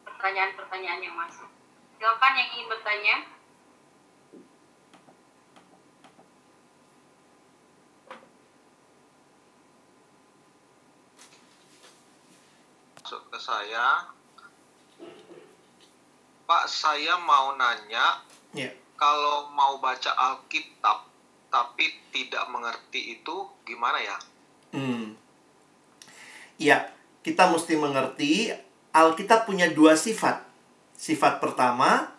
pertanyaan-pertanyaan 0.03 1.01
yang 1.01 1.15
masuk. 1.15 1.47
Silakan 1.97 2.33
yang 2.35 2.49
ingin 2.51 2.67
bertanya. 2.67 3.15
masuk 13.13 13.29
ke 13.29 13.37
saya. 13.37 14.09
Pak, 16.53 16.69
saya 16.69 17.17
mau 17.17 17.57
nanya, 17.57 18.21
yeah. 18.53 18.69
kalau 18.93 19.49
mau 19.57 19.81
baca 19.81 20.13
Alkitab 20.13 21.09
tapi 21.49 21.89
tidak 22.13 22.45
mengerti 22.53 23.17
itu 23.17 23.49
gimana 23.65 23.97
ya? 23.97 24.17
Hmm. 24.69 25.17
Ya, 26.61 26.93
kita 27.25 27.49
mesti 27.49 27.73
mengerti 27.73 28.53
Alkitab 28.93 29.49
punya 29.49 29.65
dua 29.73 29.97
sifat. 29.97 30.45
Sifat 30.93 31.41
pertama 31.41 32.13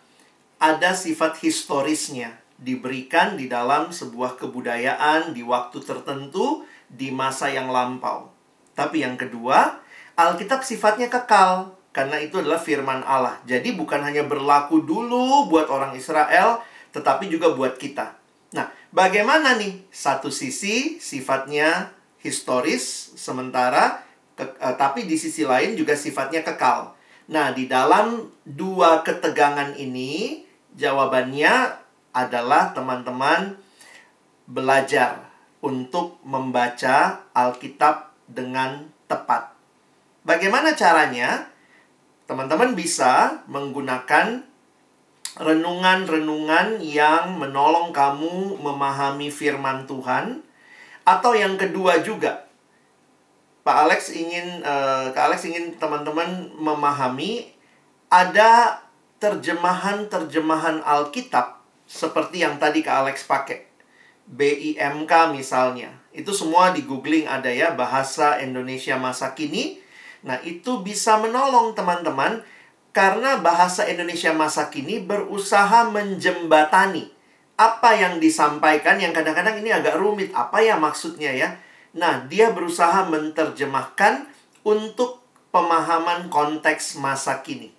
ada 0.59 0.91
sifat 0.91 1.39
historisnya, 1.39 2.35
diberikan 2.59 3.39
di 3.39 3.47
dalam 3.47 3.95
sebuah 3.95 4.35
kebudayaan 4.35 5.31
di 5.31 5.47
waktu 5.47 5.79
tertentu 5.79 6.67
di 6.91 7.07
masa 7.07 7.47
yang 7.47 7.71
lampau. 7.71 8.35
Tapi 8.75 8.99
yang 8.99 9.15
kedua, 9.15 9.79
Alkitab 10.19 10.67
sifatnya 10.67 11.07
kekal 11.07 11.71
karena 11.95 12.19
itu 12.19 12.43
adalah 12.43 12.59
firman 12.59 12.99
Allah. 13.07 13.39
Jadi 13.47 13.71
bukan 13.71 14.03
hanya 14.03 14.27
berlaku 14.27 14.83
dulu 14.83 15.47
buat 15.47 15.71
orang 15.71 15.95
Israel, 15.95 16.59
tetapi 16.91 17.31
juga 17.31 17.55
buat 17.55 17.79
kita. 17.79 18.11
Nah, 18.51 18.67
bagaimana 18.91 19.55
nih? 19.55 19.87
Satu 19.87 20.27
sisi 20.27 20.99
sifatnya 20.99 21.95
historis 22.19 23.15
sementara 23.15 24.03
ke, 24.35 24.43
uh, 24.43 24.75
tapi 24.75 25.07
di 25.07 25.15
sisi 25.15 25.47
lain 25.47 25.79
juga 25.79 25.95
sifatnya 25.95 26.43
kekal. 26.43 26.91
Nah, 27.31 27.55
di 27.55 27.71
dalam 27.71 28.27
dua 28.43 28.99
ketegangan 28.99 29.79
ini 29.79 30.43
jawabannya 30.75 31.79
adalah 32.11 32.75
teman-teman 32.75 33.55
belajar 34.51 35.31
untuk 35.63 36.19
membaca 36.27 37.23
Alkitab 37.31 38.11
dengan 38.27 38.91
tepat 39.07 39.55
Bagaimana 40.25 40.73
caranya? 40.73 41.45
Teman-teman 42.25 42.73
bisa 42.73 43.45
menggunakan 43.45 44.41
renungan-renungan 45.35 46.81
yang 46.81 47.37
menolong 47.37 47.91
kamu 47.91 48.57
memahami 48.59 49.29
firman 49.29 49.85
Tuhan 49.85 50.41
atau 51.05 51.37
yang 51.37 51.59
kedua 51.59 52.01
juga 52.01 52.45
Pak 53.65 53.77
Alex 53.89 54.13
ingin 54.13 54.61
uh, 54.61 55.09
Kak 55.09 55.33
Alex 55.33 55.49
ingin 55.49 55.73
teman-teman 55.81 56.53
memahami 56.53 57.49
ada 58.13 58.77
terjemahan-terjemahan 59.17 60.85
Alkitab 60.85 61.65
seperti 61.89 62.45
yang 62.45 62.61
tadi 62.61 62.85
Kak 62.85 63.01
Alex 63.01 63.25
pakai. 63.25 63.65
BIMK 64.29 65.33
misalnya. 65.33 65.97
Itu 66.13 66.29
semua 66.29 66.77
di 66.77 66.85
googling 66.85 67.25
ada 67.25 67.49
ya 67.49 67.73
bahasa 67.73 68.37
Indonesia 68.37 69.01
masa 69.01 69.33
kini. 69.33 69.81
Nah, 70.25 70.41
itu 70.41 70.81
bisa 70.81 71.21
menolong 71.21 71.77
teman-teman 71.77 72.41
karena 72.89 73.37
bahasa 73.37 73.85
Indonesia 73.85 74.33
masa 74.33 74.73
kini 74.73 74.97
berusaha 75.05 75.85
menjembatani 75.93 77.13
apa 77.55 77.95
yang 77.95 78.17
disampaikan 78.17 78.97
yang 78.97 79.13
kadang-kadang 79.13 79.61
ini 79.61 79.69
agak 79.69 80.01
rumit. 80.01 80.33
Apa 80.33 80.65
ya 80.65 80.75
maksudnya 80.81 81.29
ya? 81.31 81.61
Nah, 81.93 82.25
dia 82.25 82.51
berusaha 82.51 83.05
menerjemahkan 83.07 84.27
untuk 84.65 85.23
pemahaman 85.53 86.27
konteks 86.27 86.99
masa 86.99 87.39
kini. 87.45 87.71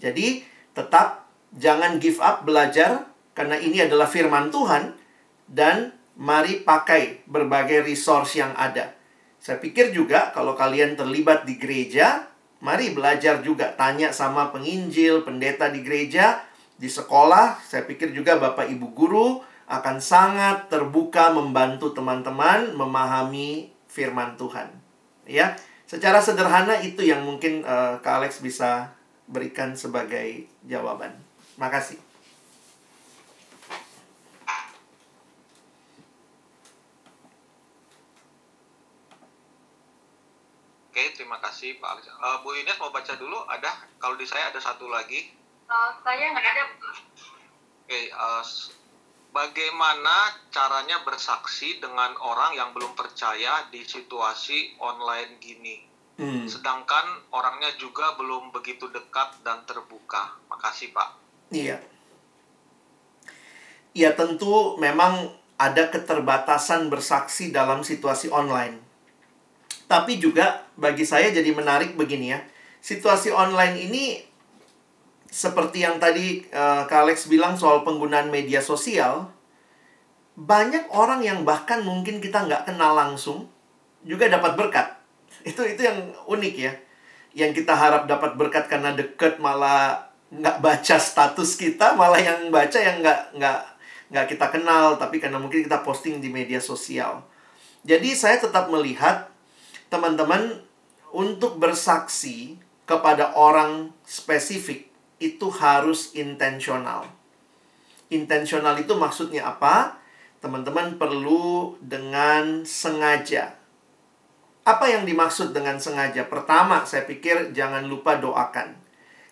Jadi, 0.00 0.42
tetap 0.74 1.28
jangan 1.54 2.02
give 2.02 2.18
up 2.18 2.42
belajar 2.42 3.06
karena 3.36 3.60
ini 3.60 3.84
adalah 3.84 4.08
firman 4.08 4.48
Tuhan 4.50 4.96
dan 5.46 5.94
mari 6.16 6.64
pakai 6.64 7.22
berbagai 7.28 7.84
resource 7.84 8.40
yang 8.40 8.56
ada. 8.56 8.95
Saya 9.46 9.62
pikir 9.62 9.94
juga 9.94 10.34
kalau 10.34 10.58
kalian 10.58 10.98
terlibat 10.98 11.46
di 11.46 11.54
gereja, 11.54 12.26
mari 12.58 12.90
belajar 12.90 13.46
juga 13.46 13.70
tanya 13.78 14.10
sama 14.10 14.50
penginjil, 14.50 15.22
pendeta 15.22 15.70
di 15.70 15.86
gereja, 15.86 16.42
di 16.74 16.90
sekolah. 16.90 17.62
Saya 17.62 17.86
pikir 17.86 18.10
juga 18.10 18.42
Bapak 18.42 18.66
Ibu 18.66 18.90
guru 18.90 19.38
akan 19.70 20.02
sangat 20.02 20.66
terbuka 20.66 21.30
membantu 21.30 21.94
teman-teman 21.94 22.74
memahami 22.74 23.70
firman 23.86 24.34
Tuhan. 24.34 24.66
Ya, 25.30 25.54
secara 25.86 26.18
sederhana 26.18 26.82
itu 26.82 27.06
yang 27.06 27.22
mungkin 27.22 27.62
uh, 27.62 28.02
Kak 28.02 28.18
Alex 28.18 28.42
bisa 28.42 28.98
berikan 29.30 29.78
sebagai 29.78 30.50
jawaban. 30.66 31.14
Makasih. 31.54 32.02
Oke, 40.96 41.12
terima 41.12 41.36
kasih 41.44 41.76
Pak 41.76 41.92
Alex. 41.92 42.08
Uh, 42.08 42.40
Bu 42.40 42.56
Ines 42.56 42.80
mau 42.80 42.88
baca 42.88 43.12
dulu? 43.20 43.36
Ada? 43.52 43.68
Kalau 44.00 44.16
di 44.16 44.24
saya 44.24 44.48
ada 44.48 44.56
satu 44.56 44.88
lagi. 44.88 45.28
Uh, 45.68 45.92
saya 46.00 46.32
nggak 46.32 46.40
ada. 46.40 46.64
Oke, 47.84 48.08
uh, 48.16 48.40
bagaimana 49.28 50.40
caranya 50.48 51.04
bersaksi 51.04 51.84
dengan 51.84 52.16
orang 52.16 52.56
yang 52.56 52.72
belum 52.72 52.96
percaya 52.96 53.68
di 53.68 53.84
situasi 53.84 54.80
online 54.80 55.36
gini? 55.36 55.84
Hmm. 56.16 56.48
Sedangkan 56.48 57.28
orangnya 57.28 57.76
juga 57.76 58.16
belum 58.16 58.48
begitu 58.56 58.88
dekat 58.88 59.44
dan 59.44 59.68
terbuka. 59.68 60.40
Makasih 60.48 60.96
Pak. 60.96 61.08
Iya. 61.52 61.76
Ya 63.92 64.16
tentu 64.16 64.80
memang 64.80 65.28
ada 65.60 65.92
keterbatasan 65.92 66.88
bersaksi 66.88 67.52
dalam 67.52 67.84
situasi 67.84 68.32
online 68.32 68.85
tapi 69.86 70.18
juga 70.18 70.66
bagi 70.74 71.06
saya 71.06 71.30
jadi 71.30 71.50
menarik 71.54 71.94
begini 71.94 72.34
ya. 72.34 72.42
Situasi 72.82 73.30
online 73.34 73.86
ini 73.90 74.04
seperti 75.26 75.82
yang 75.82 75.98
tadi 75.98 76.46
uh, 76.54 76.86
Kak 76.86 77.06
Alex 77.06 77.26
bilang 77.26 77.58
soal 77.58 77.82
penggunaan 77.82 78.30
media 78.30 78.62
sosial, 78.62 79.30
banyak 80.38 80.90
orang 80.92 81.22
yang 81.22 81.42
bahkan 81.42 81.82
mungkin 81.82 82.22
kita 82.22 82.46
nggak 82.46 82.68
kenal 82.70 82.94
langsung 82.94 83.50
juga 84.06 84.30
dapat 84.30 84.54
berkat. 84.54 84.86
Itu 85.42 85.66
itu 85.66 85.82
yang 85.82 86.14
unik 86.26 86.54
ya. 86.54 86.72
Yang 87.36 87.62
kita 87.62 87.74
harap 87.76 88.08
dapat 88.08 88.38
berkat 88.38 88.70
karena 88.70 88.94
deket 88.94 89.38
malah 89.42 90.08
nggak 90.30 90.58
baca 90.58 90.96
status 90.98 91.54
kita, 91.54 91.94
malah 91.94 92.18
yang 92.18 92.50
baca 92.50 92.78
yang 92.78 93.02
nggak 93.02 93.38
nggak 93.38 93.60
nggak 94.10 94.26
kita 94.30 94.46
kenal, 94.50 94.94
tapi 94.98 95.18
karena 95.18 95.38
mungkin 95.38 95.66
kita 95.66 95.82
posting 95.82 96.22
di 96.22 96.30
media 96.30 96.62
sosial. 96.62 97.22
Jadi 97.86 98.14
saya 98.14 98.38
tetap 98.42 98.66
melihat 98.70 99.30
teman-teman 99.88 100.62
untuk 101.14 101.56
bersaksi 101.56 102.58
kepada 102.86 103.34
orang 103.34 103.90
spesifik 104.06 104.86
itu 105.18 105.48
harus 105.48 106.12
intensional. 106.14 107.08
Intensional 108.12 108.78
itu 108.78 108.94
maksudnya 108.94 109.48
apa? 109.50 109.98
Teman-teman 110.38 110.94
perlu 111.00 111.74
dengan 111.82 112.62
sengaja. 112.62 113.58
Apa 114.66 114.90
yang 114.90 115.06
dimaksud 115.06 115.50
dengan 115.50 115.78
sengaja? 115.82 116.26
Pertama, 116.26 116.86
saya 116.86 117.06
pikir 117.06 117.54
jangan 117.54 117.86
lupa 117.86 118.18
doakan. 118.18 118.78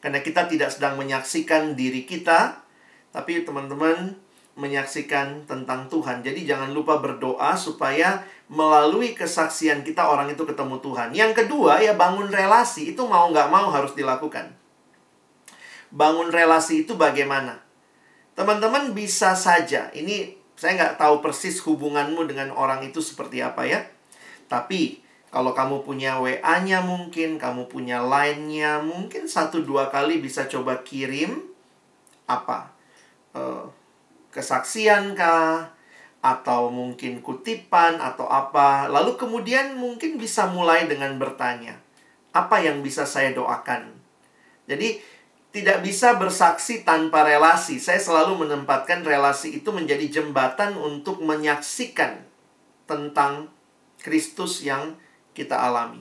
Karena 0.02 0.22
kita 0.22 0.46
tidak 0.50 0.74
sedang 0.74 0.98
menyaksikan 0.98 1.78
diri 1.78 2.06
kita, 2.06 2.62
tapi 3.14 3.46
teman-teman 3.46 4.18
menyaksikan 4.54 5.46
tentang 5.50 5.90
Tuhan. 5.90 6.22
Jadi 6.22 6.46
jangan 6.46 6.70
lupa 6.70 7.02
berdoa 7.02 7.58
supaya 7.58 8.22
melalui 8.46 9.16
kesaksian 9.16 9.82
kita 9.82 10.06
orang 10.06 10.30
itu 10.30 10.46
ketemu 10.46 10.78
Tuhan. 10.78 11.10
Yang 11.10 11.44
kedua 11.44 11.82
ya 11.82 11.98
bangun 11.98 12.30
relasi 12.30 12.94
itu 12.94 13.02
mau 13.06 13.26
nggak 13.34 13.50
mau 13.50 13.70
harus 13.74 13.98
dilakukan. 13.98 14.54
Bangun 15.90 16.30
relasi 16.30 16.86
itu 16.86 16.94
bagaimana? 16.94 17.62
Teman-teman 18.34 18.94
bisa 18.94 19.34
saja, 19.38 19.94
ini 19.94 20.34
saya 20.58 20.74
nggak 20.74 20.98
tahu 20.98 21.22
persis 21.22 21.62
hubunganmu 21.62 22.26
dengan 22.26 22.50
orang 22.50 22.82
itu 22.82 22.98
seperti 22.98 23.42
apa 23.42 23.62
ya. 23.66 23.86
Tapi 24.50 25.02
kalau 25.34 25.50
kamu 25.50 25.82
punya 25.82 26.22
WA-nya 26.22 26.82
mungkin, 26.82 27.42
kamu 27.42 27.66
punya 27.66 28.02
line-nya, 28.02 28.82
mungkin 28.82 29.26
satu 29.26 29.66
dua 29.66 29.90
kali 29.90 30.22
bisa 30.22 30.46
coba 30.46 30.82
kirim 30.86 31.42
apa? 32.30 32.70
Uh, 33.34 33.66
kesaksian 34.34 35.14
kah? 35.14 35.74
atau 36.24 36.72
mungkin 36.72 37.20
kutipan 37.20 38.00
atau 38.00 38.24
apa. 38.24 38.88
Lalu 38.88 39.20
kemudian 39.20 39.76
mungkin 39.76 40.16
bisa 40.16 40.48
mulai 40.48 40.88
dengan 40.88 41.20
bertanya, 41.20 41.76
apa 42.32 42.64
yang 42.64 42.80
bisa 42.80 43.04
saya 43.04 43.36
doakan? 43.36 43.92
Jadi 44.64 45.04
tidak 45.52 45.84
bisa 45.84 46.16
bersaksi 46.16 46.80
tanpa 46.80 47.28
relasi. 47.28 47.76
Saya 47.76 48.00
selalu 48.00 48.48
menempatkan 48.48 49.04
relasi 49.04 49.60
itu 49.60 49.68
menjadi 49.68 50.08
jembatan 50.08 50.80
untuk 50.80 51.20
menyaksikan 51.20 52.24
tentang 52.88 53.52
Kristus 54.00 54.64
yang 54.64 54.96
kita 55.36 55.60
alami. 55.60 56.00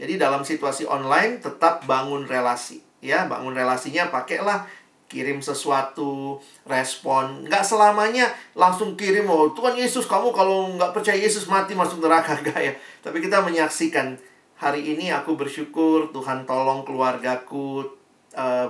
Jadi 0.00 0.16
dalam 0.18 0.42
situasi 0.42 0.88
online 0.88 1.38
tetap 1.38 1.86
bangun 1.86 2.26
relasi, 2.26 2.82
ya, 2.98 3.30
bangun 3.30 3.54
relasinya 3.54 4.10
pakailah 4.10 4.66
kirim 5.14 5.38
sesuatu, 5.38 6.42
respon. 6.66 7.46
Nggak 7.46 7.62
selamanya 7.62 8.26
langsung 8.58 8.98
kirim, 8.98 9.30
oh 9.30 9.54
Tuhan 9.54 9.78
Yesus 9.78 10.10
kamu 10.10 10.34
kalau 10.34 10.74
nggak 10.74 10.90
percaya 10.90 11.14
Yesus 11.14 11.46
mati 11.46 11.78
masuk 11.78 12.02
neraka. 12.02 12.34
Gak 12.42 12.58
ya. 12.58 12.74
Tapi 12.98 13.22
kita 13.22 13.38
menyaksikan, 13.46 14.18
hari 14.58 14.82
ini 14.82 15.14
aku 15.14 15.38
bersyukur 15.38 16.10
Tuhan 16.10 16.42
tolong 16.42 16.82
keluargaku. 16.82 17.86
Uh, 18.34 18.66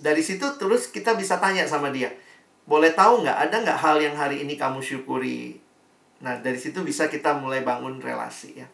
dari 0.00 0.24
situ 0.24 0.48
terus 0.56 0.88
kita 0.88 1.12
bisa 1.12 1.36
tanya 1.36 1.68
sama 1.68 1.92
dia. 1.92 2.08
Boleh 2.64 2.96
tahu 2.96 3.20
nggak, 3.20 3.38
ada 3.38 3.56
nggak 3.60 3.78
hal 3.78 4.00
yang 4.00 4.16
hari 4.16 4.40
ini 4.40 4.56
kamu 4.56 4.80
syukuri? 4.80 5.60
Nah, 6.22 6.38
dari 6.38 6.54
situ 6.54 6.86
bisa 6.86 7.10
kita 7.10 7.34
mulai 7.34 7.66
bangun 7.66 7.98
relasi 7.98 8.62
ya. 8.62 8.66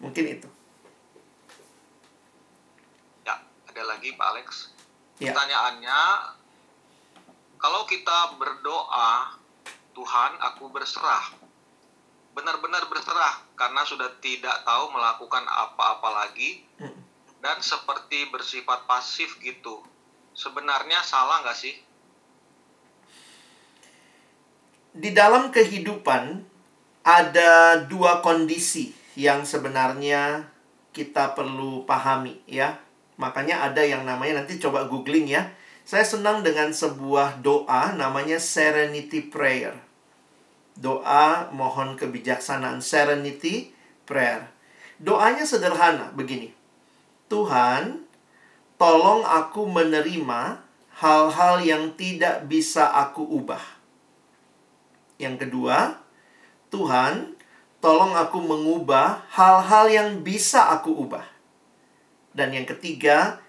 Mungkin 0.00 0.24
itu. 0.40 0.48
Ya, 3.28 3.36
ada 3.68 3.82
lagi 3.84 4.16
Pak 4.16 4.26
Alex. 4.32 4.48
Ya. 5.20 5.30
Pertanyaannya, 5.30 6.00
kalau 7.64 7.88
kita 7.88 8.36
berdoa, 8.36 9.40
Tuhan 9.96 10.32
aku 10.52 10.68
berserah. 10.68 11.32
Benar-benar 12.36 12.92
berserah 12.92 13.40
karena 13.56 13.80
sudah 13.88 14.20
tidak 14.20 14.52
tahu 14.68 14.92
melakukan 14.92 15.40
apa-apa 15.48 16.12
lagi 16.12 16.60
dan 17.40 17.56
seperti 17.64 18.28
bersifat 18.28 18.84
pasif 18.84 19.40
gitu. 19.40 19.80
Sebenarnya 20.36 21.00
salah 21.08 21.40
nggak 21.40 21.56
sih? 21.56 21.72
Di 24.92 25.16
dalam 25.16 25.48
kehidupan 25.48 26.44
ada 27.00 27.80
dua 27.88 28.20
kondisi 28.20 28.92
yang 29.16 29.48
sebenarnya 29.48 30.52
kita 30.92 31.32
perlu 31.32 31.88
pahami 31.88 32.44
ya. 32.44 32.76
Makanya 33.16 33.64
ada 33.72 33.80
yang 33.80 34.04
namanya 34.04 34.44
nanti 34.44 34.60
coba 34.60 34.84
googling 34.84 35.32
ya 35.32 35.48
saya 35.84 36.04
senang 36.08 36.40
dengan 36.40 36.72
sebuah 36.72 37.44
doa 37.44 37.92
namanya 37.92 38.40
Serenity 38.40 39.20
Prayer. 39.20 39.76
Doa 40.74 41.52
mohon 41.52 42.00
kebijaksanaan 42.00 42.80
Serenity 42.80 43.76
Prayer. 44.08 44.48
Doanya 44.96 45.44
sederhana 45.44 46.08
begini. 46.16 46.56
Tuhan, 47.28 48.08
tolong 48.80 49.28
aku 49.28 49.68
menerima 49.68 50.64
hal-hal 51.04 51.60
yang 51.60 51.92
tidak 52.00 52.48
bisa 52.48 52.88
aku 52.88 53.20
ubah. 53.20 53.60
Yang 55.20 55.46
kedua, 55.46 56.00
Tuhan, 56.72 57.36
tolong 57.84 58.16
aku 58.16 58.40
mengubah 58.40 59.28
hal-hal 59.36 59.92
yang 59.92 60.08
bisa 60.24 60.72
aku 60.72 60.96
ubah. 60.96 61.28
Dan 62.32 62.56
yang 62.56 62.64
ketiga, 62.64 63.43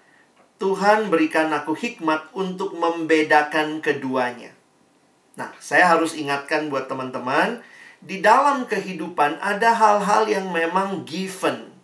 Tuhan 0.56 1.12
berikan 1.12 1.52
aku 1.52 1.76
hikmat 1.76 2.32
untuk 2.32 2.72
membedakan 2.72 3.84
keduanya. 3.84 4.56
Nah, 5.36 5.52
saya 5.60 5.92
harus 5.92 6.16
ingatkan 6.16 6.72
buat 6.72 6.88
teman-teman, 6.88 7.60
di 8.00 8.24
dalam 8.24 8.64
kehidupan 8.64 9.36
ada 9.40 9.76
hal-hal 9.76 10.24
yang 10.24 10.48
memang 10.48 11.04
given. 11.04 11.76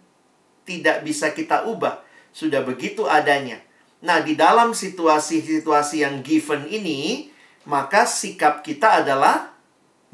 Tidak 0.64 1.04
bisa 1.04 1.36
kita 1.36 1.68
ubah. 1.68 2.00
Sudah 2.32 2.64
begitu 2.64 3.04
adanya. 3.04 3.60
Nah, 4.00 4.24
di 4.24 4.32
dalam 4.32 4.72
situasi-situasi 4.72 6.00
yang 6.00 6.24
given 6.24 6.64
ini, 6.64 7.28
maka 7.68 8.08
sikap 8.08 8.64
kita 8.64 9.04
adalah 9.04 9.52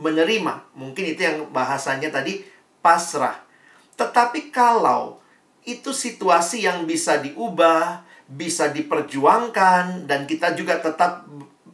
menerima. 0.02 0.74
Mungkin 0.74 1.04
itu 1.14 1.22
yang 1.22 1.38
bahasanya 1.54 2.10
tadi 2.10 2.42
pasrah. 2.82 3.38
Tetapi 3.94 4.50
kalau 4.50 5.22
itu 5.62 5.94
situasi 5.94 6.64
yang 6.64 6.88
bisa 6.88 7.22
diubah, 7.22 8.07
bisa 8.28 8.68
diperjuangkan 8.68 10.04
dan 10.04 10.28
kita 10.28 10.52
juga 10.52 10.76
tetap 10.78 11.24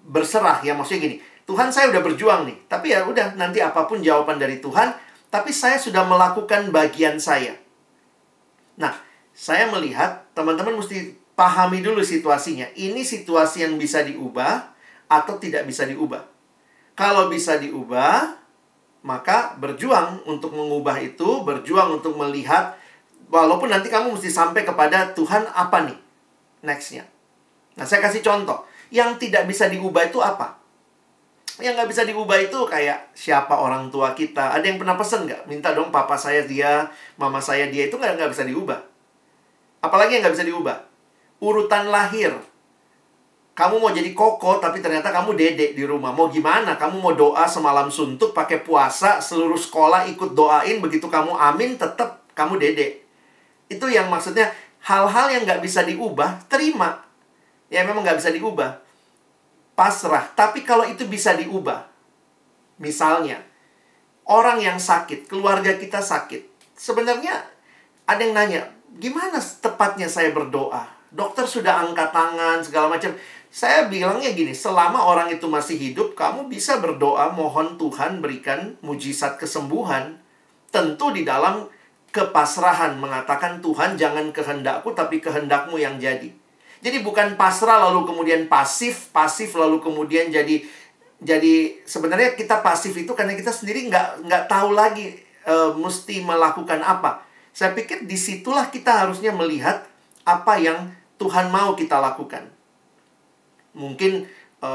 berserah. 0.07 0.63
Ya 0.63 0.79
maksudnya 0.79 1.11
gini 1.11 1.17
Tuhan 1.45 1.75
saya 1.75 1.91
udah 1.91 2.03
berjuang 2.07 2.47
nih 2.47 2.57
tapi 2.71 2.95
ya 2.95 3.05
udah 3.05 3.35
nanti 3.35 3.59
apa 3.59 3.85
pun 3.85 4.01
jawaban 4.01 4.39
dari 4.39 4.63
Tuhan 4.63 4.95
tapi 5.29 5.51
saya 5.51 5.77
sudah 5.77 6.07
melakukan 6.07 6.71
bagian 6.71 7.19
saya. 7.19 7.59
Nah 8.79 8.95
saya 9.35 9.67
melihat 9.67 10.31
teman-teman 10.33 10.79
mesti 10.79 11.19
pahami 11.35 11.83
dulu 11.83 12.07
situasinya. 12.07 12.71
Ini 12.79 13.03
situasi 13.03 13.67
yang 13.67 13.75
bisa 13.75 14.07
diubah 14.07 14.71
atau 15.11 15.35
tidak 15.43 15.67
bisa 15.67 15.83
diubah? 15.83 16.23
Kalau 16.95 17.27
bisa 17.27 17.59
diubah 17.59 18.45
maka 19.05 19.53
berjuang 19.61 20.25
untuk 20.25 20.57
mengubah 20.57 20.97
itu 21.03 21.45
berjuang 21.45 22.01
untuk 22.01 22.17
melihat 22.17 22.73
walaupun 23.29 23.69
nanti 23.69 23.93
kamu 23.93 24.17
mesti 24.17 24.33
sampai 24.33 24.65
kepada 24.65 25.13
Tuhan 25.13 25.45
apa 25.53 25.85
nih 25.85 25.99
nextnya. 26.65 27.05
Nah, 27.77 27.85
saya 27.85 28.01
kasih 28.01 28.25
contoh. 28.25 28.65
Yang 28.89 29.29
tidak 29.29 29.45
bisa 29.45 29.69
diubah 29.69 30.09
itu 30.09 30.19
apa? 30.25 30.57
Yang 31.63 31.79
nggak 31.79 31.91
bisa 31.95 32.03
diubah 32.03 32.39
itu 32.43 32.59
kayak 32.67 33.15
siapa 33.15 33.55
orang 33.55 33.87
tua 33.93 34.11
kita. 34.17 34.59
Ada 34.59 34.65
yang 34.67 34.79
pernah 34.81 34.99
pesen 34.99 35.29
nggak? 35.29 35.47
Minta 35.47 35.71
dong 35.71 35.95
papa 35.95 36.19
saya 36.19 36.43
dia, 36.43 36.91
mama 37.15 37.39
saya 37.39 37.71
dia. 37.71 37.87
Itu 37.87 38.01
nggak 38.01 38.33
bisa 38.33 38.43
diubah. 38.43 38.81
Apalagi 39.85 40.19
yang 40.19 40.27
nggak 40.27 40.35
bisa 40.35 40.47
diubah? 40.49 40.77
Urutan 41.39 41.93
lahir. 41.93 42.35
Kamu 43.55 43.79
mau 43.79 43.95
jadi 43.95 44.11
koko, 44.11 44.59
tapi 44.59 44.83
ternyata 44.83 45.15
kamu 45.15 45.39
dedek 45.39 45.79
di 45.79 45.87
rumah. 45.87 46.11
Mau 46.11 46.27
gimana? 46.27 46.75
Kamu 46.75 46.99
mau 46.99 47.15
doa 47.15 47.47
semalam 47.47 47.87
suntuk, 47.87 48.35
pakai 48.35 48.67
puasa, 48.67 49.23
seluruh 49.23 49.55
sekolah 49.55 50.11
ikut 50.11 50.35
doain. 50.35 50.83
Begitu 50.83 51.07
kamu 51.07 51.39
amin, 51.39 51.79
tetap 51.79 52.27
kamu 52.35 52.59
dedek. 52.59 53.07
Itu 53.71 53.87
yang 53.87 54.11
maksudnya 54.11 54.51
hal-hal 54.85 55.27
yang 55.33 55.43
nggak 55.49 55.65
bisa 55.65 55.83
diubah, 55.83 56.45
terima. 56.47 57.01
Ya 57.73 57.83
memang 57.89 58.05
nggak 58.05 58.21
bisa 58.21 58.31
diubah. 58.31 58.85
Pasrah. 59.75 60.31
Tapi 60.37 60.63
kalau 60.63 60.87
itu 60.87 61.09
bisa 61.09 61.35
diubah, 61.35 61.89
misalnya 62.79 63.43
orang 64.29 64.61
yang 64.61 64.79
sakit, 64.79 65.27
keluarga 65.27 65.75
kita 65.75 65.99
sakit, 65.99 66.47
sebenarnya 66.77 67.43
ada 68.05 68.21
yang 68.21 68.37
nanya, 68.37 68.61
gimana 69.01 69.41
tepatnya 69.41 70.07
saya 70.07 70.31
berdoa? 70.31 70.87
Dokter 71.15 71.47
sudah 71.47 71.87
angkat 71.87 72.11
tangan 72.11 72.63
segala 72.63 72.95
macam. 72.95 73.15
Saya 73.55 73.87
bilangnya 73.87 74.35
gini, 74.35 74.51
selama 74.51 75.07
orang 75.07 75.31
itu 75.31 75.47
masih 75.47 75.79
hidup, 75.79 76.19
kamu 76.19 76.51
bisa 76.51 76.83
berdoa 76.83 77.31
mohon 77.31 77.79
Tuhan 77.79 78.19
berikan 78.19 78.75
mujizat 78.83 79.39
kesembuhan. 79.39 80.19
Tentu 80.75 81.15
di 81.15 81.23
dalam 81.23 81.71
kepasrahan 82.15 82.95
mengatakan 82.95 83.59
Tuhan 83.59 83.99
jangan 83.99 84.31
kehendakku 84.31 84.95
tapi 84.95 85.19
kehendakmu 85.19 85.75
yang 85.83 85.99
jadi. 85.99 86.31
Jadi 86.79 87.03
bukan 87.03 87.35
pasrah 87.35 87.91
lalu 87.91 88.07
kemudian 88.07 88.47
pasif, 88.47 89.11
pasif 89.11 89.59
lalu 89.59 89.83
kemudian 89.83 90.31
jadi 90.31 90.63
jadi 91.19 91.83
sebenarnya 91.83 92.39
kita 92.39 92.63
pasif 92.63 92.95
itu 92.95 93.11
karena 93.19 93.35
kita 93.35 93.51
sendiri 93.51 93.91
nggak 93.91 94.31
nggak 94.31 94.45
tahu 94.47 94.77
lagi 94.77 95.19
e, 95.43 95.55
mesti 95.75 96.23
melakukan 96.23 96.87
apa. 96.87 97.27
Saya 97.51 97.75
pikir 97.75 98.07
di 98.07 98.15
situlah 98.15 98.71
kita 98.71 99.07
harusnya 99.07 99.35
melihat 99.35 99.83
apa 100.23 100.55
yang 100.61 100.95
Tuhan 101.19 101.51
mau 101.51 101.75
kita 101.75 101.99
lakukan. 101.99 102.47
Mungkin 103.75 104.29
e, 104.63 104.71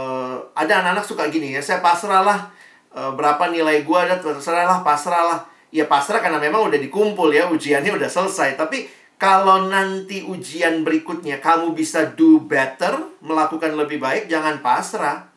ada 0.58 0.74
anak-anak 0.84 1.06
suka 1.08 1.30
gini 1.32 1.56
ya, 1.56 1.62
saya 1.64 1.80
pasrahlah 1.80 2.52
e, 2.92 3.00
berapa 3.14 3.48
nilai 3.48 3.86
gua 3.86 4.10
ada 4.10 4.18
terserahlah 4.18 4.82
pasrahlah 4.82 5.46
ya 5.70 5.86
pasrah 5.86 6.22
karena 6.22 6.42
memang 6.42 6.70
udah 6.70 6.80
dikumpul 6.82 7.30
ya 7.30 7.50
ujiannya 7.50 7.94
udah 7.96 8.10
selesai. 8.10 8.58
Tapi 8.58 8.90
kalau 9.20 9.70
nanti 9.70 10.26
ujian 10.26 10.82
berikutnya 10.82 11.44
kamu 11.44 11.76
bisa 11.76 12.08
do 12.16 12.42
better 12.42 13.20
melakukan 13.22 13.76
lebih 13.78 14.02
baik 14.02 14.32
jangan 14.32 14.62
pasrah. 14.64 15.30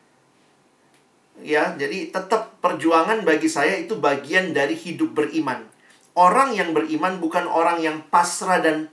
Ya 1.41 1.73
jadi 1.73 2.13
tetap 2.13 2.61
perjuangan 2.61 3.25
bagi 3.25 3.49
saya 3.49 3.77
itu 3.77 3.97
bagian 3.97 4.53
dari 4.53 4.77
hidup 4.77 5.17
beriman. 5.17 5.65
Orang 6.13 6.53
yang 6.53 6.77
beriman 6.77 7.17
bukan 7.17 7.49
orang 7.49 7.81
yang 7.81 8.05
pasrah 8.13 8.61
dan 8.61 8.89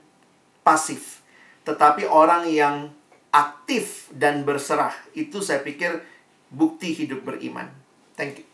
pasif. 0.64 1.20
Tetapi 1.68 2.08
orang 2.08 2.48
yang 2.48 2.88
aktif 3.28 4.08
dan 4.16 4.42
berserah. 4.48 4.96
Itu 5.12 5.44
saya 5.44 5.60
pikir 5.60 6.00
bukti 6.48 6.96
hidup 6.96 7.22
beriman. 7.28 7.68
Thank 8.16 8.42
you 8.42 8.49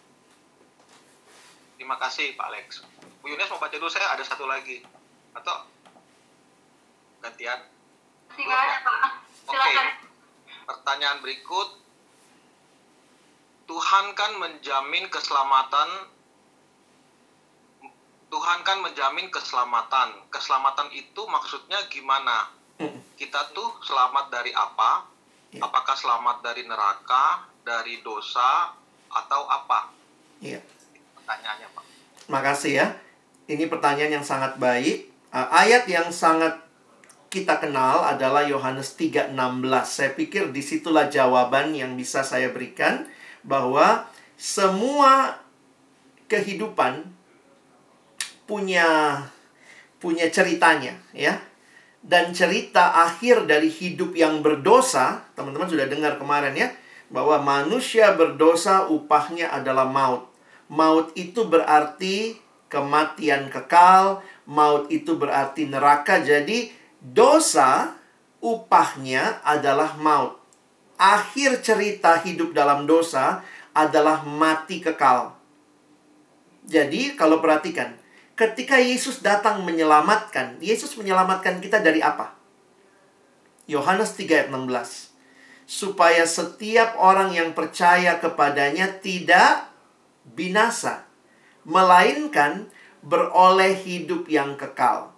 Terima 1.86 2.02
kasih 2.02 2.34
Pak 2.34 2.50
Alex. 2.50 2.82
Bu 3.22 3.30
Yunes 3.30 3.46
mau 3.46 3.62
baca 3.62 3.70
dulu 3.78 3.86
saya 3.86 4.10
ada 4.10 4.26
satu 4.26 4.42
lagi. 4.42 4.82
Atau 5.38 5.54
gantian? 7.22 7.62
Silakan 8.34 8.80
Pak. 8.82 8.98
Oke. 9.46 9.54
Okay. 9.54 9.86
Pertanyaan 10.66 11.22
berikut. 11.22 11.78
Tuhan 13.70 14.18
kan 14.18 14.34
menjamin 14.34 15.06
keselamatan 15.14 16.10
Tuhan 18.34 18.66
kan 18.66 18.82
menjamin 18.82 19.30
keselamatan. 19.30 20.26
Keselamatan 20.34 20.90
itu 20.90 21.22
maksudnya 21.30 21.86
gimana? 21.86 22.50
Kita 23.22 23.54
tuh 23.54 23.78
selamat 23.86 24.34
dari 24.34 24.50
apa? 24.50 25.06
Ya. 25.54 25.62
Apakah 25.62 25.94
selamat 25.94 26.42
dari 26.42 26.66
neraka, 26.66 27.46
dari 27.62 28.02
dosa, 28.02 28.74
atau 29.06 29.46
apa? 29.46 29.94
Iya 30.42 30.58
Pak. 30.58 30.75
Makasih 32.26 32.72
ya. 32.82 32.86
Ini 33.46 33.70
pertanyaan 33.70 34.22
yang 34.22 34.26
sangat 34.26 34.58
baik. 34.58 35.10
Uh, 35.30 35.46
ayat 35.54 35.86
yang 35.86 36.10
sangat 36.10 36.58
kita 37.30 37.58
kenal 37.58 38.02
adalah 38.02 38.46
Yohanes 38.46 38.94
3:16. 38.98 39.34
Saya 39.86 40.10
pikir 40.14 40.50
di 40.50 40.62
situlah 40.62 41.06
jawaban 41.10 41.74
yang 41.74 41.94
bisa 41.94 42.26
saya 42.26 42.50
berikan 42.50 43.06
bahwa 43.46 44.06
semua 44.34 45.38
kehidupan 46.26 47.06
punya 48.46 48.86
punya 50.02 50.26
ceritanya 50.30 50.98
ya. 51.14 51.38
Dan 52.06 52.30
cerita 52.30 53.02
akhir 53.02 53.50
dari 53.50 53.66
hidup 53.66 54.14
yang 54.14 54.38
berdosa, 54.38 55.26
teman-teman 55.34 55.66
sudah 55.66 55.90
dengar 55.90 56.14
kemarin 56.22 56.54
ya, 56.54 56.70
bahwa 57.10 57.42
manusia 57.42 58.14
berdosa 58.14 58.86
upahnya 58.86 59.50
adalah 59.50 59.90
maut. 59.90 60.35
Maut 60.66 61.14
itu 61.14 61.46
berarti 61.46 62.34
kematian 62.66 63.46
kekal, 63.48 64.22
maut 64.50 64.90
itu 64.90 65.14
berarti 65.14 65.70
neraka. 65.70 66.18
Jadi 66.22 66.74
dosa 66.98 67.94
upahnya 68.42 69.42
adalah 69.46 69.94
maut. 69.98 70.38
Akhir 70.96 71.60
cerita 71.60 72.18
hidup 72.24 72.56
dalam 72.56 72.88
dosa 72.88 73.44
adalah 73.76 74.24
mati 74.24 74.80
kekal. 74.80 75.36
Jadi 76.66 77.14
kalau 77.14 77.38
perhatikan, 77.38 77.94
ketika 78.34 78.80
Yesus 78.80 79.22
datang 79.22 79.62
menyelamatkan, 79.62 80.58
Yesus 80.58 80.98
menyelamatkan 80.98 81.62
kita 81.62 81.78
dari 81.78 82.02
apa? 82.02 82.34
Yohanes 83.70 84.16
3 84.18 84.46
ayat 84.46 84.48
16. 84.50 85.14
Supaya 85.66 86.22
setiap 86.26 86.94
orang 86.98 87.34
yang 87.34 87.50
percaya 87.50 88.22
kepadanya 88.22 89.02
tidak 89.02 89.75
binasa, 90.34 91.06
melainkan 91.62 92.66
beroleh 93.04 93.76
hidup 93.78 94.26
yang 94.26 94.58
kekal. 94.58 95.14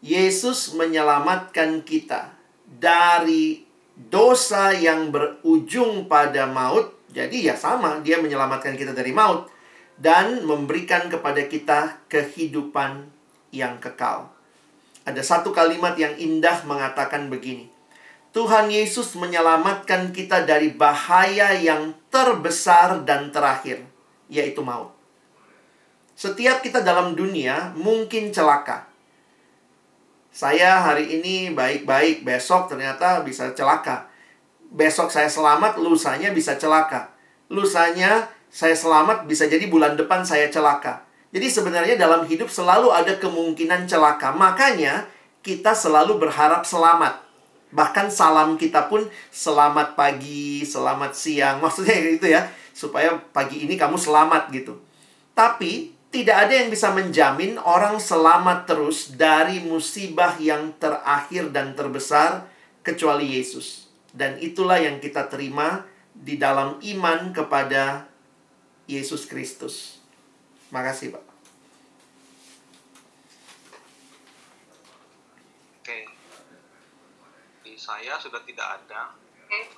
Yesus 0.00 0.72
menyelamatkan 0.78 1.82
kita 1.82 2.32
dari 2.64 3.66
dosa 3.98 4.70
yang 4.70 5.10
berujung 5.10 6.06
pada 6.06 6.46
maut. 6.46 6.94
Jadi 7.10 7.50
ya 7.50 7.58
sama, 7.58 7.98
dia 8.00 8.22
menyelamatkan 8.22 8.78
kita 8.78 8.94
dari 8.94 9.10
maut 9.10 9.50
dan 9.98 10.46
memberikan 10.46 11.10
kepada 11.10 11.42
kita 11.50 11.98
kehidupan 12.06 13.10
yang 13.50 13.82
kekal. 13.82 14.30
Ada 15.02 15.24
satu 15.24 15.50
kalimat 15.50 15.98
yang 15.98 16.14
indah 16.14 16.62
mengatakan 16.68 17.26
begini. 17.26 17.66
Tuhan 18.30 18.68
Yesus 18.68 19.16
menyelamatkan 19.16 20.12
kita 20.12 20.44
dari 20.44 20.70
bahaya 20.70 21.56
yang 21.56 21.96
terbesar 22.12 23.02
dan 23.02 23.32
terakhir, 23.32 23.82
yaitu 24.28 24.60
maut. 24.60 24.92
Setiap 26.18 26.60
kita 26.60 26.84
dalam 26.84 27.16
dunia 27.16 27.72
mungkin 27.74 28.30
celaka. 28.30 28.88
Saya 30.28 30.78
hari 30.84 31.18
ini 31.18 31.50
baik-baik, 31.56 32.22
besok 32.22 32.70
ternyata 32.70 33.24
bisa 33.24 33.50
celaka. 33.56 34.06
Besok 34.68 35.08
saya 35.08 35.26
selamat, 35.26 35.80
lusanya 35.80 36.30
bisa 36.30 36.54
celaka. 36.60 37.10
Lusanya 37.48 38.28
saya 38.52 38.76
selamat, 38.76 39.24
bisa 39.24 39.48
jadi 39.48 39.66
bulan 39.66 39.96
depan 39.96 40.22
saya 40.22 40.52
celaka. 40.52 41.02
Jadi 41.32 41.48
sebenarnya 41.48 41.96
dalam 41.96 42.24
hidup 42.28 42.52
selalu 42.52 42.92
ada 42.92 43.16
kemungkinan 43.16 43.88
celaka. 43.88 44.30
Makanya 44.36 45.08
kita 45.40 45.72
selalu 45.72 46.20
berharap 46.20 46.68
selamat 46.68 47.28
Bahkan 47.68 48.08
salam 48.08 48.56
kita 48.56 48.88
pun 48.88 49.04
selamat 49.28 49.92
pagi, 49.92 50.64
selamat 50.64 51.12
siang. 51.12 51.60
Maksudnya 51.60 51.96
itu 52.16 52.26
ya, 52.32 52.48
supaya 52.78 53.18
pagi 53.34 53.66
ini 53.66 53.74
kamu 53.74 53.98
selamat 53.98 54.54
gitu. 54.54 54.78
Tapi 55.34 55.90
tidak 56.14 56.46
ada 56.46 56.54
yang 56.54 56.70
bisa 56.70 56.94
menjamin 56.94 57.58
orang 57.58 57.98
selamat 57.98 58.70
terus 58.70 59.18
dari 59.18 59.58
musibah 59.66 60.38
yang 60.38 60.70
terakhir 60.78 61.50
dan 61.50 61.74
terbesar 61.74 62.46
kecuali 62.86 63.34
Yesus. 63.34 63.90
Dan 64.14 64.38
itulah 64.38 64.78
yang 64.78 65.02
kita 65.02 65.26
terima 65.26 65.82
di 66.14 66.38
dalam 66.38 66.78
iman 66.78 67.34
kepada 67.34 68.06
Yesus 68.86 69.26
Kristus. 69.26 69.98
Makasih, 70.70 71.18
Pak. 71.18 71.28
saya 77.88 78.20
sudah 78.20 78.44
tidak 78.44 78.68
ada. 78.84 79.16
Oke. 79.48 79.77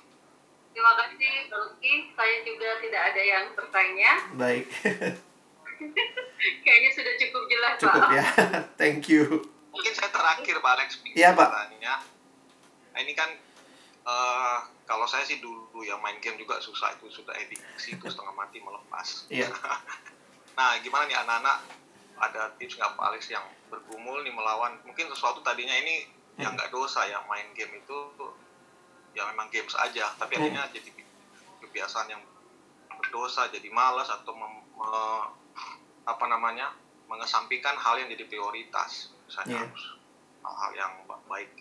Terima 0.71 0.91
kasih, 0.95 1.51
Luki. 1.51 1.93
Saya 2.15 2.35
juga 2.47 2.69
tidak 2.79 3.01
ada 3.11 3.21
yang 3.21 3.45
bertanya. 3.53 4.11
Baik. 4.41 4.65
Kayaknya 6.63 6.89
sudah 6.95 7.13
cukup 7.19 7.43
jelas, 7.51 7.75
cukup, 7.77 8.01
Pak. 8.01 8.11
ya. 8.15 8.25
Thank 8.81 9.11
you. 9.11 9.45
Mungkin 9.71 9.93
saya 9.95 10.09
terakhir, 10.11 10.55
Pak 10.63 10.71
Alex. 10.79 10.89
Iya, 11.11 11.35
Pak. 11.35 11.49
Nah, 12.91 12.99
ini 12.99 13.13
kan 13.15 13.29
uh, 14.03 14.57
kalau 14.83 15.07
saya 15.07 15.23
sih 15.23 15.39
dulu 15.39 15.81
yang 15.87 16.03
main 16.03 16.19
game 16.19 16.35
juga 16.35 16.59
susah 16.59 16.91
itu 16.99 17.07
sudah 17.07 17.31
ediksi 17.39 17.95
itu 17.95 18.05
setengah 18.11 18.35
mati 18.35 18.59
melepas. 18.59 19.27
Iya. 19.31 19.47
nah, 20.57 20.75
gimana 20.83 21.07
nih 21.07 21.17
anak-anak 21.17 21.57
ada 22.21 22.53
tips 22.59 22.77
nggak 22.77 22.93
Pak 22.99 23.05
Alex 23.09 23.31
yang 23.33 23.45
bergumul 23.71 24.21
nih 24.21 24.35
melawan 24.35 24.77
mungkin 24.85 25.09
sesuatu 25.09 25.41
tadinya 25.41 25.73
ini 25.73 26.05
yang 26.37 26.53
nggak 26.53 26.69
dosa 26.69 27.07
yang 27.09 27.25
main 27.25 27.49
game 27.57 27.73
itu 27.81 27.97
ya 29.11 29.27
memang 29.31 29.47
games 29.51 29.75
aja 29.75 30.11
tapi 30.15 30.35
hmm. 30.35 30.41
akhirnya 30.43 30.63
jadi 30.71 30.89
kebiasaan 31.67 32.07
yang 32.11 32.21
berdosa 32.95 33.47
jadi 33.51 33.67
malas 33.71 34.07
atau 34.07 34.31
mem, 34.35 34.53
me, 34.75 34.89
apa 36.07 36.25
namanya 36.27 36.71
mengesampingkan 37.11 37.75
hal 37.75 37.99
yang 37.99 38.07
jadi 38.11 38.25
prioritas 38.27 39.11
misalnya 39.27 39.67
yeah. 39.67 40.45
hal-hal 40.47 40.71
yang 40.75 40.91
baik 41.27 41.51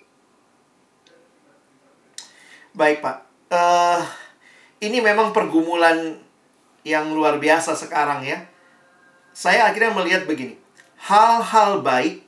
baik 2.71 2.99
pak 3.03 3.17
uh, 3.51 4.03
ini 4.79 5.03
memang 5.03 5.35
pergumulan 5.35 6.23
yang 6.87 7.11
luar 7.13 7.37
biasa 7.43 7.75
sekarang 7.75 8.23
ya 8.23 8.47
saya 9.35 9.67
akhirnya 9.71 9.95
melihat 9.95 10.23
begini 10.27 10.55
hal-hal 11.07 11.83
baik 11.83 12.23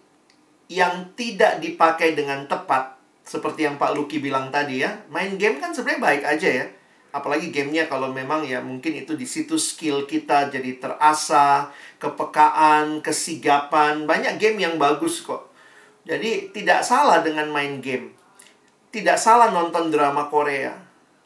yang 0.73 1.13
tidak 1.15 1.61
dipakai 1.61 2.17
dengan 2.17 2.49
tepat 2.49 3.02
seperti 3.23 3.65
yang 3.67 3.79
Pak 3.79 3.95
Luki 3.95 4.19
bilang 4.19 4.51
tadi 4.51 4.83
ya 4.83 5.07
main 5.09 5.39
game 5.39 5.63
kan 5.63 5.71
sebenarnya 5.71 6.03
baik 6.03 6.23
aja 6.27 6.49
ya. 6.63 6.67
Apalagi 7.13 7.53
gamenya 7.53 7.93
kalau 7.93 8.09
memang 8.09 8.41
ya 8.49 8.65
mungkin 8.65 8.97
itu 8.97 9.13
di 9.13 9.29
situ 9.29 9.61
skill 9.61 10.09
kita 10.09 10.49
jadi 10.49 10.81
terasa 10.81 11.69
kepekaan 12.01 13.05
kesigapan. 13.05 14.09
Banyak 14.09 14.41
game 14.41 14.65
yang 14.65 14.81
bagus 14.81 15.21
kok. 15.21 15.53
Jadi 16.09 16.51
tidak 16.57 16.81
salah 16.81 17.21
dengan 17.21 17.53
main 17.53 17.85
game. 17.85 18.17
Tidak 18.89 19.21
salah 19.21 19.53
nonton 19.53 19.93
drama 19.93 20.33
Korea. 20.33 20.73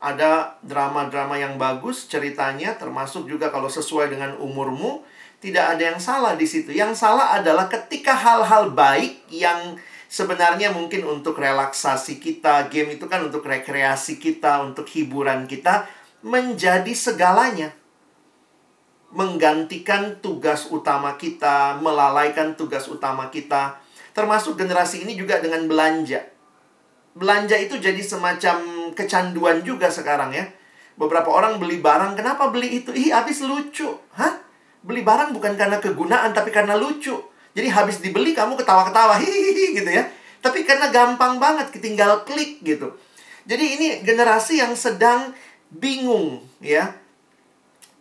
Ada 0.03 0.59
drama-drama 0.61 1.38
yang 1.38 1.55
bagus 1.55 2.11
ceritanya 2.11 2.74
termasuk 2.76 3.30
juga 3.30 3.49
kalau 3.49 3.70
sesuai 3.70 4.12
dengan 4.12 4.34
umurmu 4.42 5.07
tidak 5.38 5.78
ada 5.78 5.94
yang 5.94 6.01
salah 6.03 6.34
di 6.34 6.44
situ. 6.51 6.74
Yang 6.74 6.99
salah 6.99 7.38
adalah 7.38 7.70
ketika 7.70 8.11
hal-hal 8.11 8.74
baik 8.74 9.22
yang 9.30 9.78
sebenarnya 10.07 10.72
mungkin 10.72 11.07
untuk 11.07 11.38
relaksasi 11.38 12.18
kita, 12.22 12.70
game 12.70 12.98
itu 12.98 13.07
kan 13.11 13.26
untuk 13.26 13.46
rekreasi 13.46 14.18
kita, 14.18 14.62
untuk 14.62 14.86
hiburan 14.90 15.46
kita, 15.50 15.86
menjadi 16.22 16.90
segalanya. 16.94 17.74
Menggantikan 19.14 20.18
tugas 20.18 20.66
utama 20.68 21.14
kita, 21.14 21.78
melalaikan 21.78 22.59
tugas 22.59 22.90
utama 22.90 23.30
kita. 23.30 23.78
Termasuk 24.12 24.59
generasi 24.59 25.07
ini 25.07 25.14
juga 25.14 25.38
dengan 25.38 25.64
belanja. 25.70 26.24
Belanja 27.16 27.57
itu 27.57 27.80
jadi 27.80 28.02
semacam 28.02 28.90
kecanduan 28.92 29.64
juga 29.64 29.88
sekarang 29.88 30.36
ya. 30.36 30.44
Beberapa 30.96 31.28
orang 31.28 31.61
beli 31.61 31.80
barang, 31.80 32.16
kenapa 32.16 32.48
beli 32.48 32.80
itu? 32.80 32.92
Ih, 32.92 33.12
habis 33.12 33.44
lucu. 33.44 33.88
Hah? 34.16 34.40
Beli 34.80 35.04
barang 35.04 35.32
bukan 35.32 35.57
karena 35.57 35.76
kegunaan 35.80 36.32
tapi 36.32 36.52
karena 36.52 36.76
lucu. 36.76 37.36
Jadi 37.57 37.72
habis 37.72 38.04
dibeli 38.04 38.36
kamu 38.36 38.52
ketawa-ketawa 38.61 39.16
hihihi 39.16 39.80
gitu 39.80 39.88
ya. 39.88 40.04
Tapi 40.44 40.68
karena 40.68 40.92
gampang 40.92 41.40
banget 41.40 41.72
tinggal 41.80 42.20
klik 42.28 42.61
gitu. 42.61 42.92
Jadi 43.48 43.64
ini 43.80 43.86
generasi 44.04 44.61
yang 44.61 44.76
sedang 44.76 45.32
bingung 45.72 46.44
ya. 46.61 46.92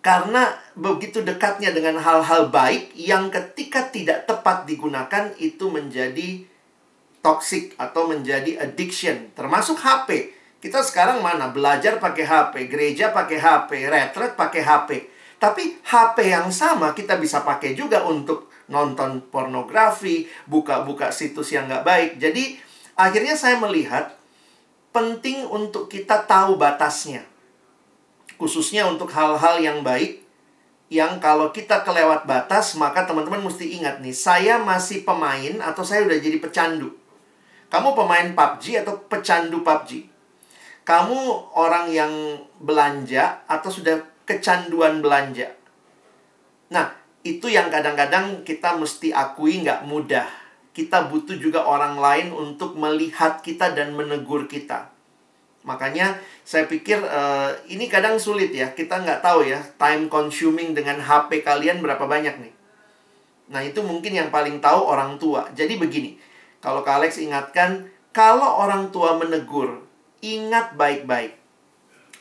Karena 0.03 0.53
begitu 0.75 1.23
dekatnya 1.23 1.73
dengan 1.73 1.97
hal-hal 1.97 2.51
baik 2.51 2.93
yang 2.93 3.31
ketika 3.33 3.89
tidak 3.89 4.29
tepat 4.29 4.67
digunakan 4.69 5.33
itu 5.41 5.65
menjadi 5.71 6.45
toxic 7.25 7.73
atau 7.81 8.05
menjadi 8.05 8.61
addiction, 8.61 9.33
termasuk 9.33 9.81
HP. 9.81 10.29
Kita 10.61 10.85
sekarang 10.85 11.25
mana 11.25 11.49
belajar 11.49 11.97
pakai 11.97 12.21
HP, 12.21 12.53
gereja 12.69 13.09
pakai 13.09 13.41
HP, 13.41 13.89
retret 13.89 14.37
pakai 14.37 14.61
HP. 14.61 14.89
Tapi 15.41 15.81
HP 15.81 16.17
yang 16.29 16.53
sama 16.53 16.93
kita 16.93 17.17
bisa 17.17 17.41
pakai 17.41 17.73
juga 17.73 18.05
untuk 18.05 18.53
nonton 18.68 19.22
pornografi, 19.30 20.26
buka-buka 20.49 21.13
situs 21.13 21.53
yang 21.53 21.70
nggak 21.70 21.86
baik. 21.86 22.11
Jadi 22.18 22.57
akhirnya 22.97 23.38
saya 23.38 23.61
melihat 23.61 24.16
penting 24.95 25.45
untuk 25.45 25.91
kita 25.91 26.24
tahu 26.24 26.55
batasnya. 26.55 27.28
Khususnya 28.36 28.88
untuk 28.88 29.11
hal-hal 29.11 29.59
yang 29.63 29.80
baik 29.84 30.26
yang 30.93 31.18
kalau 31.18 31.49
kita 31.49 31.82
kelewat 31.82 32.30
batas 32.30 32.78
maka 32.78 33.09
teman-teman 33.09 33.41
mesti 33.41 33.76
ingat 33.82 33.99
nih, 33.99 34.13
saya 34.13 34.61
masih 34.61 35.01
pemain 35.01 35.57
atau 35.59 35.82
saya 35.82 36.05
udah 36.05 36.18
jadi 36.20 36.38
pecandu. 36.38 36.93
Kamu 37.68 37.97
pemain 37.97 38.30
PUBG 38.32 38.86
atau 38.86 39.01
pecandu 39.09 39.66
PUBG? 39.66 40.07
Kamu 40.86 41.51
orang 41.57 41.89
yang 41.89 42.13
belanja 42.61 43.41
atau 43.49 43.74
sudah 43.74 43.97
kecanduan 44.30 45.01
belanja. 45.01 45.49
Nah, 46.70 47.04
itu 47.26 47.49
yang 47.49 47.73
kadang-kadang 47.73 48.45
kita 48.45 48.78
mesti 48.78 49.09
akui 49.09 49.65
nggak 49.65 49.89
mudah. 49.89 50.30
Kita 50.78 51.09
butuh 51.09 51.34
juga 51.41 51.65
orang 51.65 51.97
lain 51.97 52.30
untuk 52.30 52.78
melihat 52.78 53.41
kita 53.41 53.73
dan 53.73 53.97
menegur 53.97 54.45
kita. 54.45 54.93
Makanya 55.65 56.21
saya 56.45 56.69
pikir 56.69 57.01
uh, 57.01 57.49
ini 57.65 57.89
kadang 57.89 58.21
sulit 58.21 58.53
ya. 58.53 58.69
Kita 58.78 59.01
nggak 59.01 59.26
tahu 59.26 59.49
ya 59.49 59.57
time 59.82 60.05
consuming 60.05 60.78
dengan 60.78 61.01
HP 61.01 61.41
kalian 61.41 61.82
berapa 61.82 62.05
banyak 62.05 62.38
nih. 62.38 62.53
Nah 63.49 63.65
itu 63.65 63.82
mungkin 63.82 64.13
yang 64.13 64.30
paling 64.30 64.61
tahu 64.61 64.86
orang 64.86 65.17
tua. 65.17 65.49
Jadi 65.57 65.82
begini, 65.82 66.21
kalau 66.61 66.86
Kak 66.86 67.01
Alex 67.01 67.17
ingatkan, 67.17 67.89
kalau 68.13 68.61
orang 68.61 68.93
tua 68.93 69.17
menegur, 69.17 69.82
ingat 70.21 70.78
baik-baik 70.78 71.45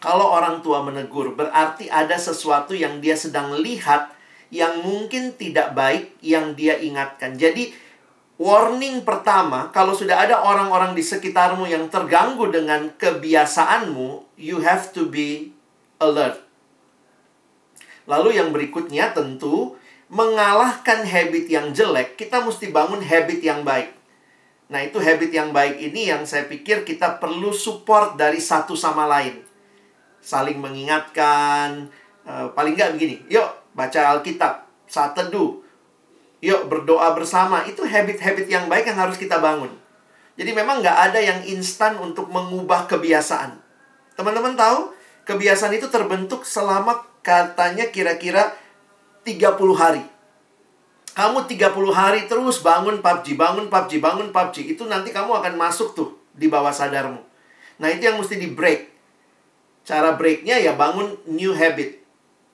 kalau 0.04 0.36
orang 0.36 0.60
tua 0.60 0.84
menegur, 0.84 1.32
berarti 1.32 1.88
ada 1.88 2.20
sesuatu 2.20 2.76
yang 2.76 3.00
dia 3.00 3.16
sedang 3.16 3.56
lihat 3.56 4.12
yang 4.54 4.86
mungkin 4.86 5.34
tidak 5.34 5.74
baik 5.74 6.14
yang 6.22 6.54
dia 6.54 6.78
ingatkan. 6.78 7.34
Jadi, 7.34 7.74
warning 8.38 9.02
pertama, 9.02 9.74
kalau 9.74 9.90
sudah 9.90 10.22
ada 10.22 10.38
orang-orang 10.46 10.94
di 10.94 11.02
sekitarmu 11.02 11.66
yang 11.66 11.90
terganggu 11.90 12.46
dengan 12.54 12.94
kebiasaanmu, 12.94 14.38
you 14.38 14.62
have 14.62 14.94
to 14.94 15.10
be 15.10 15.50
alert. 15.98 16.38
Lalu 18.06 18.38
yang 18.38 18.54
berikutnya 18.54 19.10
tentu 19.10 19.74
mengalahkan 20.06 21.02
habit 21.02 21.50
yang 21.50 21.74
jelek, 21.74 22.14
kita 22.14 22.38
mesti 22.46 22.70
bangun 22.70 23.02
habit 23.02 23.42
yang 23.42 23.66
baik. 23.66 23.90
Nah, 24.70 24.86
itu 24.86 25.02
habit 25.02 25.34
yang 25.34 25.50
baik 25.50 25.82
ini 25.82 26.14
yang 26.14 26.22
saya 26.22 26.46
pikir 26.46 26.86
kita 26.86 27.18
perlu 27.18 27.50
support 27.50 28.14
dari 28.14 28.38
satu 28.38 28.78
sama 28.78 29.10
lain 29.10 29.42
saling 30.24 30.56
mengingatkan. 30.56 31.92
Uh, 32.24 32.48
paling 32.56 32.72
nggak 32.72 32.96
begini, 32.96 33.20
yuk 33.28 33.44
baca 33.74 34.00
Alkitab, 34.14 34.64
saat 34.88 35.12
teduh, 35.18 35.60
yuk 36.40 36.70
berdoa 36.70 37.12
bersama. 37.12 37.66
Itu 37.68 37.84
habit-habit 37.84 38.46
yang 38.46 38.70
baik 38.70 38.88
yang 38.88 38.98
harus 38.98 39.18
kita 39.18 39.42
bangun. 39.42 39.70
Jadi 40.34 40.50
memang 40.50 40.82
nggak 40.82 40.98
ada 41.10 41.20
yang 41.22 41.40
instan 41.46 41.94
untuk 41.98 42.26
mengubah 42.30 42.90
kebiasaan. 42.90 43.54
Teman-teman 44.18 44.58
tahu, 44.58 44.90
kebiasaan 45.26 45.74
itu 45.74 45.86
terbentuk 45.90 46.42
selama 46.42 47.06
katanya 47.22 47.90
kira-kira 47.90 48.54
30 49.22 49.74
hari. 49.74 50.04
Kamu 51.14 51.46
30 51.46 51.94
hari 51.94 52.26
terus 52.26 52.58
bangun 52.58 52.98
PUBG, 52.98 53.38
bangun 53.38 53.70
PUBG, 53.70 54.02
bangun 54.02 54.28
PUBG. 54.34 54.74
Itu 54.74 54.90
nanti 54.90 55.14
kamu 55.14 55.30
akan 55.38 55.54
masuk 55.54 55.94
tuh 55.94 56.18
di 56.34 56.50
bawah 56.50 56.74
sadarmu. 56.74 57.22
Nah 57.78 57.88
itu 57.90 58.10
yang 58.10 58.18
mesti 58.18 58.34
di 58.34 58.50
break. 58.50 58.90
Cara 59.86 60.18
breaknya 60.18 60.58
ya 60.58 60.74
bangun 60.74 61.14
new 61.30 61.54
habit. 61.54 62.03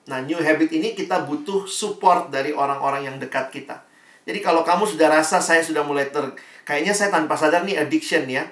Nah 0.09 0.25
new 0.25 0.41
habit 0.41 0.73
ini 0.73 0.97
kita 0.97 1.29
butuh 1.29 1.69
support 1.69 2.33
dari 2.33 2.55
orang-orang 2.57 3.05
yang 3.11 3.17
dekat 3.21 3.53
kita. 3.53 3.85
Jadi 4.25 4.41
kalau 4.41 4.65
kamu 4.65 4.87
sudah 4.87 5.11
rasa 5.11 5.43
saya 5.43 5.61
sudah 5.61 5.83
mulai 5.83 6.09
ter 6.09 6.23
kayaknya 6.63 6.95
saya 6.95 7.11
tanpa 7.11 7.35
sadar 7.35 7.67
nih 7.67 7.83
addiction 7.83 8.25
ya. 8.31 8.47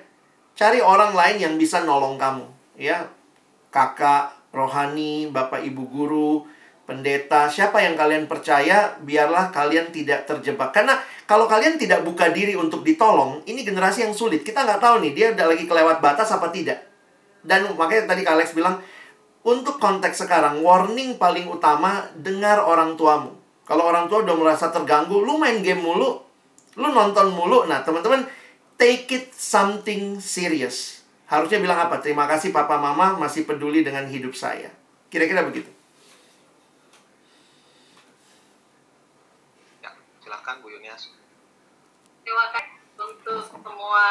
Cari 0.59 0.82
orang 0.82 1.14
lain 1.14 1.38
yang 1.38 1.55
bisa 1.55 1.86
nolong 1.86 2.18
kamu, 2.18 2.42
ya. 2.74 3.07
Kakak, 3.70 4.51
rohani, 4.51 5.30
bapak 5.30 5.62
ibu 5.62 5.86
guru, 5.86 6.42
pendeta, 6.82 7.46
siapa 7.46 7.78
yang 7.78 7.94
kalian 7.94 8.26
percaya, 8.26 8.99
biarlah 8.99 9.55
kalian 9.55 9.94
tidak 9.94 10.26
terjebak. 10.26 10.74
Karena 10.74 10.99
kalau 11.30 11.46
kalian 11.46 11.78
tidak 11.78 12.03
buka 12.03 12.34
diri 12.34 12.59
untuk 12.59 12.82
ditolong, 12.82 13.38
ini 13.46 13.62
generasi 13.62 14.03
yang 14.03 14.11
sulit. 14.11 14.42
Kita 14.42 14.66
nggak 14.66 14.82
tahu 14.82 14.99
nih, 15.07 15.12
dia 15.14 15.26
udah 15.30 15.46
lagi 15.46 15.62
kelewat 15.62 16.03
batas 16.03 16.26
apa 16.34 16.51
tidak. 16.51 16.90
Dan 17.38 17.70
makanya 17.78 18.11
tadi 18.11 18.26
Alex 18.26 18.51
bilang, 18.51 18.82
untuk 19.47 19.78
konteks 19.78 20.26
sekarang, 20.26 20.61
warning 20.62 21.16
paling 21.18 21.47
utama, 21.47 22.07
dengar 22.18 22.59
orang 22.62 22.99
tuamu. 22.99 23.34
Kalau 23.68 23.84
orang 23.84 24.09
tua 24.09 24.24
udah 24.24 24.36
merasa 24.36 24.72
terganggu, 24.72 25.20
lu 25.20 25.36
main 25.36 25.61
game 25.61 25.84
mulu, 25.84 26.24
lu 26.80 26.89
nonton 26.89 27.28
mulu. 27.30 27.68
Nah, 27.68 27.84
teman-teman, 27.84 28.24
take 28.80 29.07
it 29.12 29.26
something 29.36 30.16
serious. 30.18 31.05
Harusnya 31.28 31.61
bilang 31.61 31.76
apa? 31.76 32.01
Terima 32.01 32.24
kasih 32.24 32.49
papa 32.49 32.80
mama 32.80 33.20
masih 33.20 33.45
peduli 33.45 33.84
dengan 33.84 34.09
hidup 34.09 34.32
saya. 34.32 34.72
Kira-kira 35.12 35.45
begitu. 35.45 35.68
Ya, 39.84 39.93
silahkan 40.24 40.64
Bu 40.64 40.72
Yunias. 40.72 41.12
Terima 42.24 42.49
kasih 42.57 42.72
untuk 42.97 43.45
semua 43.45 44.05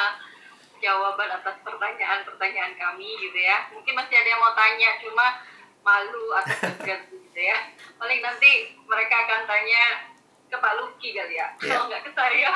jawaban 0.88 1.28
atas 1.28 1.60
pertanyaan-pertanyaan 1.68 2.80
kami 2.80 3.12
gitu 3.20 3.36
ya. 3.36 3.68
Mungkin 3.76 3.92
masih 3.92 4.16
ada 4.16 4.30
yang 4.32 4.40
mau 4.40 4.56
tanya, 4.56 4.96
cuma 5.04 5.44
malu 5.84 6.32
atau 6.40 6.56
segan 6.80 7.04
gitu 7.28 7.40
ya. 7.44 7.76
Paling 8.00 8.24
nanti 8.24 8.72
mereka 8.88 9.16
akan 9.28 9.44
tanya 9.44 9.84
ke 10.48 10.56
Pak 10.56 10.74
Luki 10.80 11.12
kali 11.12 11.36
ya, 11.36 11.52
yeah. 11.60 11.76
kalau 11.76 11.92
nggak 11.92 12.08
ke 12.08 12.12
saya. 12.16 12.52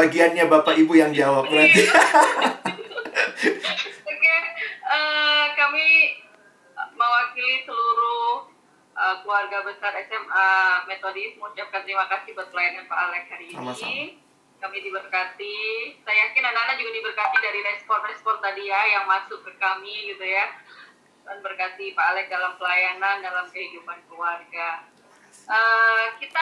Bagiannya 0.00 0.48
Bapak 0.48 0.80
Ibu 0.80 0.96
yang 0.96 1.12
jawab 1.12 1.44
berarti. 1.44 1.84
Oke, 4.08 4.16
okay. 4.16 4.40
uh, 4.88 4.96
eh, 4.96 5.44
kami 5.52 6.16
mewakili 6.96 7.68
seluruh 7.68 8.48
uh, 8.96 9.20
keluarga 9.20 9.60
besar 9.60 9.92
SMA 10.08 10.48
Metodis 10.88 11.36
mengucapkan 11.36 11.84
terima 11.84 12.08
kasih 12.08 12.32
buat 12.32 12.48
pelayanan 12.48 12.88
Pak 12.88 12.96
Alex 12.96 13.28
hari 13.28 13.52
ini. 13.52 13.56
Sama-sama 13.60 14.21
kami 14.62 14.78
diberkati. 14.78 15.58
Saya 16.06 16.30
yakin 16.30 16.46
anak-anak 16.46 16.78
juga 16.78 16.92
diberkati 16.94 17.36
dari 17.42 17.60
respon-respon 17.66 18.38
tadi 18.38 18.70
ya 18.70 18.80
yang 18.94 19.04
masuk 19.10 19.42
ke 19.42 19.52
kami 19.58 20.14
gitu 20.14 20.22
ya. 20.22 20.46
Dan 21.26 21.42
berkati 21.42 21.90
Pak 21.98 22.06
Alek 22.14 22.30
dalam 22.30 22.54
pelayanan, 22.56 23.26
dalam 23.26 23.46
kehidupan 23.50 23.98
keluarga. 24.06 24.86
Uh, 25.50 26.14
kita 26.22 26.38